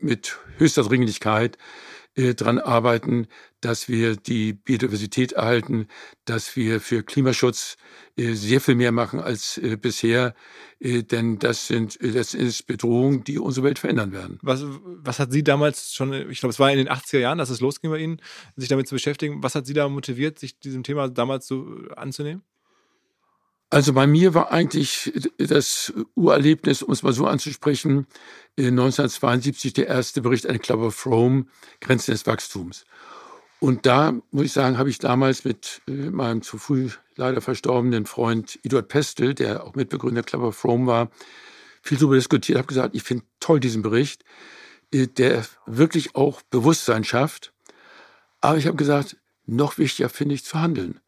[0.00, 1.56] mit höchster Dringlichkeit
[2.16, 3.28] äh, daran arbeiten,
[3.60, 5.86] dass wir die Biodiversität erhalten,
[6.24, 7.76] dass wir für Klimaschutz
[8.16, 10.34] äh, sehr viel mehr machen als äh, bisher,
[10.80, 14.38] äh, denn das sind das ist Bedrohungen, die unsere Welt verändern werden.
[14.42, 17.50] Was, was hat Sie damals schon, ich glaube, es war in den 80er Jahren, dass
[17.50, 18.20] es losging bei Ihnen,
[18.56, 19.42] sich damit zu beschäftigen.
[19.42, 21.66] Was hat Sie da motiviert, sich diesem Thema damals so
[21.96, 22.42] anzunehmen?
[23.68, 28.06] Also bei mir war eigentlich das Urerlebnis, um es mal so anzusprechen,
[28.56, 31.46] 1972 der erste Bericht, eine Club of Rome,
[31.80, 32.84] Grenzen des Wachstums.
[33.58, 38.06] Und da, muss ich sagen, habe ich damals mit äh, meinem zu früh leider verstorbenen
[38.06, 41.10] Freund Eduard Pestel, der auch Mitbegründer Club of Rome war,
[41.82, 44.24] viel darüber diskutiert, habe gesagt, ich finde toll diesen Bericht,
[44.92, 47.52] äh, der wirklich auch Bewusstsein schafft.
[48.40, 49.16] Aber ich habe gesagt,
[49.46, 51.00] noch wichtiger finde ich zu handeln.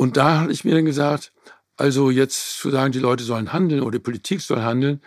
[0.00, 1.30] Und da habe ich mir dann gesagt,
[1.76, 5.02] also jetzt zu sagen, die Leute sollen handeln oder die Politik soll handeln,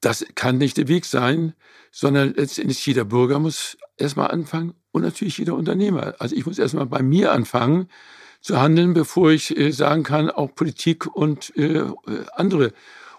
[0.00, 1.54] das kann nicht der Weg sein,
[1.92, 6.16] sondern letztendlich jeder Bürger muss erstmal anfangen und natürlich jeder Unternehmer.
[6.18, 7.88] Also ich muss erstmal bei mir anfangen
[8.40, 11.84] zu handeln, bevor ich äh, sagen kann, auch Politik und äh,
[12.34, 12.72] andere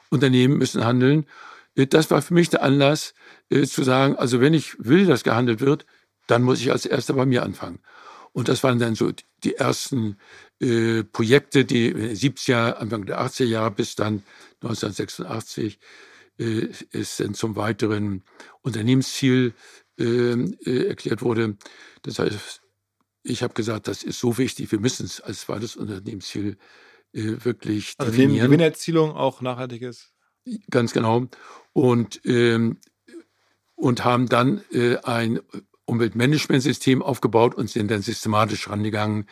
[0.09, 1.27] Unternehmen müssen handeln.
[1.75, 3.13] Äh, das war für mich der Anlass
[3.49, 5.85] äh, zu sagen, also wenn ich will, dass gehandelt wird,
[6.27, 7.79] dann muss ich als erster bei mir anfangen.
[8.37, 9.11] Und das waren dann so
[9.43, 10.15] die ersten
[10.59, 14.21] äh, Projekte, die 70er, Anfang der 80er Jahre bis dann
[14.61, 15.79] 1986
[16.37, 18.21] äh, ist dann zum weiteren
[18.61, 19.55] Unternehmensziel
[19.97, 21.57] ähm, äh, erklärt wurde.
[22.03, 22.61] Das heißt,
[23.23, 26.57] ich habe gesagt, das ist so wichtig, wir müssen es als zweites Unternehmensziel
[27.13, 28.51] äh, wirklich also definieren.
[28.51, 30.11] Gewinnerzielung auch nachhaltiges.
[30.69, 31.25] Ganz genau.
[31.73, 32.77] Und, ähm,
[33.73, 35.39] und haben dann äh, ein
[35.87, 39.25] Umweltmanagementsystem aufgebaut und sind dann systematisch rangegangen,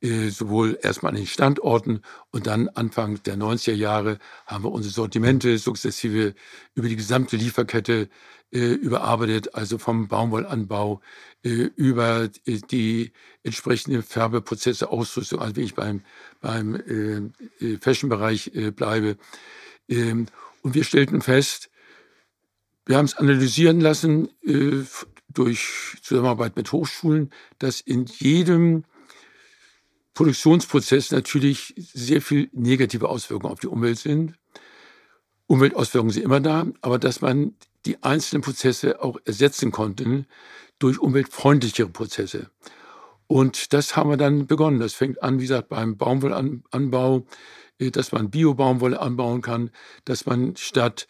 [0.00, 4.92] äh, sowohl erstmal an den Standorten und dann Anfang der 90er Jahre haben wir unsere
[4.92, 6.34] Sortimente sukzessive
[6.74, 8.08] über die gesamte Lieferkette
[8.52, 11.00] äh, überarbeitet, also vom Baumwollanbau
[11.44, 13.12] äh, über die
[13.44, 16.02] entsprechenden Färbeprozesse, Ausrüstung, also wenn ich beim,
[16.40, 17.32] beim
[17.80, 19.16] Fashion-Bereich bleibe.
[19.88, 20.26] Ähm,
[20.62, 21.70] und wir stellten fest,
[22.86, 24.82] wir haben es analysieren lassen äh,
[25.32, 28.84] durch Zusammenarbeit mit Hochschulen, dass in jedem
[30.14, 34.34] Produktionsprozess natürlich sehr viel negative Auswirkungen auf die Umwelt sind.
[35.46, 37.54] Umweltauswirkungen sind immer da, aber dass man
[37.86, 40.26] die einzelnen Prozesse auch ersetzen konnte
[40.78, 42.50] durch umweltfreundlichere Prozesse.
[43.26, 44.80] Und das haben wir dann begonnen.
[44.80, 47.26] Das fängt an, wie gesagt, beim Baumwollanbau,
[47.78, 49.70] äh, dass man Bio-Baumwolle anbauen kann,
[50.04, 51.06] dass man statt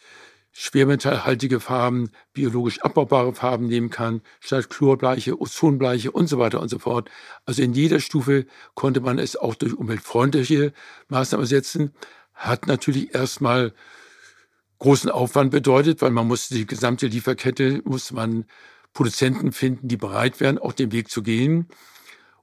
[0.51, 6.79] schwermetallhaltige Farben, biologisch abbaubare Farben nehmen kann, statt Chlorbleiche, Ozonbleiche und so weiter und so
[6.79, 7.09] fort.
[7.45, 10.73] Also in jeder Stufe konnte man es auch durch umweltfreundliche
[11.07, 11.93] Maßnahmen setzen.
[12.33, 13.73] Hat natürlich erstmal
[14.79, 18.45] großen Aufwand bedeutet, weil man musste die gesamte Lieferkette, musste man
[18.93, 21.67] Produzenten finden, die bereit wären, auch den Weg zu gehen.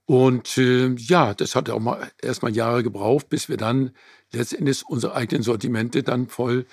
[0.07, 3.91] Und äh, ja, das hat auch mal erstmal Jahre gebraucht, bis wir dann
[4.33, 6.65] letztendlich unsere eigenen Sortimente dann voll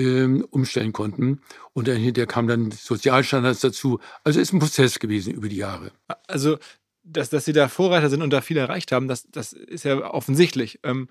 [0.00, 1.40] ähm, umstellen konnten.
[1.72, 4.00] Und dahinter kamen dann Sozialstandards dazu.
[4.24, 5.92] Also ist ein Prozess gewesen über die Jahre.
[6.26, 6.58] Also
[7.02, 10.12] dass, dass sie da Vorreiter sind und da viel erreicht haben, das, das ist ja
[10.12, 10.80] offensichtlich.
[10.82, 11.08] Ähm,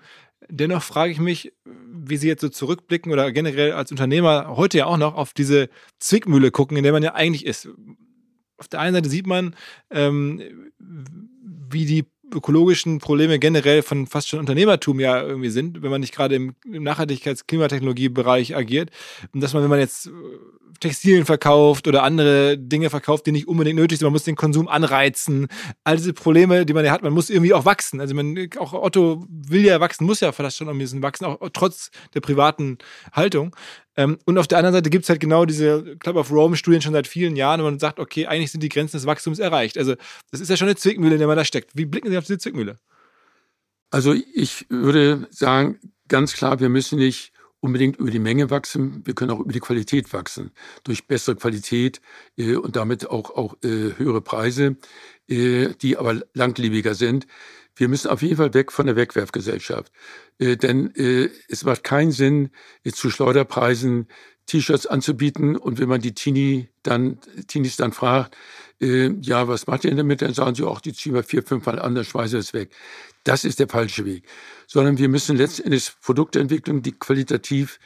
[0.48, 4.86] dennoch frage ich mich, wie Sie jetzt so zurückblicken oder generell als Unternehmer heute ja
[4.86, 5.68] auch noch auf diese
[5.98, 7.68] Zwickmühle gucken, in der man ja eigentlich ist.
[8.56, 9.56] Auf der einen Seite sieht man,
[9.90, 16.00] ähm, wie die ökologischen Probleme generell von fast schon Unternehmertum ja irgendwie sind, wenn man
[16.00, 18.90] nicht gerade im, im Nachhaltigkeits-Klimatechnologie-Bereich agiert.
[19.32, 20.10] Und dass man, wenn man jetzt äh,
[20.80, 24.66] Textilien verkauft oder andere Dinge verkauft, die nicht unbedingt nötig sind, man muss den Konsum
[24.66, 25.48] anreizen.
[25.84, 28.00] All diese Probleme, die man ja hat, man muss irgendwie auch wachsen.
[28.00, 31.38] Also man, auch Otto will ja wachsen, muss ja vielleicht schon ein bisschen wachsen, auch
[31.52, 32.78] trotz der privaten
[33.12, 33.54] Haltung.
[34.00, 36.94] Ähm, und auf der anderen Seite gibt es halt genau diese Club of Rome-Studien schon
[36.94, 39.76] seit vielen Jahren, wo man sagt, okay, eigentlich sind die Grenzen des Wachstums erreicht.
[39.76, 39.94] Also
[40.30, 41.72] das ist ja schon eine Zwickmühle, in der man da steckt.
[41.74, 42.78] Wie blicken Sie auf diese Zwickmühle?
[43.90, 45.78] Also ich würde sagen,
[46.08, 49.60] ganz klar, wir müssen nicht unbedingt über die Menge wachsen, wir können auch über die
[49.60, 50.50] Qualität wachsen.
[50.84, 52.00] Durch bessere Qualität
[52.38, 54.76] äh, und damit auch, auch äh, höhere Preise,
[55.28, 57.26] äh, die aber langlebiger sind.
[57.80, 59.90] Wir müssen auf jeden Fall weg von der Wegwerfgesellschaft.
[60.38, 62.50] Äh, denn äh, es macht keinen Sinn,
[62.84, 64.06] äh, zu Schleuderpreisen
[64.44, 68.36] T-Shirts anzubieten und wenn man die Teenie dann, Teenies dann fragt,
[68.82, 70.20] äh, ja, was macht ihr denn damit?
[70.20, 72.52] Dann sagen sie auch, die ziehen wir vier, fünf Mal an, dann schmeißen wir es
[72.52, 72.70] weg.
[73.24, 74.24] Das ist der falsche Weg.
[74.66, 77.80] Sondern wir müssen letztendlich Produktentwicklung, die qualitativ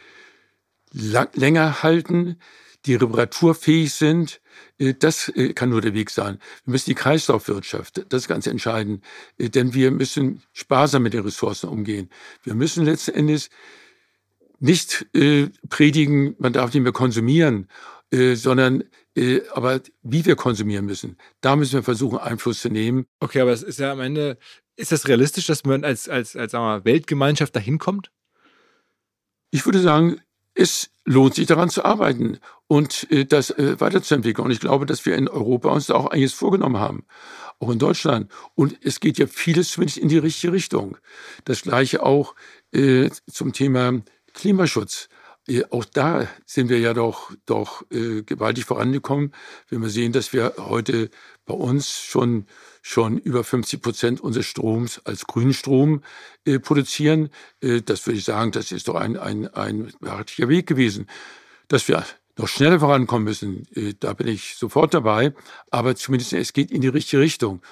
[0.90, 2.40] länger halten,
[2.86, 4.40] die reparaturfähig sind,
[4.78, 6.38] äh, das äh, kann nur der Weg sein.
[6.64, 9.04] Wir müssen die Kreislaufwirtschaft, das ist ganz entscheidend,
[9.38, 12.10] äh, denn wir müssen sparsam mit den Ressourcen umgehen.
[12.42, 13.50] Wir müssen letzten Endes
[14.60, 15.06] nicht
[15.68, 17.68] predigen, man darf nicht mehr konsumieren,
[18.10, 18.84] sondern
[19.52, 23.04] aber wie wir konsumieren müssen, da müssen wir versuchen, Einfluss zu nehmen.
[23.20, 24.38] Okay, aber es ist ja am Ende,
[24.76, 28.10] ist das realistisch, dass man als, als, als sagen wir, Weltgemeinschaft dahin kommt?
[29.50, 30.20] Ich würde sagen,
[30.54, 34.46] es lohnt sich daran zu arbeiten und äh, das äh, weiterzuentwickeln.
[34.46, 37.04] Und ich glaube, dass wir in Europa uns da auch einiges vorgenommen haben,
[37.58, 38.30] auch in Deutschland.
[38.54, 40.96] Und es geht ja vieles zumindest in die richtige Richtung.
[41.44, 42.34] Das gleiche auch
[42.72, 44.00] äh, zum Thema
[44.32, 45.08] Klimaschutz.
[45.48, 49.34] Äh, auch da sind wir ja doch, doch äh, gewaltig vorangekommen,
[49.68, 51.10] wenn wir sehen, dass wir heute
[51.46, 52.46] bei uns schon
[52.86, 56.02] schon über 50 Prozent unseres Stroms als Grünstrom
[56.44, 57.30] äh, produzieren.
[57.62, 61.06] Äh, das würde ich sagen, das ist doch ein, ein, ein beachtlicher Weg gewesen.
[61.68, 62.04] Dass wir
[62.36, 65.32] noch schneller vorankommen müssen, äh, da bin ich sofort dabei.
[65.70, 67.62] Aber zumindest es geht in die richtige Richtung.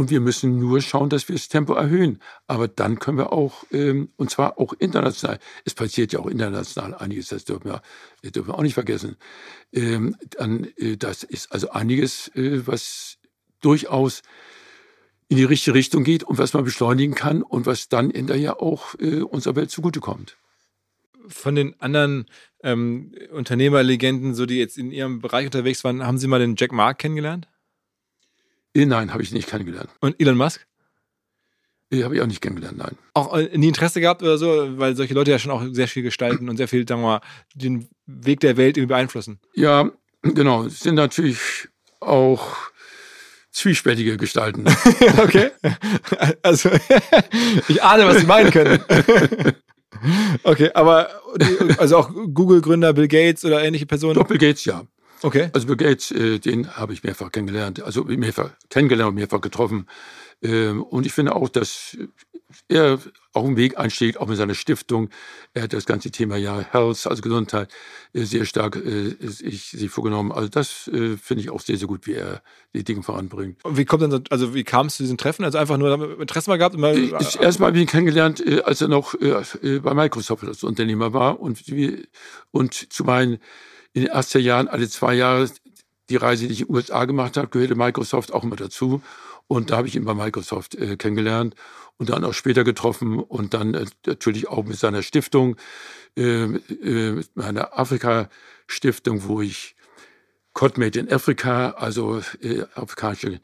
[0.00, 2.22] Und wir müssen nur schauen, dass wir das Tempo erhöhen.
[2.46, 6.94] Aber dann können wir auch, ähm, und zwar auch international, es passiert ja auch international
[6.94, 7.82] einiges, das dürfen wir,
[8.22, 9.16] das dürfen wir auch nicht vergessen.
[9.74, 13.18] Ähm, dann, äh, das ist also einiges, äh, was
[13.60, 14.22] durchaus
[15.28, 18.94] in die richtige Richtung geht und was man beschleunigen kann und was dann hinterher auch
[19.00, 20.38] äh, unserer Welt zugutekommt.
[21.28, 22.24] Von den anderen
[22.62, 26.72] ähm, Unternehmerlegenden, so die jetzt in ihrem Bereich unterwegs waren, haben Sie mal den Jack
[26.72, 27.48] Ma kennengelernt?
[28.74, 29.90] Äh, nein, habe ich nicht kennengelernt.
[30.00, 30.66] Und Elon Musk?
[31.90, 32.96] äh, habe ich auch nicht kennengelernt, nein.
[33.14, 36.02] Auch äh, nie Interesse gehabt oder so, weil solche Leute ja schon auch sehr viel
[36.02, 37.20] gestalten und sehr viel, sagen wir mal,
[37.54, 39.40] den Weg der Welt irgendwie beeinflussen.
[39.54, 39.90] Ja,
[40.22, 40.64] genau.
[40.64, 41.38] Es sind natürlich
[42.00, 42.56] auch
[43.50, 44.64] zwiespältige Gestalten.
[45.18, 45.50] okay.
[46.42, 46.70] Also,
[47.68, 48.80] ich ahne, was Sie meinen können.
[50.44, 51.10] okay, aber
[51.78, 54.14] also auch Google-Gründer Bill Gates oder ähnliche Personen?
[54.14, 54.84] Doch, Bill Gates, ja.
[55.22, 55.50] Okay.
[55.52, 59.86] Also Bill Gates, äh, den habe ich mehrfach kennengelernt, also mehrfach kennengelernt und mehrfach getroffen.
[60.42, 61.96] Ähm, und ich finde auch, dass
[62.68, 62.98] er
[63.32, 65.10] auch einen Weg einschlägt, auch mit seiner Stiftung.
[65.54, 67.72] Er hat das ganze Thema ja Health, also Gesundheit,
[68.12, 70.32] äh, sehr stark äh, ich, sich vorgenommen.
[70.32, 72.42] Also das äh, finde ich auch sehr, sehr gut, wie er
[72.74, 73.64] die Dinge voranbringt.
[73.64, 75.44] Und wie kommt denn, also wie kam es zu diesen Treffen?
[75.44, 76.76] Also einfach nur Interesse mal gehabt?
[76.76, 80.64] Mal, ich, erstmal habe ich ihn kennengelernt, äh, als er noch äh, bei Microsoft als
[80.64, 81.62] Unternehmer war und,
[82.50, 83.38] und zu meinen
[83.92, 85.50] in den 80er Jahren alle zwei Jahre
[86.08, 89.02] die Reise, die ich in den USA gemacht habe, gehörte Microsoft auch immer dazu.
[89.46, 91.54] Und da habe ich ihn bei Microsoft äh, kennengelernt
[91.96, 95.56] und dann auch später getroffen und dann äh, natürlich auch mit seiner Stiftung,
[96.16, 99.74] äh, äh, mit meiner Afrika-Stiftung, wo ich
[100.52, 103.40] Codmate in Afrika, also äh, afrikanische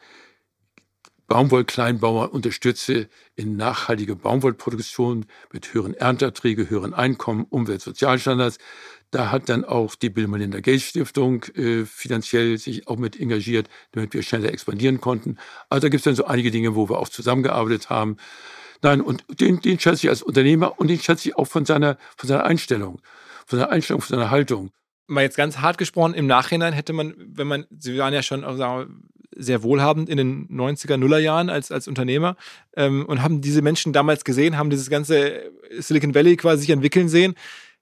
[1.29, 8.59] Baumwollkleinbauer unterstütze in nachhaltige Baumwollproduktion mit höheren Ernteerträge, höheren Einkommen, Umwelt, Sozialstandards.
[9.17, 13.67] Da hat dann auch die Bill Melinda Gates Stiftung äh, finanziell sich auch mit engagiert,
[13.93, 15.39] damit wir schneller expandieren konnten.
[15.71, 18.19] Also da gibt es dann so einige Dinge, wo wir auch zusammengearbeitet haben.
[18.83, 21.97] Nein, und den, den schätze ich als Unternehmer und den schätze ich auch von seiner,
[22.19, 23.01] von seiner Einstellung,
[23.47, 24.69] von seiner Einstellung, von seiner Haltung.
[25.07, 28.43] Mal jetzt ganz hart gesprochen, im Nachhinein hätte man, wenn man, Sie waren ja schon
[28.43, 28.87] wir,
[29.35, 32.37] sehr wohlhabend in den 90er, Nuller Jahren als, als Unternehmer
[32.77, 37.09] ähm, und haben diese Menschen damals gesehen, haben dieses ganze Silicon Valley quasi sich entwickeln
[37.09, 37.35] sehen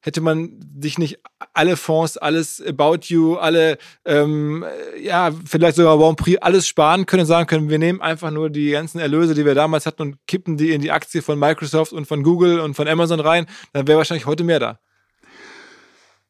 [0.04, 1.18] hätte man sich nicht
[1.54, 4.62] alle Fonds, alles About You, alle, ähm,
[5.00, 8.50] ja, vielleicht sogar Bon Prix, alles sparen können und sagen können, wir nehmen einfach nur
[8.50, 11.94] die ganzen Erlöse, die wir damals hatten und kippen die in die Aktie von Microsoft
[11.94, 14.78] und von Google und von Amazon rein, dann wäre wahrscheinlich heute mehr da.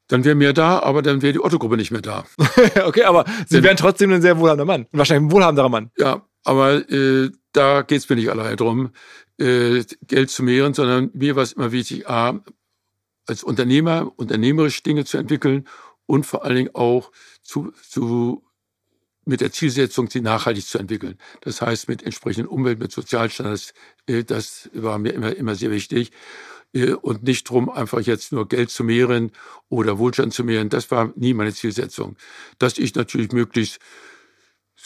[0.07, 2.25] Dann wäre mehr da, aber dann wäre die Otto-Gruppe nicht mehr da.
[2.85, 4.87] okay, aber Sie wären trotzdem ein sehr wohlhabender Mann.
[4.93, 5.91] Wahrscheinlich ein wohlhabenderer Mann.
[5.99, 8.91] Ja, aber äh, da geht es mir nicht allein darum,
[9.41, 12.41] äh, Geld zu mehren, sondern mir war es immer wichtig, A,
[13.27, 15.67] als Unternehmer unternehmerisch Dinge zu entwickeln
[16.07, 17.11] und vor allen Dingen auch
[17.43, 18.45] zu, zu
[19.25, 21.17] mit der Zielsetzung, sie nachhaltig zu entwickeln.
[21.41, 23.73] Das heißt, mit entsprechenden Umwelt, mit Sozialstandards,
[24.07, 26.13] äh, das war mir immer, immer sehr wichtig.
[26.75, 29.33] Äh, und nicht drum, einfach jetzt nur Geld zu mehren
[29.69, 30.69] oder Wohlstand zu mehren.
[30.69, 32.17] Das war nie meine Zielsetzung.
[32.59, 33.79] Dass ich natürlich möglichst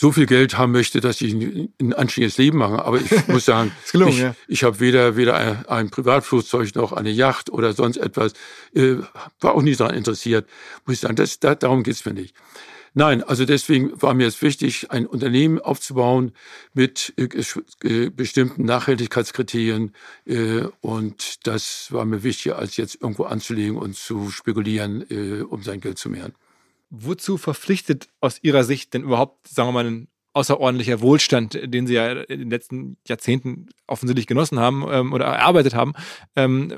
[0.01, 2.85] so viel Geld haben möchte, dass ich ein, anständiges Leben mache.
[2.85, 4.35] Aber ich muss sagen, gelungen, ich, ja.
[4.47, 8.33] ich habe weder, weder ein, ein, Privatflugzeug noch eine Yacht oder sonst etwas.
[8.75, 8.99] Äh,
[9.41, 10.49] war auch nie daran interessiert.
[10.87, 12.33] Muss ich sagen, das, da, darum geht's mir nicht.
[12.95, 16.31] Nein, also deswegen war mir es wichtig, ein Unternehmen aufzubauen
[16.75, 17.29] mit äh,
[17.83, 19.95] äh, bestimmten Nachhaltigkeitskriterien.
[20.27, 25.65] Äh, und das war mir wichtiger, als jetzt irgendwo anzulegen und zu spekulieren, äh, um
[25.65, 26.35] sein Geld zu mehren.
[26.91, 31.95] Wozu verpflichtet aus Ihrer Sicht denn überhaupt, sagen wir mal, ein außerordentlicher Wohlstand, den Sie
[31.95, 35.95] ja in den letzten Jahrzehnten offensichtlich genossen haben ähm, oder erarbeitet haben?
[36.37, 36.73] Ähm,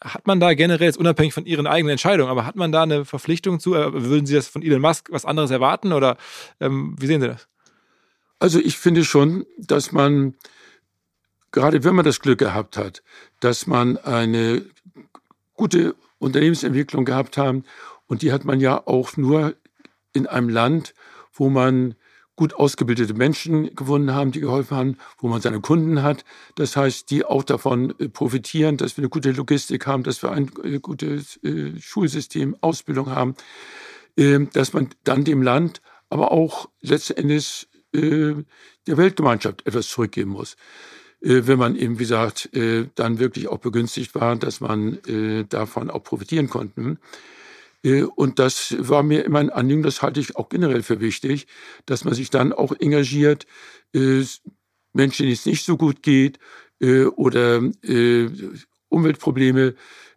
[0.00, 3.04] hat man da generell, jetzt unabhängig von Ihren eigenen Entscheidungen, aber hat man da eine
[3.04, 3.74] Verpflichtung zu?
[3.74, 6.16] Äh, würden Sie das von Elon Musk was anderes erwarten oder
[6.58, 7.48] ähm, wie sehen Sie das?
[8.38, 10.34] Also ich finde schon, dass man,
[11.52, 13.02] gerade wenn man das Glück gehabt hat,
[13.40, 14.64] dass man eine
[15.54, 17.64] gute Unternehmensentwicklung gehabt haben
[18.06, 19.54] und die hat man ja auch nur
[20.12, 20.94] in einem Land,
[21.32, 21.94] wo man
[22.36, 26.24] gut ausgebildete Menschen gewonnen haben, die geholfen haben, wo man seine Kunden hat.
[26.54, 30.30] Das heißt, die auch davon äh, profitieren, dass wir eine gute Logistik haben, dass wir
[30.32, 33.34] ein äh, gutes äh, Schulsystem, Ausbildung haben,
[34.18, 35.80] ähm, dass man dann dem Land,
[36.10, 38.44] aber auch letzten Endes der
[38.84, 40.56] Weltgemeinschaft etwas zurückgeben muss.
[41.20, 44.98] Wenn man eben, wie gesagt, dann wirklich auch begünstigt war, dass man
[45.48, 46.98] davon auch profitieren konnte.
[47.82, 51.46] Äh, und das war mir immer ein Anliegen, das halte ich auch generell für wichtig,
[51.86, 53.46] dass man sich dann auch engagiert,
[53.94, 54.22] äh,
[54.92, 56.38] Menschen, denen es nicht so gut geht
[56.80, 57.60] äh, oder
[58.88, 59.74] Umweltprobleme,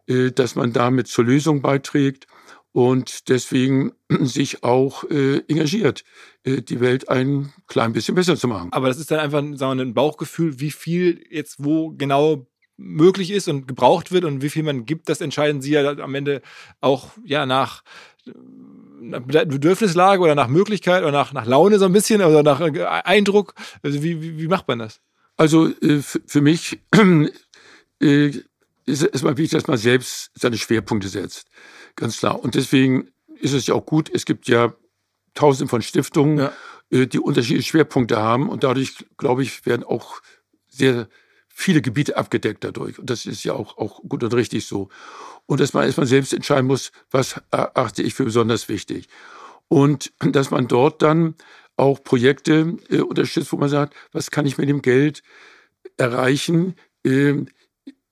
[0.08, 2.26] dass man damit zur Lösung beiträgt
[2.72, 3.92] und deswegen
[4.22, 6.04] sich auch engagiert,
[6.46, 8.70] die Welt ein klein bisschen besser zu machen.
[8.72, 12.49] Aber das ist dann einfach sagen wir, ein Bauchgefühl, wie viel jetzt wo genau
[12.80, 16.16] möglich ist und gebraucht wird und wie viel man gibt, das entscheiden sie ja am
[16.16, 16.42] Ende
[16.80, 17.84] auch ja nach
[19.02, 23.54] Bedürfnislage oder nach Möglichkeit oder nach, nach Laune so ein bisschen oder nach äh, Eindruck.
[23.82, 25.02] Also wie, wie, wie macht man das?
[25.38, 26.80] Also äh, für mich
[28.02, 28.32] äh,
[28.86, 31.48] ist es mal wichtig, dass man selbst seine Schwerpunkte setzt.
[31.96, 32.42] Ganz klar.
[32.42, 34.74] Und deswegen ist es ja auch gut, es gibt ja
[35.34, 36.50] tausende von Stiftungen,
[36.92, 37.06] ja.
[37.06, 40.22] die unterschiedliche Schwerpunkte haben und dadurch, glaube ich, werden auch
[40.68, 41.08] sehr
[41.60, 42.98] viele Gebiete abgedeckt dadurch.
[43.00, 44.88] Und das ist ja auch, auch gut und richtig so.
[45.46, 49.10] Und dass man erstmal selbst entscheiden muss, was achte ich für besonders wichtig.
[49.68, 51.36] Und dass man dort dann
[51.76, 55.22] auch Projekte äh, unterstützt, wo man sagt, was kann ich mit dem Geld
[55.98, 57.36] erreichen, äh,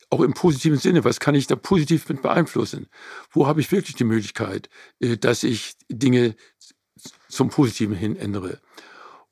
[0.10, 2.88] auch im positiven Sinne, was kann ich da positiv mit beeinflussen?
[3.32, 4.70] Wo habe ich wirklich die Möglichkeit,
[5.00, 6.36] äh, dass ich Dinge
[7.30, 8.60] zum Positiven hin ändere?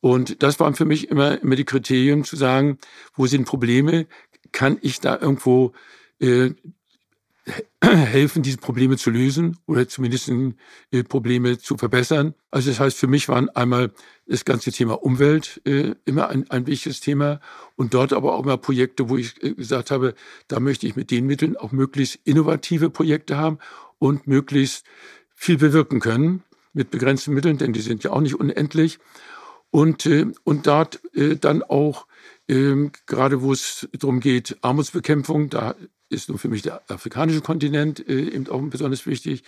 [0.05, 2.77] Und das waren für mich immer, immer die Kriterien zu sagen,
[3.15, 4.05] wo sind Probleme?
[4.51, 5.73] Kann ich da irgendwo
[6.19, 6.51] äh,
[7.83, 10.29] helfen, diese Probleme zu lösen oder zumindest
[10.91, 12.35] äh, Probleme zu verbessern.
[12.51, 13.93] Also das heißt, für mich waren einmal
[14.27, 17.39] das ganze Thema Umwelt äh, immer ein, ein wichtiges Thema
[17.75, 20.13] und dort aber auch immer Projekte, wo ich äh, gesagt habe,
[20.47, 23.57] da möchte ich mit den Mitteln auch möglichst innovative Projekte haben
[23.97, 24.85] und möglichst
[25.33, 28.99] viel bewirken können mit begrenzten Mitteln, denn die sind ja auch nicht unendlich.
[29.71, 32.07] Und, äh, und dort äh, dann auch
[32.47, 35.75] ähm, gerade wo es darum geht, Armutsbekämpfung, da
[36.09, 39.43] ist nun für mich der afrikanische Kontinent äh, eben auch besonders wichtig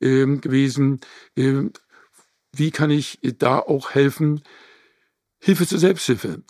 [0.00, 1.00] ähm, gewesen.
[1.36, 1.72] Ähm,
[2.52, 4.42] wie kann ich da auch helfen?
[5.40, 6.42] Hilfe zur Selbsthilfe.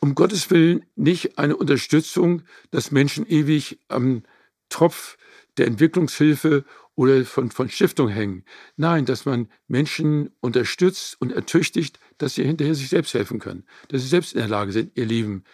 [0.00, 4.24] Um Gottes Willen nicht eine Unterstützung, dass Menschen ewig am
[4.68, 5.16] Tropf
[5.56, 6.64] der Entwicklungshilfe
[7.00, 8.44] oder von, von Stiftung hängen.
[8.76, 14.02] Nein, dass man Menschen unterstützt und ertüchtigt, dass sie hinterher sich selbst helfen können, dass
[14.02, 15.44] sie selbst in der Lage sind, ihr Leben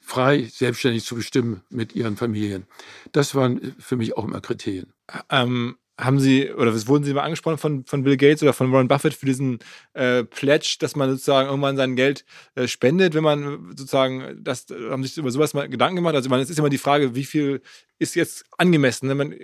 [0.00, 2.66] frei, selbstständig zu bestimmen mit ihren Familien.
[3.12, 4.92] Das waren für mich auch immer Kriterien.
[5.30, 8.86] Ähm, haben Sie, oder wurden Sie mal angesprochen von, von Bill Gates oder von Warren
[8.86, 9.58] Buffett für diesen
[9.94, 15.02] äh, Pledge, dass man sozusagen irgendwann sein Geld äh, spendet, wenn man sozusagen, das haben
[15.02, 16.14] sich über sowas mal Gedanken gemacht?
[16.14, 17.62] Also, man, es ist immer die Frage, wie viel
[17.98, 19.08] ist jetzt angemessen?
[19.08, 19.16] Ne?
[19.16, 19.34] Man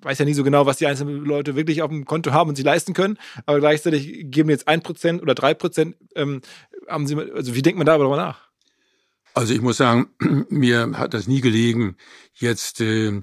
[0.00, 2.56] weiß ja nie so genau, was die einzelnen Leute wirklich auf dem Konto haben und
[2.56, 6.40] sie leisten können, aber gleichzeitig geben jetzt ein Prozent oder drei Prozent, ähm,
[6.86, 8.48] haben Sie, also wie denkt man darüber nach?
[9.34, 10.08] Also ich muss sagen,
[10.48, 11.96] mir hat das nie gelegen,
[12.34, 13.20] jetzt äh,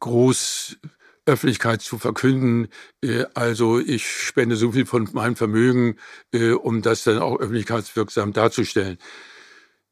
[0.00, 0.78] groß
[1.26, 2.68] Öffentlichkeit zu verkünden.
[3.02, 5.96] Äh, also ich spende so viel von meinem Vermögen,
[6.32, 8.98] äh, um das dann auch öffentlichkeitswirksam darzustellen.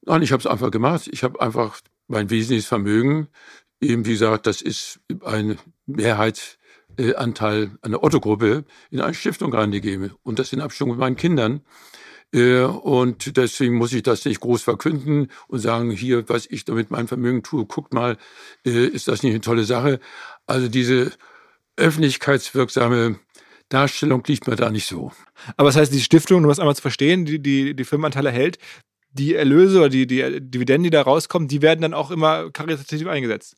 [0.03, 1.09] Nein, ich habe es einfach gemacht.
[1.13, 3.29] Ich habe einfach mein wesentliches Vermögen,
[3.81, 10.13] eben wie gesagt, das ist ein Mehrheitsanteil an der Otto-Gruppe, in eine Stiftung reingegeben.
[10.23, 11.61] Und das in Abstimmung mit meinen Kindern.
[12.33, 16.75] Äh, und deswegen muss ich das nicht groß verkünden und sagen, hier, was ich da
[16.75, 18.17] mit meinem Vermögen tue, guckt mal,
[18.65, 20.01] äh, ist das nicht eine tolle Sache?
[20.47, 21.13] Also diese
[21.77, 23.19] öffentlichkeitswirksame
[23.69, 25.13] Darstellung liegt mir da nicht so.
[25.57, 28.59] Aber das heißt, die Stiftung, um das einmal zu verstehen, die die, die Firmenanteile hält,
[29.13, 33.07] die Erlöse oder die, die Dividenden, die da rauskommen, die werden dann auch immer karitativ
[33.07, 33.57] eingesetzt.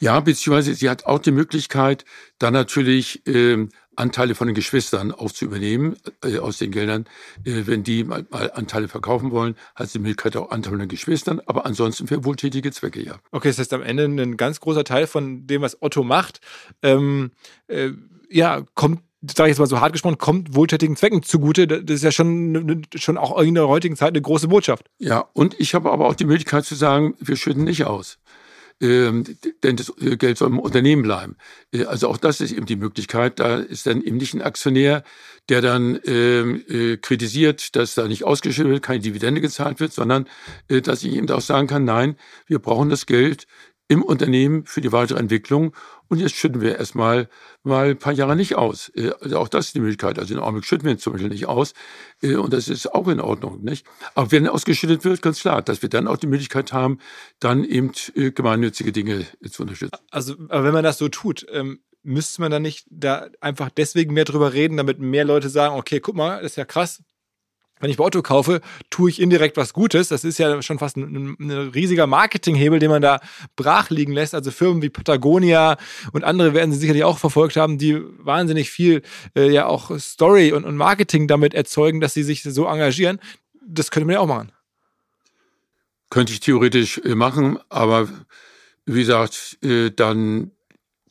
[0.00, 2.04] Ja, beziehungsweise sie hat auch die Möglichkeit,
[2.38, 7.06] da natürlich ähm, Anteile von den Geschwistern aufzuübernehmen äh, aus den Geldern.
[7.44, 10.80] Äh, wenn die mal, mal, Anteile verkaufen wollen, hat sie die Möglichkeit auch Anteile von
[10.80, 13.18] den Geschwistern, aber ansonsten für wohltätige Zwecke, ja.
[13.32, 16.40] Okay, das heißt am Ende ein ganz großer Teil von dem, was Otto macht,
[16.82, 17.32] ähm,
[17.66, 17.90] äh,
[18.30, 21.66] ja, kommt sage ich jetzt mal so hart gesprochen, kommt wohltätigen Zwecken zugute.
[21.66, 24.86] Das ist ja schon, schon auch in der heutigen Zeit eine große Botschaft.
[24.98, 28.18] Ja, und ich habe aber auch die Möglichkeit zu sagen, wir schütten nicht aus
[28.80, 31.36] denn das äh, Geld soll im Unternehmen bleiben.
[31.72, 33.40] Äh, also auch das ist eben die Möglichkeit.
[33.40, 35.02] Da ist dann eben nicht ein Aktionär,
[35.48, 40.28] der dann ähm, äh, kritisiert, dass da nicht ausgeschüttet wird, keine Dividende gezahlt wird, sondern
[40.68, 43.46] dass ich eben auch sagen kann, nein, wir brauchen das Geld
[43.88, 45.74] im Unternehmen für die weitere Entwicklung.
[46.08, 47.28] Und jetzt schütten wir erstmal
[47.62, 48.90] mal ein paar Jahre nicht aus.
[48.94, 50.18] Äh, also auch das ist die Möglichkeit.
[50.18, 51.72] Also in Augenblick schütten wir zum Beispiel nicht aus.
[52.22, 53.86] Äh, und das ist auch in Ordnung, nicht?
[54.14, 56.98] Aber wenn ausgeschüttet wird, ganz klar, dass wir dann auch die Möglichkeit haben,
[57.40, 59.98] dann eben äh, gemeinnützige Dinge zu unterstützen.
[60.10, 64.14] Also, aber wenn man das so tut, ähm müsste man dann nicht da einfach deswegen
[64.14, 67.02] mehr drüber reden, damit mehr Leute sagen, okay, guck mal, das ist ja krass,
[67.80, 68.60] wenn ich Otto kaufe,
[68.90, 70.08] tue ich indirekt was Gutes.
[70.08, 73.20] Das ist ja schon fast ein, ein, riesiger Marketinghebel, den man da
[73.56, 74.34] brach liegen lässt.
[74.34, 75.76] Also Firmen wie Patagonia
[76.12, 79.02] und andere werden Sie sicherlich auch verfolgt haben, die wahnsinnig viel
[79.36, 83.18] äh, ja auch Story und, und Marketing damit erzeugen, dass sie sich so engagieren.
[83.66, 84.52] Das könnte man ja auch machen.
[86.10, 88.08] Könnte ich theoretisch äh, machen, aber
[88.86, 90.52] wie gesagt, äh, dann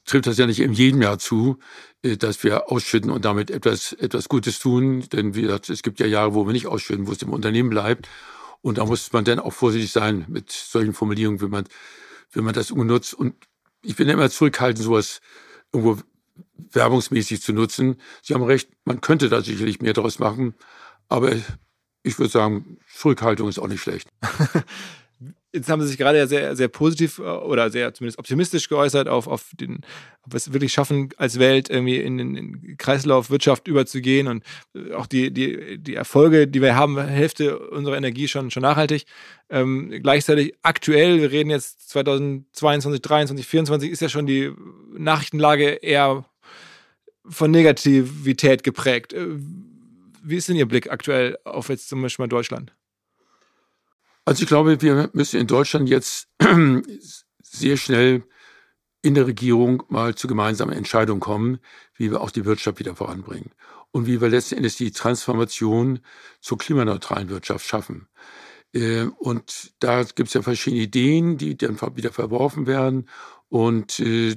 [0.05, 1.59] trifft das ja nicht in jedem Jahr zu.
[2.03, 5.01] Äh, dass wir ausschütten und damit etwas, etwas Gutes tun.
[5.11, 7.69] Denn wie gesagt, es gibt ja Jahre, wo wir nicht ausschütten, wo es im Unternehmen
[7.69, 8.07] bleibt.
[8.61, 11.65] Und da muss man dann auch vorsichtig sein mit solchen Formulierungen, wenn man,
[12.31, 13.13] wenn man das nutzt.
[13.13, 13.35] Und
[13.81, 15.21] ich bin immer zurückhaltend, sowas
[15.71, 16.01] irgendwo
[16.71, 17.97] werbungsmäßig zu nutzen.
[18.21, 20.55] Sie haben recht, man könnte da sicherlich mehr daraus machen.
[21.07, 21.31] Aber
[22.03, 24.09] ich würde sagen, Zurückhaltung ist auch nicht schlecht.
[25.53, 29.27] jetzt haben Sie sich gerade sehr, sehr positiv äh, oder sehr zumindest optimistisch geäußert auf,
[29.27, 29.79] auf den,
[30.23, 34.43] ob wir es wirklich schaffen, als Welt irgendwie in den Kreislaufwirtschaft überzugehen und
[34.75, 39.05] äh, auch die, die, die Erfolge, die wir haben, Hälfte unserer Energie schon, schon nachhaltig.
[39.49, 44.51] Ähm, gleichzeitig aktuell, wir reden jetzt 2022, 2023, 2024, ist ja schon die
[44.97, 46.25] Nachrichtenlage eher
[47.29, 49.13] von Negativität geprägt.
[49.13, 49.27] Äh,
[50.23, 52.73] wie ist denn Ihr Blick aktuell auf jetzt zum Beispiel mal Deutschland?
[54.27, 56.27] Also ich glaube, wir müssen in Deutschland jetzt
[57.41, 58.25] sehr schnell
[59.01, 61.59] in der Regierung mal zu gemeinsamen Entscheidungen kommen,
[61.95, 63.51] wie wir auch die Wirtschaft wieder voranbringen
[63.91, 66.01] und wie wir letzten Endes die Transformation
[66.41, 68.09] zur klimaneutralen Wirtschaft schaffen.
[68.73, 73.07] Äh, und da gibt es ja verschiedene Ideen, die dann wieder verworfen werden.
[73.47, 74.35] Und äh,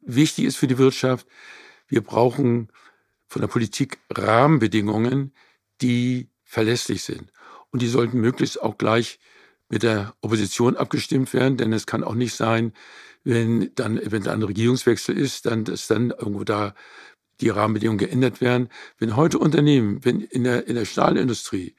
[0.00, 1.26] wichtig ist für die Wirtschaft,
[1.86, 2.72] wir brauchen
[3.26, 5.34] von der Politik Rahmenbedingungen,
[5.82, 7.30] die verlässlich sind.
[7.70, 9.18] Und die sollten möglichst auch gleich
[9.68, 12.72] mit der Opposition abgestimmt werden, denn es kann auch nicht sein,
[13.24, 16.74] wenn dann eventuell ein Regierungswechsel ist, dann, dass dann irgendwo da
[17.40, 18.68] die Rahmenbedingungen geändert werden.
[18.98, 21.74] Wenn heute Unternehmen, wenn in der, in der Stahlindustrie,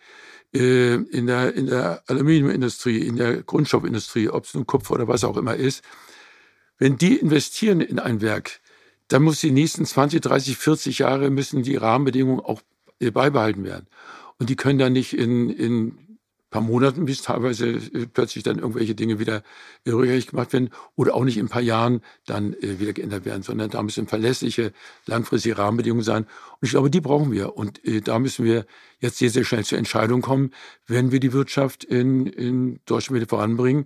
[0.54, 5.24] äh, in, der, in der Aluminiumindustrie, in der Grundstoffindustrie, ob es nun Kupfer oder was
[5.24, 5.84] auch immer ist,
[6.78, 8.60] wenn die investieren in ein Werk,
[9.10, 12.62] dann muss die nächsten 20, 30, 40 Jahre müssen die Rahmenbedingungen auch
[13.00, 13.88] äh, beibehalten werden.
[14.40, 16.10] Und die können dann nicht in, in
[16.50, 19.44] paar Monaten, bis teilweise äh, plötzlich dann irgendwelche Dinge wieder
[19.86, 23.26] äh, rückgängig gemacht werden oder auch nicht in ein paar Jahren dann äh, wieder geändert
[23.26, 24.74] werden, sondern da müssen verlässliche,
[25.06, 26.24] langfristige Rahmenbedingungen sein.
[26.24, 27.56] Und ich glaube, die brauchen wir.
[27.56, 28.66] Und da müssen wir
[29.00, 30.52] jetzt sehr, sehr schnell zur Entscheidung kommen,
[30.88, 33.86] wenn wir die Wirtschaft in, in Deutschland wieder voranbringen.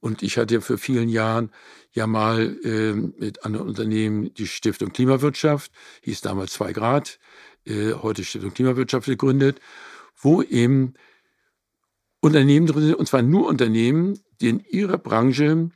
[0.00, 1.50] Und ich hatte ja für vielen Jahren
[1.92, 5.72] ja mal äh, mit anderen Unternehmen die Stiftung Klimawirtschaft,
[6.02, 7.18] hieß damals 2 Grad,
[7.66, 9.60] äh, heute Stiftung Klimawirtschaft gegründet,
[10.18, 10.94] wo eben
[12.20, 15.70] Unternehmen drin sind, und zwar nur Unternehmen, die in ihrer Branche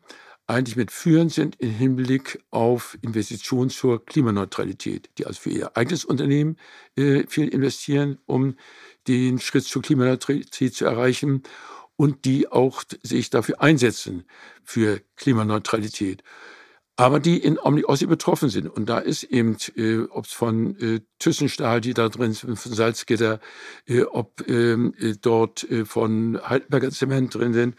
[0.46, 6.04] eigentlich mit führend sind im Hinblick auf Investitionen zur Klimaneutralität, die also für ihr eigenes
[6.04, 6.56] Unternehmen
[6.96, 8.56] äh, viel investieren, um
[9.08, 11.42] den Schritt zur Klimaneutralität zu erreichen
[11.96, 14.24] und die auch sich dafür einsetzen
[14.64, 16.22] für Klimaneutralität
[17.02, 18.68] aber die in Omni-Ossi betroffen sind.
[18.68, 22.72] Und da ist eben, äh, ob es von äh, Thyssenstahl, die da drin sind, von
[22.72, 23.40] Salzgitter,
[23.86, 27.76] äh, ob ähm, äh, dort äh, von Heidelberger Zement drin sind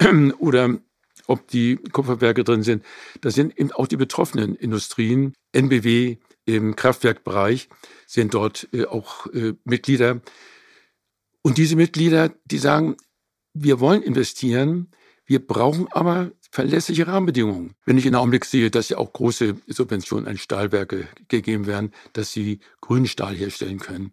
[0.38, 0.78] oder
[1.26, 2.82] ob die Kupferwerke drin sind.
[3.20, 5.34] Das sind eben auch die betroffenen Industrien.
[5.52, 6.16] NBW
[6.46, 7.68] im Kraftwerkbereich
[8.06, 10.22] sind dort äh, auch äh, Mitglieder.
[11.42, 12.96] Und diese Mitglieder, die sagen,
[13.52, 14.90] wir wollen investieren,
[15.26, 17.74] wir brauchen aber verlässliche Rahmenbedingungen.
[17.84, 22.30] Wenn ich in Augenblick sehe, dass ja auch große Subventionen an Stahlwerke gegeben werden, dass
[22.30, 24.12] sie grünen Stahl herstellen können,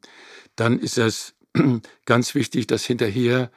[0.55, 1.35] dann ist das
[2.07, 3.51] ganz wichtig, dass hinterher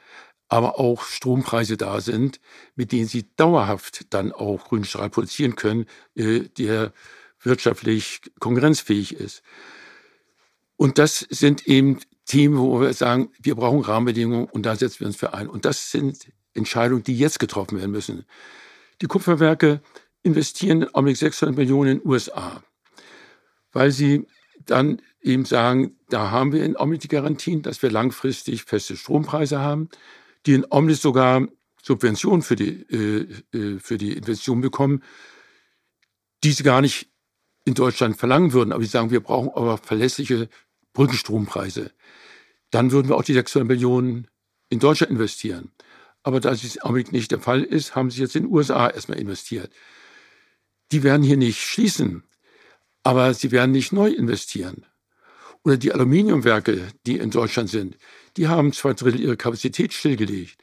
[0.49, 2.39] aber auch Strompreise da sind,
[2.75, 6.93] mit denen sie dauerhaft dann auch grünen Stahl produzieren können, äh, der
[7.41, 9.41] wirtschaftlich konkurrenzfähig ist.
[10.75, 15.07] Und das sind eben Themen, wo wir sagen, wir brauchen Rahmenbedingungen und da setzen wir
[15.07, 15.49] uns für ein.
[15.49, 18.25] Und das sind Entscheidungen, die jetzt getroffen werden müssen.
[19.01, 19.81] Die Kupferwerke
[20.23, 22.63] investieren Augenblick 600 Millionen in den USA,
[23.71, 24.25] weil sie
[24.65, 29.59] dann eben sagen, da haben wir in Augenblick die Garantien, dass wir langfristig feste Strompreise
[29.59, 29.89] haben,
[30.45, 31.47] die in Augenblick sogar
[31.81, 35.03] Subventionen für die, äh, äh, für die Investition bekommen,
[36.43, 37.09] die sie gar nicht
[37.65, 38.71] in Deutschland verlangen würden.
[38.71, 40.49] Aber sie sagen, wir brauchen aber verlässliche
[40.93, 41.91] Brückenstrompreise.
[42.71, 44.27] Dann würden wir auch die 600 Millionen
[44.69, 45.71] in Deutschland investieren.
[46.25, 48.89] Aber da es im Augenblick nicht der Fall ist, haben sie jetzt in den USA
[48.89, 49.71] erstmal investiert.
[50.91, 52.23] Die werden hier nicht schließen,
[53.03, 54.87] aber sie werden nicht neu investieren.
[55.63, 57.95] Oder die Aluminiumwerke, die in Deutschland sind,
[58.37, 60.57] die haben zwei Drittel ihrer Kapazität stillgelegt,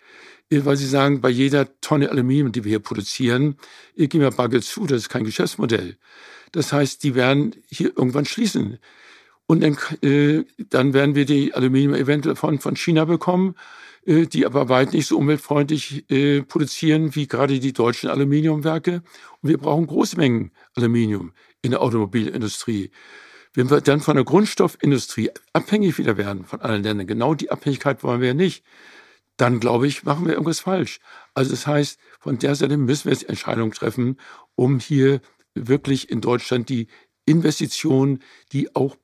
[0.51, 3.57] weil sie sagen, bei jeder Tonne Aluminium, die wir hier produzieren,
[3.97, 5.97] gehen wir Bagel zu, das ist kein Geschäftsmodell.
[6.51, 8.79] Das heißt, die werden hier irgendwann schließen.
[9.47, 13.55] Und dann, äh, dann werden wir die Aluminium eventuell von, von China bekommen
[14.05, 19.03] die aber weit nicht so umweltfreundlich äh, produzieren wie gerade die deutschen Aluminiumwerke.
[19.41, 22.91] Und wir brauchen große Mengen Aluminium in der Automobilindustrie.
[23.55, 28.03] Wenn wir dann von der Grundstoffindustrie abhängig wieder werden von allen Ländern, genau die Abhängigkeit
[28.03, 28.65] wollen wir ja nicht,
[29.37, 31.01] dann glaube ich, machen wir irgendwas falsch.
[31.35, 34.19] Also das heißt, von der Seite müssen wir jetzt Entscheidungen treffen,
[34.55, 35.21] um hier
[35.55, 36.89] wirklich in Deutschland die
[37.25, 38.21] Investitionen,
[38.53, 38.97] die auch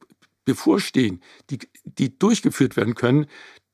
[0.44, 3.26] bevorstehen, die, die durchgeführt werden können,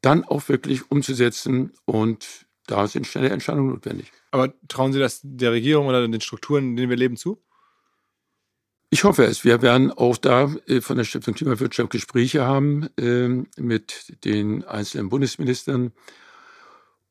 [0.05, 1.73] dann auch wirklich umzusetzen.
[1.85, 4.13] Und da sind schnelle Entscheidungen notwendig.
[4.31, 7.43] Aber trauen Sie das der Regierung oder den Strukturen, in denen wir leben, zu?
[8.91, 9.45] Ich hoffe es.
[9.45, 13.29] Wir werden auch da äh, von der Stiftung Klimawirtschaft Gespräche haben äh,
[13.61, 15.93] mit den einzelnen Bundesministern.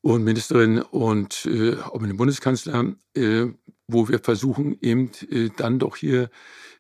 [0.02, 3.46] und Ministerin und äh, auch mit dem Bundeskanzler, äh,
[3.88, 5.12] wo wir versuchen, eben
[5.58, 6.30] dann doch hier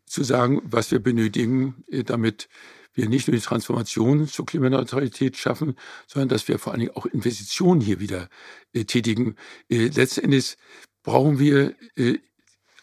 [0.05, 2.47] zu sagen, was wir benötigen, damit
[2.93, 5.75] wir nicht nur die Transformation zur Klimaneutralität schaffen,
[6.07, 8.29] sondern dass wir vor allen Dingen auch Investitionen hier wieder
[8.73, 9.35] äh, tätigen.
[9.69, 10.57] Äh, letztendlich
[11.03, 12.19] brauchen wir äh,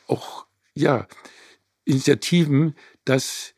[0.07, 1.07] auch ja,
[1.85, 2.75] Initiativen,
[3.05, 3.55] dass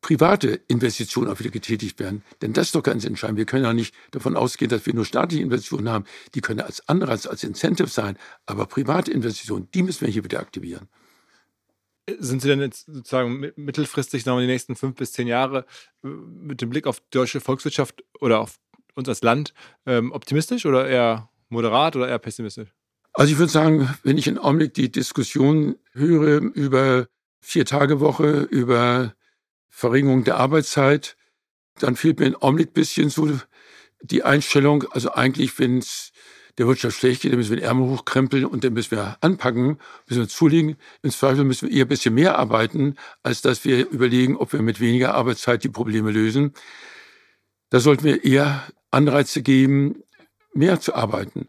[0.00, 2.22] private Investitionen auch wieder getätigt werden.
[2.40, 3.38] Denn das ist doch ganz entscheidend.
[3.38, 6.06] Wir können ja nicht davon ausgehen, dass wir nur staatliche Investitionen haben.
[6.34, 8.16] Die können als Anreiz, als Incentive sein.
[8.46, 10.88] Aber private Investitionen, die müssen wir hier wieder aktivieren.
[12.18, 15.66] Sind Sie denn jetzt sozusagen mittelfristig noch in die nächsten fünf bis zehn Jahre
[16.04, 18.58] äh, mit dem Blick auf die deutsche Volkswirtschaft oder auf
[18.94, 19.54] uns als Land
[19.86, 22.70] ähm, optimistisch oder eher moderat oder eher pessimistisch?
[23.12, 27.08] Also ich würde sagen, wenn ich im Augenblick die Diskussion höre über
[27.40, 29.14] Vier-Tage-Woche, über
[29.68, 31.16] Verringerung der Arbeitszeit,
[31.78, 33.30] dann fehlt mir im Augenblick ein bisschen so
[34.02, 36.12] die Einstellung, also eigentlich, wenn es
[36.58, 39.78] der Wirtschaft schlecht geht, dann müssen wir den Ärmel hochkrempeln und dann müssen wir anpacken,
[40.08, 40.76] müssen wir zulegen.
[41.02, 44.62] Im Zweifel müssen wir eher ein bisschen mehr arbeiten, als dass wir überlegen, ob wir
[44.62, 46.52] mit weniger Arbeitszeit die Probleme lösen.
[47.70, 50.02] Da sollten wir eher Anreize geben,
[50.52, 51.48] mehr zu arbeiten.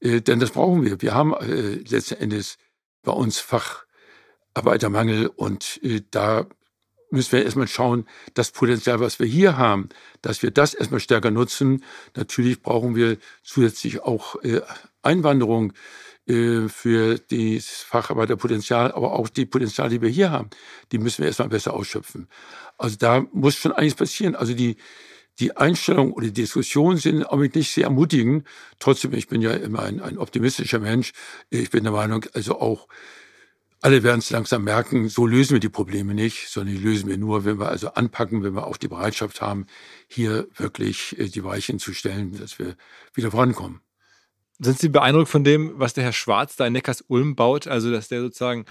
[0.00, 1.00] Äh, denn das brauchen wir.
[1.02, 2.58] Wir haben äh, letzten Endes
[3.02, 6.46] bei uns Facharbeitermangel und äh, da
[7.10, 9.88] müssen wir erstmal schauen, das Potenzial, was wir hier haben,
[10.22, 11.84] dass wir das erstmal stärker nutzen.
[12.16, 14.60] Natürlich brauchen wir zusätzlich auch äh,
[15.02, 15.72] Einwanderung
[16.26, 20.50] äh, für das Facharbeiterpotenzial, aber auch die Potenziale, die wir hier haben,
[20.92, 22.28] die müssen wir erstmal besser ausschöpfen.
[22.78, 24.36] Also da muss schon einiges passieren.
[24.36, 24.76] Also die,
[25.38, 28.46] die Einstellung oder die Diskussion sind auch nicht sehr ermutigend.
[28.78, 31.12] Trotzdem, ich bin ja immer ein, ein optimistischer Mensch.
[31.48, 32.86] Ich bin der Meinung, also auch
[33.80, 37.16] alle werden es langsam merken, so lösen wir die Probleme nicht, sondern die lösen wir
[37.16, 39.66] nur, wenn wir also anpacken, wenn wir auch die Bereitschaft haben,
[40.06, 42.76] hier wirklich äh, die Weichen zu stellen, dass wir
[43.14, 43.80] wieder vorankommen.
[44.58, 47.66] Sind Sie beeindruckt von dem, was der Herr Schwarz da in Neckars-Ulm baut?
[47.66, 48.66] Also, dass der sozusagen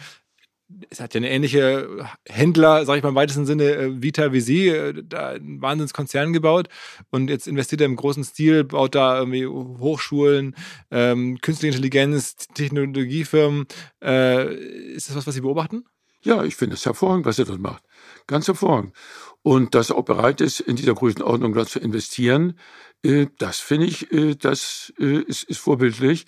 [0.90, 4.42] es hat ja eine ähnliche Händler, sage ich mal im weitesten Sinne, äh, Vita wie
[4.42, 6.70] Sie, äh, da einen Wahnsinnskonzern gebaut
[7.10, 10.56] und jetzt investiert er im großen Stil, baut da irgendwie Hochschulen,
[10.92, 13.66] ähm, künstliche Intelligenz, Technologiefirmen.
[14.04, 14.54] Äh,
[14.94, 15.86] ist das was, was Sie beobachten?
[16.22, 17.84] Ja, ich finde es hervorragend, was er dort macht.
[18.28, 18.94] Ganz hervorragend.
[19.42, 22.60] Und dass er auch bereit ist, in dieser Größenordnung dort zu investieren,
[23.04, 26.26] äh, das finde ich, äh, das äh, ist, ist vorbildlich.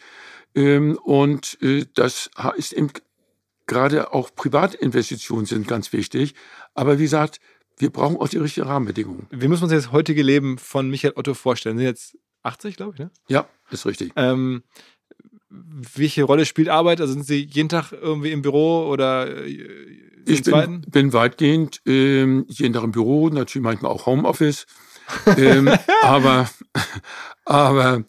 [0.53, 1.57] Ähm, und
[1.93, 2.91] das ist eben
[3.71, 6.35] Gerade auch Privatinvestitionen sind ganz wichtig.
[6.73, 7.39] Aber wie gesagt,
[7.77, 9.27] wir brauchen auch die richtigen Rahmenbedingungen.
[9.31, 11.77] Wie muss man sich das heutige Leben von Michael Otto vorstellen?
[11.77, 13.11] Sind jetzt 80, glaube ich, ne?
[13.29, 14.11] Ja, ist richtig.
[14.17, 14.63] Ähm,
[15.49, 16.99] welche Rolle spielt Arbeit?
[16.99, 19.47] Also sind Sie jeden Tag irgendwie im Büro oder äh,
[20.27, 24.65] Ich bin, bin, weitgehend ähm, jeden Tag im Büro, natürlich manchmal auch Homeoffice.
[25.37, 25.69] ähm,
[26.01, 26.49] aber
[27.45, 28.03] aber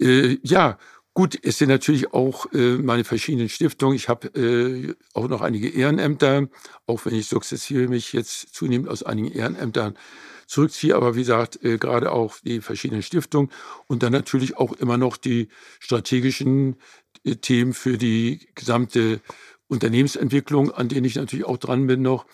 [0.00, 0.78] äh, ja,
[1.18, 3.96] Gut, es sind natürlich auch äh, meine verschiedenen Stiftungen.
[3.96, 6.46] Ich habe äh, auch noch einige Ehrenämter,
[6.86, 9.98] auch wenn ich sukzessive mich jetzt zunehmend aus einigen Ehrenämtern
[10.46, 10.94] zurückziehe.
[10.94, 13.50] Aber wie gesagt, äh, gerade auch die verschiedenen Stiftungen
[13.88, 15.48] und dann natürlich auch immer noch die
[15.80, 16.76] strategischen
[17.24, 19.20] äh, Themen für die gesamte
[19.66, 22.26] Unternehmensentwicklung, an denen ich natürlich auch dran bin noch,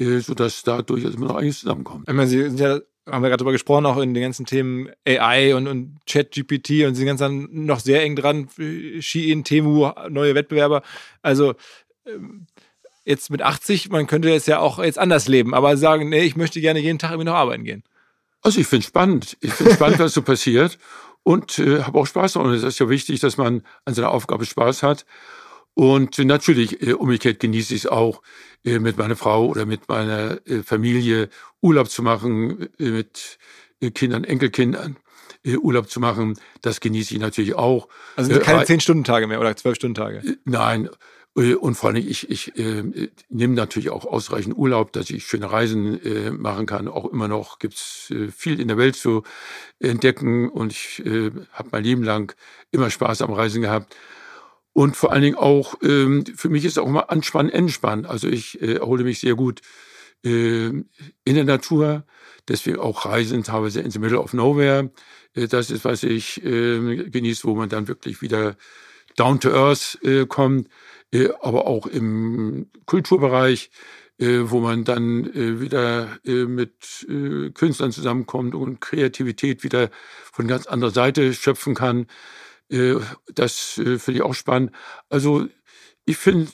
[0.00, 2.08] äh, sodass da durchaus immer noch einiges zusammenkommt.
[2.08, 4.90] Ich meine, Sie sind ja haben wir gerade drüber gesprochen, auch in den ganzen Themen
[5.06, 8.48] AI und, und Chat-GPT und sind ganz dann noch sehr eng dran.
[9.00, 10.82] Shein, Temu, neue Wettbewerber.
[11.22, 11.54] Also
[12.06, 12.46] ähm,
[13.04, 16.36] jetzt mit 80, man könnte es ja auch jetzt anders leben, aber sagen, nee, ich
[16.36, 17.82] möchte gerne jeden Tag irgendwie noch arbeiten gehen.
[18.40, 19.36] Also ich finde spannend.
[19.40, 20.78] Ich finde spannend, was so passiert
[21.24, 22.52] und äh, habe auch Spaß daran.
[22.52, 25.04] Es ist ja wichtig, dass man an seiner Aufgabe Spaß hat.
[25.74, 28.22] Und natürlich, äh, umgekehrt genieße ich es auch,
[28.64, 31.28] mit meiner Frau oder mit meiner äh, Familie
[31.60, 33.38] Urlaub zu machen, äh, mit
[33.80, 34.96] äh, Kindern, Enkelkindern.
[35.44, 37.88] Äh, Urlaub zu machen, das genieße ich natürlich auch.
[38.16, 40.22] Also sind keine zehn Stunden Tage mehr oder zwölf Stunden Tage?
[40.44, 40.88] Nein,
[41.34, 46.00] und vor allem, ich, ich äh, nehme natürlich auch ausreichend Urlaub, dass ich schöne Reisen
[46.04, 46.86] äh, machen kann.
[46.86, 49.24] Auch immer noch gibt's äh, viel in der Welt zu
[49.80, 52.32] entdecken und ich äh, habe mein Leben lang
[52.70, 53.96] immer Spaß am Reisen gehabt.
[54.74, 58.04] Und vor allen Dingen auch, ähm, für mich ist auch immer Anspann, Entspann.
[58.04, 59.60] Also ich äh, erhole mich sehr gut
[60.24, 60.84] äh, in
[61.24, 62.04] der Natur.
[62.48, 64.90] Deswegen auch Reisen teilweise ins Middle of Nowhere.
[65.34, 68.56] Äh, das ist, was ich äh, genieße, wo man dann wirklich wieder
[69.16, 70.68] down to earth äh, kommt.
[71.12, 73.70] Äh, aber auch im Kulturbereich,
[74.18, 77.06] äh, wo man dann wieder mit
[77.54, 79.90] Künstlern zusammenkommt und Kreativität wieder
[80.32, 82.06] von ganz anderer Seite schöpfen kann.
[82.70, 82.96] Äh,
[83.34, 84.72] das äh, finde ich auch spannend.
[85.08, 85.48] Also
[86.06, 86.50] ich finde,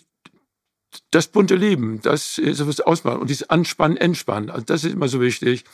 [1.10, 3.18] das bunte Leben, das ist was ausmacht.
[3.18, 5.64] Und dieses Anspannen, Entspannen, also das ist immer so wichtig.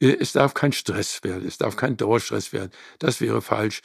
[0.00, 2.70] Äh, es darf kein Stress werden, es darf kein Dauerstress werden.
[2.98, 3.82] Das wäre falsch.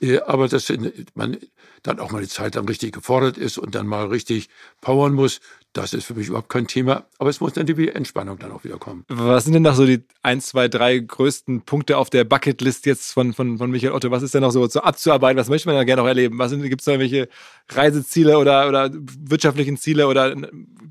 [0.00, 0.72] Äh, aber dass
[1.14, 1.38] man
[1.82, 4.48] dann auch mal eine Zeit lang richtig gefordert ist und dann mal richtig
[4.80, 5.40] powern muss,
[5.72, 7.06] das ist für mich überhaupt kein Thema.
[7.18, 9.04] Aber es muss dann die Entspannung dann auch wieder kommen.
[9.08, 13.12] Was sind denn noch so die ein, zwei, drei größten Punkte auf der Bucketlist jetzt
[13.12, 14.10] von, von, von Michael Otto?
[14.10, 15.38] Was ist denn noch so, so abzuarbeiten?
[15.38, 16.38] Was möchte man da gerne noch erleben?
[16.38, 17.28] Was gibt es da irgendwelche
[17.68, 20.34] Reiseziele oder, oder wirtschaftlichen Ziele oder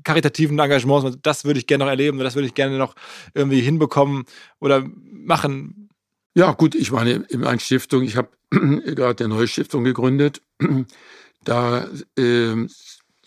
[0.02, 1.18] karitativen Engagements?
[1.20, 2.94] Das würde ich gerne noch erleben und das würde ich gerne noch
[3.34, 4.24] irgendwie hinbekommen
[4.60, 4.82] oder
[5.12, 5.90] machen.
[6.34, 10.40] Ja, gut, ich meine, in einer Stiftung, ich habe gerade eine neue Stiftung gegründet.
[11.42, 11.88] Da
[12.18, 12.66] äh,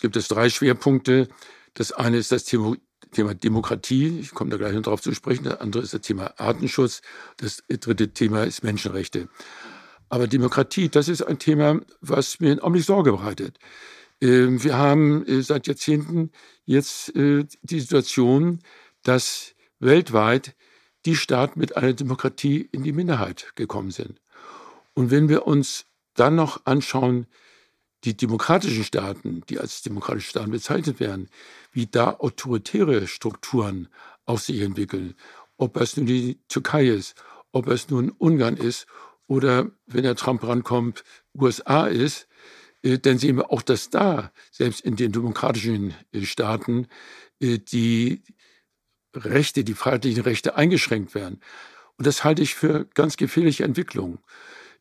[0.03, 1.29] gibt es drei Schwerpunkte.
[1.73, 2.75] Das eine ist das Thema,
[3.41, 4.19] Demokratie.
[4.19, 5.45] Ich komme da gleich noch drauf zu sprechen.
[5.45, 7.01] Das andere ist das Thema Artenschutz.
[7.37, 9.29] Das dritte Thema ist Menschenrechte.
[10.09, 13.59] Aber Demokratie, das ist ein Thema, was mir Augenblick Sorge bereitet.
[14.19, 16.31] Ähm, wir haben äh, seit Jahrzehnten
[16.65, 18.59] jetzt äh, die Situation,
[19.03, 20.53] dass weltweit
[21.05, 24.19] die Staaten mit einer Demokratie in die Minderheit gekommen sind.
[24.93, 27.25] Und wenn wir uns dann noch anschauen,
[28.03, 31.29] die demokratischen Staaten, die als demokratische Staaten bezeichnet werden,
[31.71, 33.87] wie da autoritäre Strukturen
[34.25, 35.15] auf sich entwickeln,
[35.57, 37.15] ob es nun die Türkei ist,
[37.51, 38.87] ob es nun Ungarn ist
[39.27, 41.03] oder, wenn der Trump rankommt,
[41.33, 42.27] USA ist,
[42.83, 46.87] äh, dann sehen wir auch, dass da, selbst in den demokratischen äh, Staaten,
[47.39, 48.21] äh, die
[49.15, 51.39] Rechte, die freiheitlichen Rechte eingeschränkt werden.
[51.97, 54.19] Und das halte ich für ganz gefährliche Entwicklung.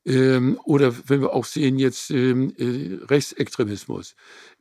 [0.04, 4.16] Ähm, oder wenn wir auch sehen jetzt ähm, äh, Rechtsextremismus.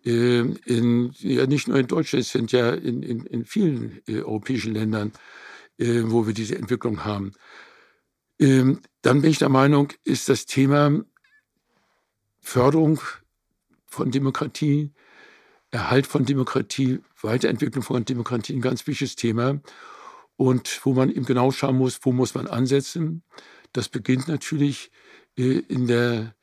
[0.06, 4.22] Ähm, in, ja, nicht nur in Deutschland, es sind ja in, in, in vielen äh,
[4.22, 5.14] europäischen Ländern,
[5.80, 7.34] äh, wo wir diese Entwicklung haben.
[8.40, 11.04] Ähm, dann bin ich der Meinung, ist das Thema
[12.40, 13.00] Förderung
[13.86, 14.92] von Demokratie,
[15.72, 19.62] Erhalt von Demokratie, Weiterentwicklung von Demokratie ein ganz wichtiges Thema.
[20.36, 23.24] Und wo man eben genau schauen muss, wo muss man ansetzen.
[23.74, 24.92] Das beginnt natürlich
[25.36, 26.36] in der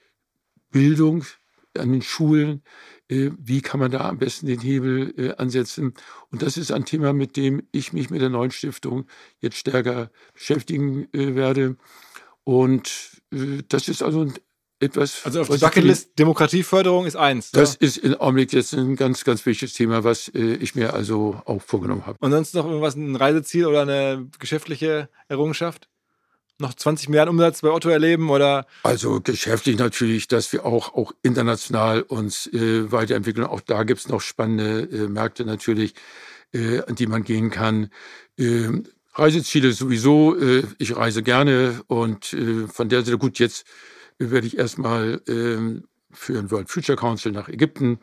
[0.71, 1.25] Bildung,
[1.77, 2.63] an den Schulen,
[3.09, 5.95] äh, wie kann man da am besten den Hebel äh, ansetzen.
[6.31, 9.07] Und das ist ein Thema, mit dem ich mich mit der neuen Stiftung
[9.41, 11.77] jetzt stärker beschäftigen werde.
[12.45, 13.23] Und
[13.69, 14.31] das ist also
[14.81, 15.25] etwas.
[15.25, 17.51] Also auf der Bucketlist Demokratieförderung ist eins.
[17.51, 17.87] Das ja?
[17.87, 22.07] ist im Augenblick jetzt ein ganz, ganz wichtiges Thema, was ich mir also auch vorgenommen
[22.07, 22.17] habe.
[22.21, 25.91] Und sonst noch irgendwas, ein Reiseziel oder eine geschäftliche Errungenschaft?
[26.61, 28.67] Noch 20 Milliarden Umsatz bei Otto erleben oder?
[28.83, 33.47] Also geschäftlich natürlich, dass wir auch, auch international uns äh, weiterentwickeln.
[33.47, 35.95] Auch da gibt es noch spannende äh, Märkte natürlich,
[36.53, 37.91] äh, an die man gehen kann.
[38.37, 40.37] Ähm, Reiseziele sowieso.
[40.37, 43.65] Äh, ich reise gerne und äh, von der Seite, gut, jetzt
[44.19, 45.81] werde ich erstmal äh,
[46.13, 48.01] für ein World Future Council nach Ägypten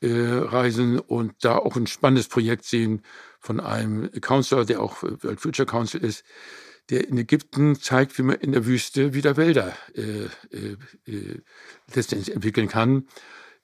[0.00, 3.02] äh, reisen und da auch ein spannendes Projekt sehen
[3.40, 6.24] von einem Counselor, der auch World Future Council ist
[6.90, 10.26] der in Ägypten zeigt, wie man in der Wüste wieder Wälder äh,
[10.56, 10.76] äh,
[11.06, 11.40] äh,
[11.94, 13.08] letztendlich entwickeln kann,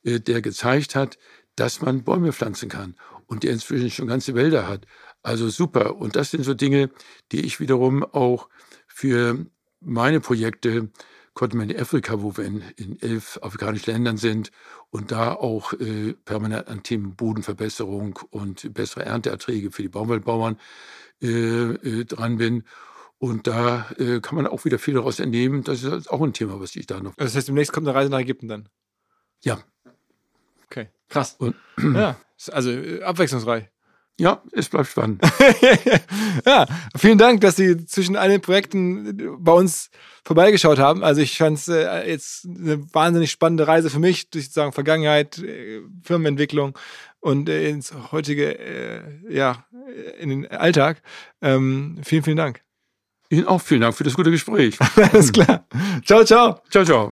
[0.05, 1.19] äh, der gezeigt hat,
[1.57, 2.97] dass man Bäume pflanzen kann
[3.27, 4.87] und der inzwischen schon ganze Wälder hat.
[5.23, 5.97] Also super.
[5.97, 6.91] Und das sind so Dinge,
[7.31, 8.49] die ich wiederum auch
[8.89, 9.47] für
[9.81, 10.91] meine Projekte
[11.35, 14.51] Kontinent Afrika, wo wir in, in, elf afrikanischen Ländern sind
[14.91, 20.59] und da auch äh, permanent an Themen Bodenverbesserung und bessere Ernteerträge für die Baumwollbauern
[21.23, 22.65] äh, äh, dran bin.
[23.23, 25.63] Und da äh, kann man auch wieder viel daraus entnehmen.
[25.63, 27.15] Das ist auch ein Thema, was ich da noch.
[27.15, 28.69] Das heißt, demnächst kommt eine Reise nach Ägypten dann?
[29.45, 29.61] Ja.
[30.67, 31.37] Okay, krass.
[31.39, 31.55] Und,
[31.95, 32.17] ja,
[32.51, 33.69] also äh, abwechslungsreich.
[34.19, 35.23] Ja, es bleibt spannend.
[36.47, 36.67] ja,
[36.97, 39.91] vielen Dank, dass Sie zwischen all den Projekten äh, bei uns
[40.25, 41.05] vorbeigeschaut haben.
[41.05, 45.39] Also ich fand es äh, jetzt eine wahnsinnig spannende Reise für mich durch sozusagen Vergangenheit,
[45.39, 46.77] äh, Firmenentwicklung
[47.21, 49.65] und äh, ins heutige, äh, ja,
[50.19, 51.03] in den Alltag.
[51.41, 52.63] Ähm, vielen, vielen Dank.
[53.33, 54.79] Ihnen auch vielen Dank für das gute Gespräch.
[54.97, 55.65] Alles klar.
[56.05, 56.61] Ciao, ciao.
[56.71, 57.12] Ciao, ciao.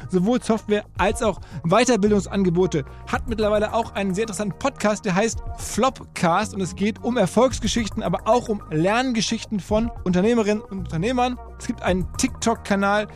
[0.09, 2.85] sowohl Software als auch Weiterbildungsangebote.
[3.11, 8.03] Hat mittlerweile auch einen sehr interessanten Podcast, der heißt Flopcast und es geht um Erfolgsgeschichten,
[8.03, 11.37] aber auch um Lerngeschichten von Unternehmerinnen und Unternehmern.
[11.59, 13.07] Es gibt einen TikTok-Kanal,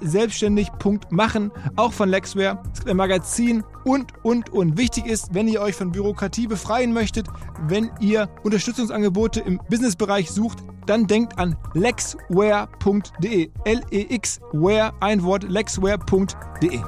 [0.00, 2.60] selbstständig.machen, auch von Lexware.
[2.72, 4.78] Es gibt ein Magazin, und, und, und.
[4.78, 7.26] Wichtig ist, wenn ihr euch von Bürokratie befreien möchtet,
[7.66, 13.50] wenn ihr Unterstützungsangebote im Businessbereich sucht, dann denkt an lexware.de.
[13.64, 16.80] L-E-X-Ware, ein Wort, lexware.de.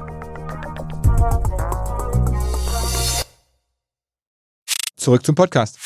[4.96, 5.78] Zurück zum Podcast.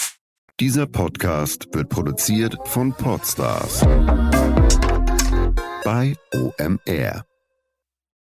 [0.60, 3.80] Dieser Podcast wird produziert von Podstars
[5.84, 7.24] bei OMR.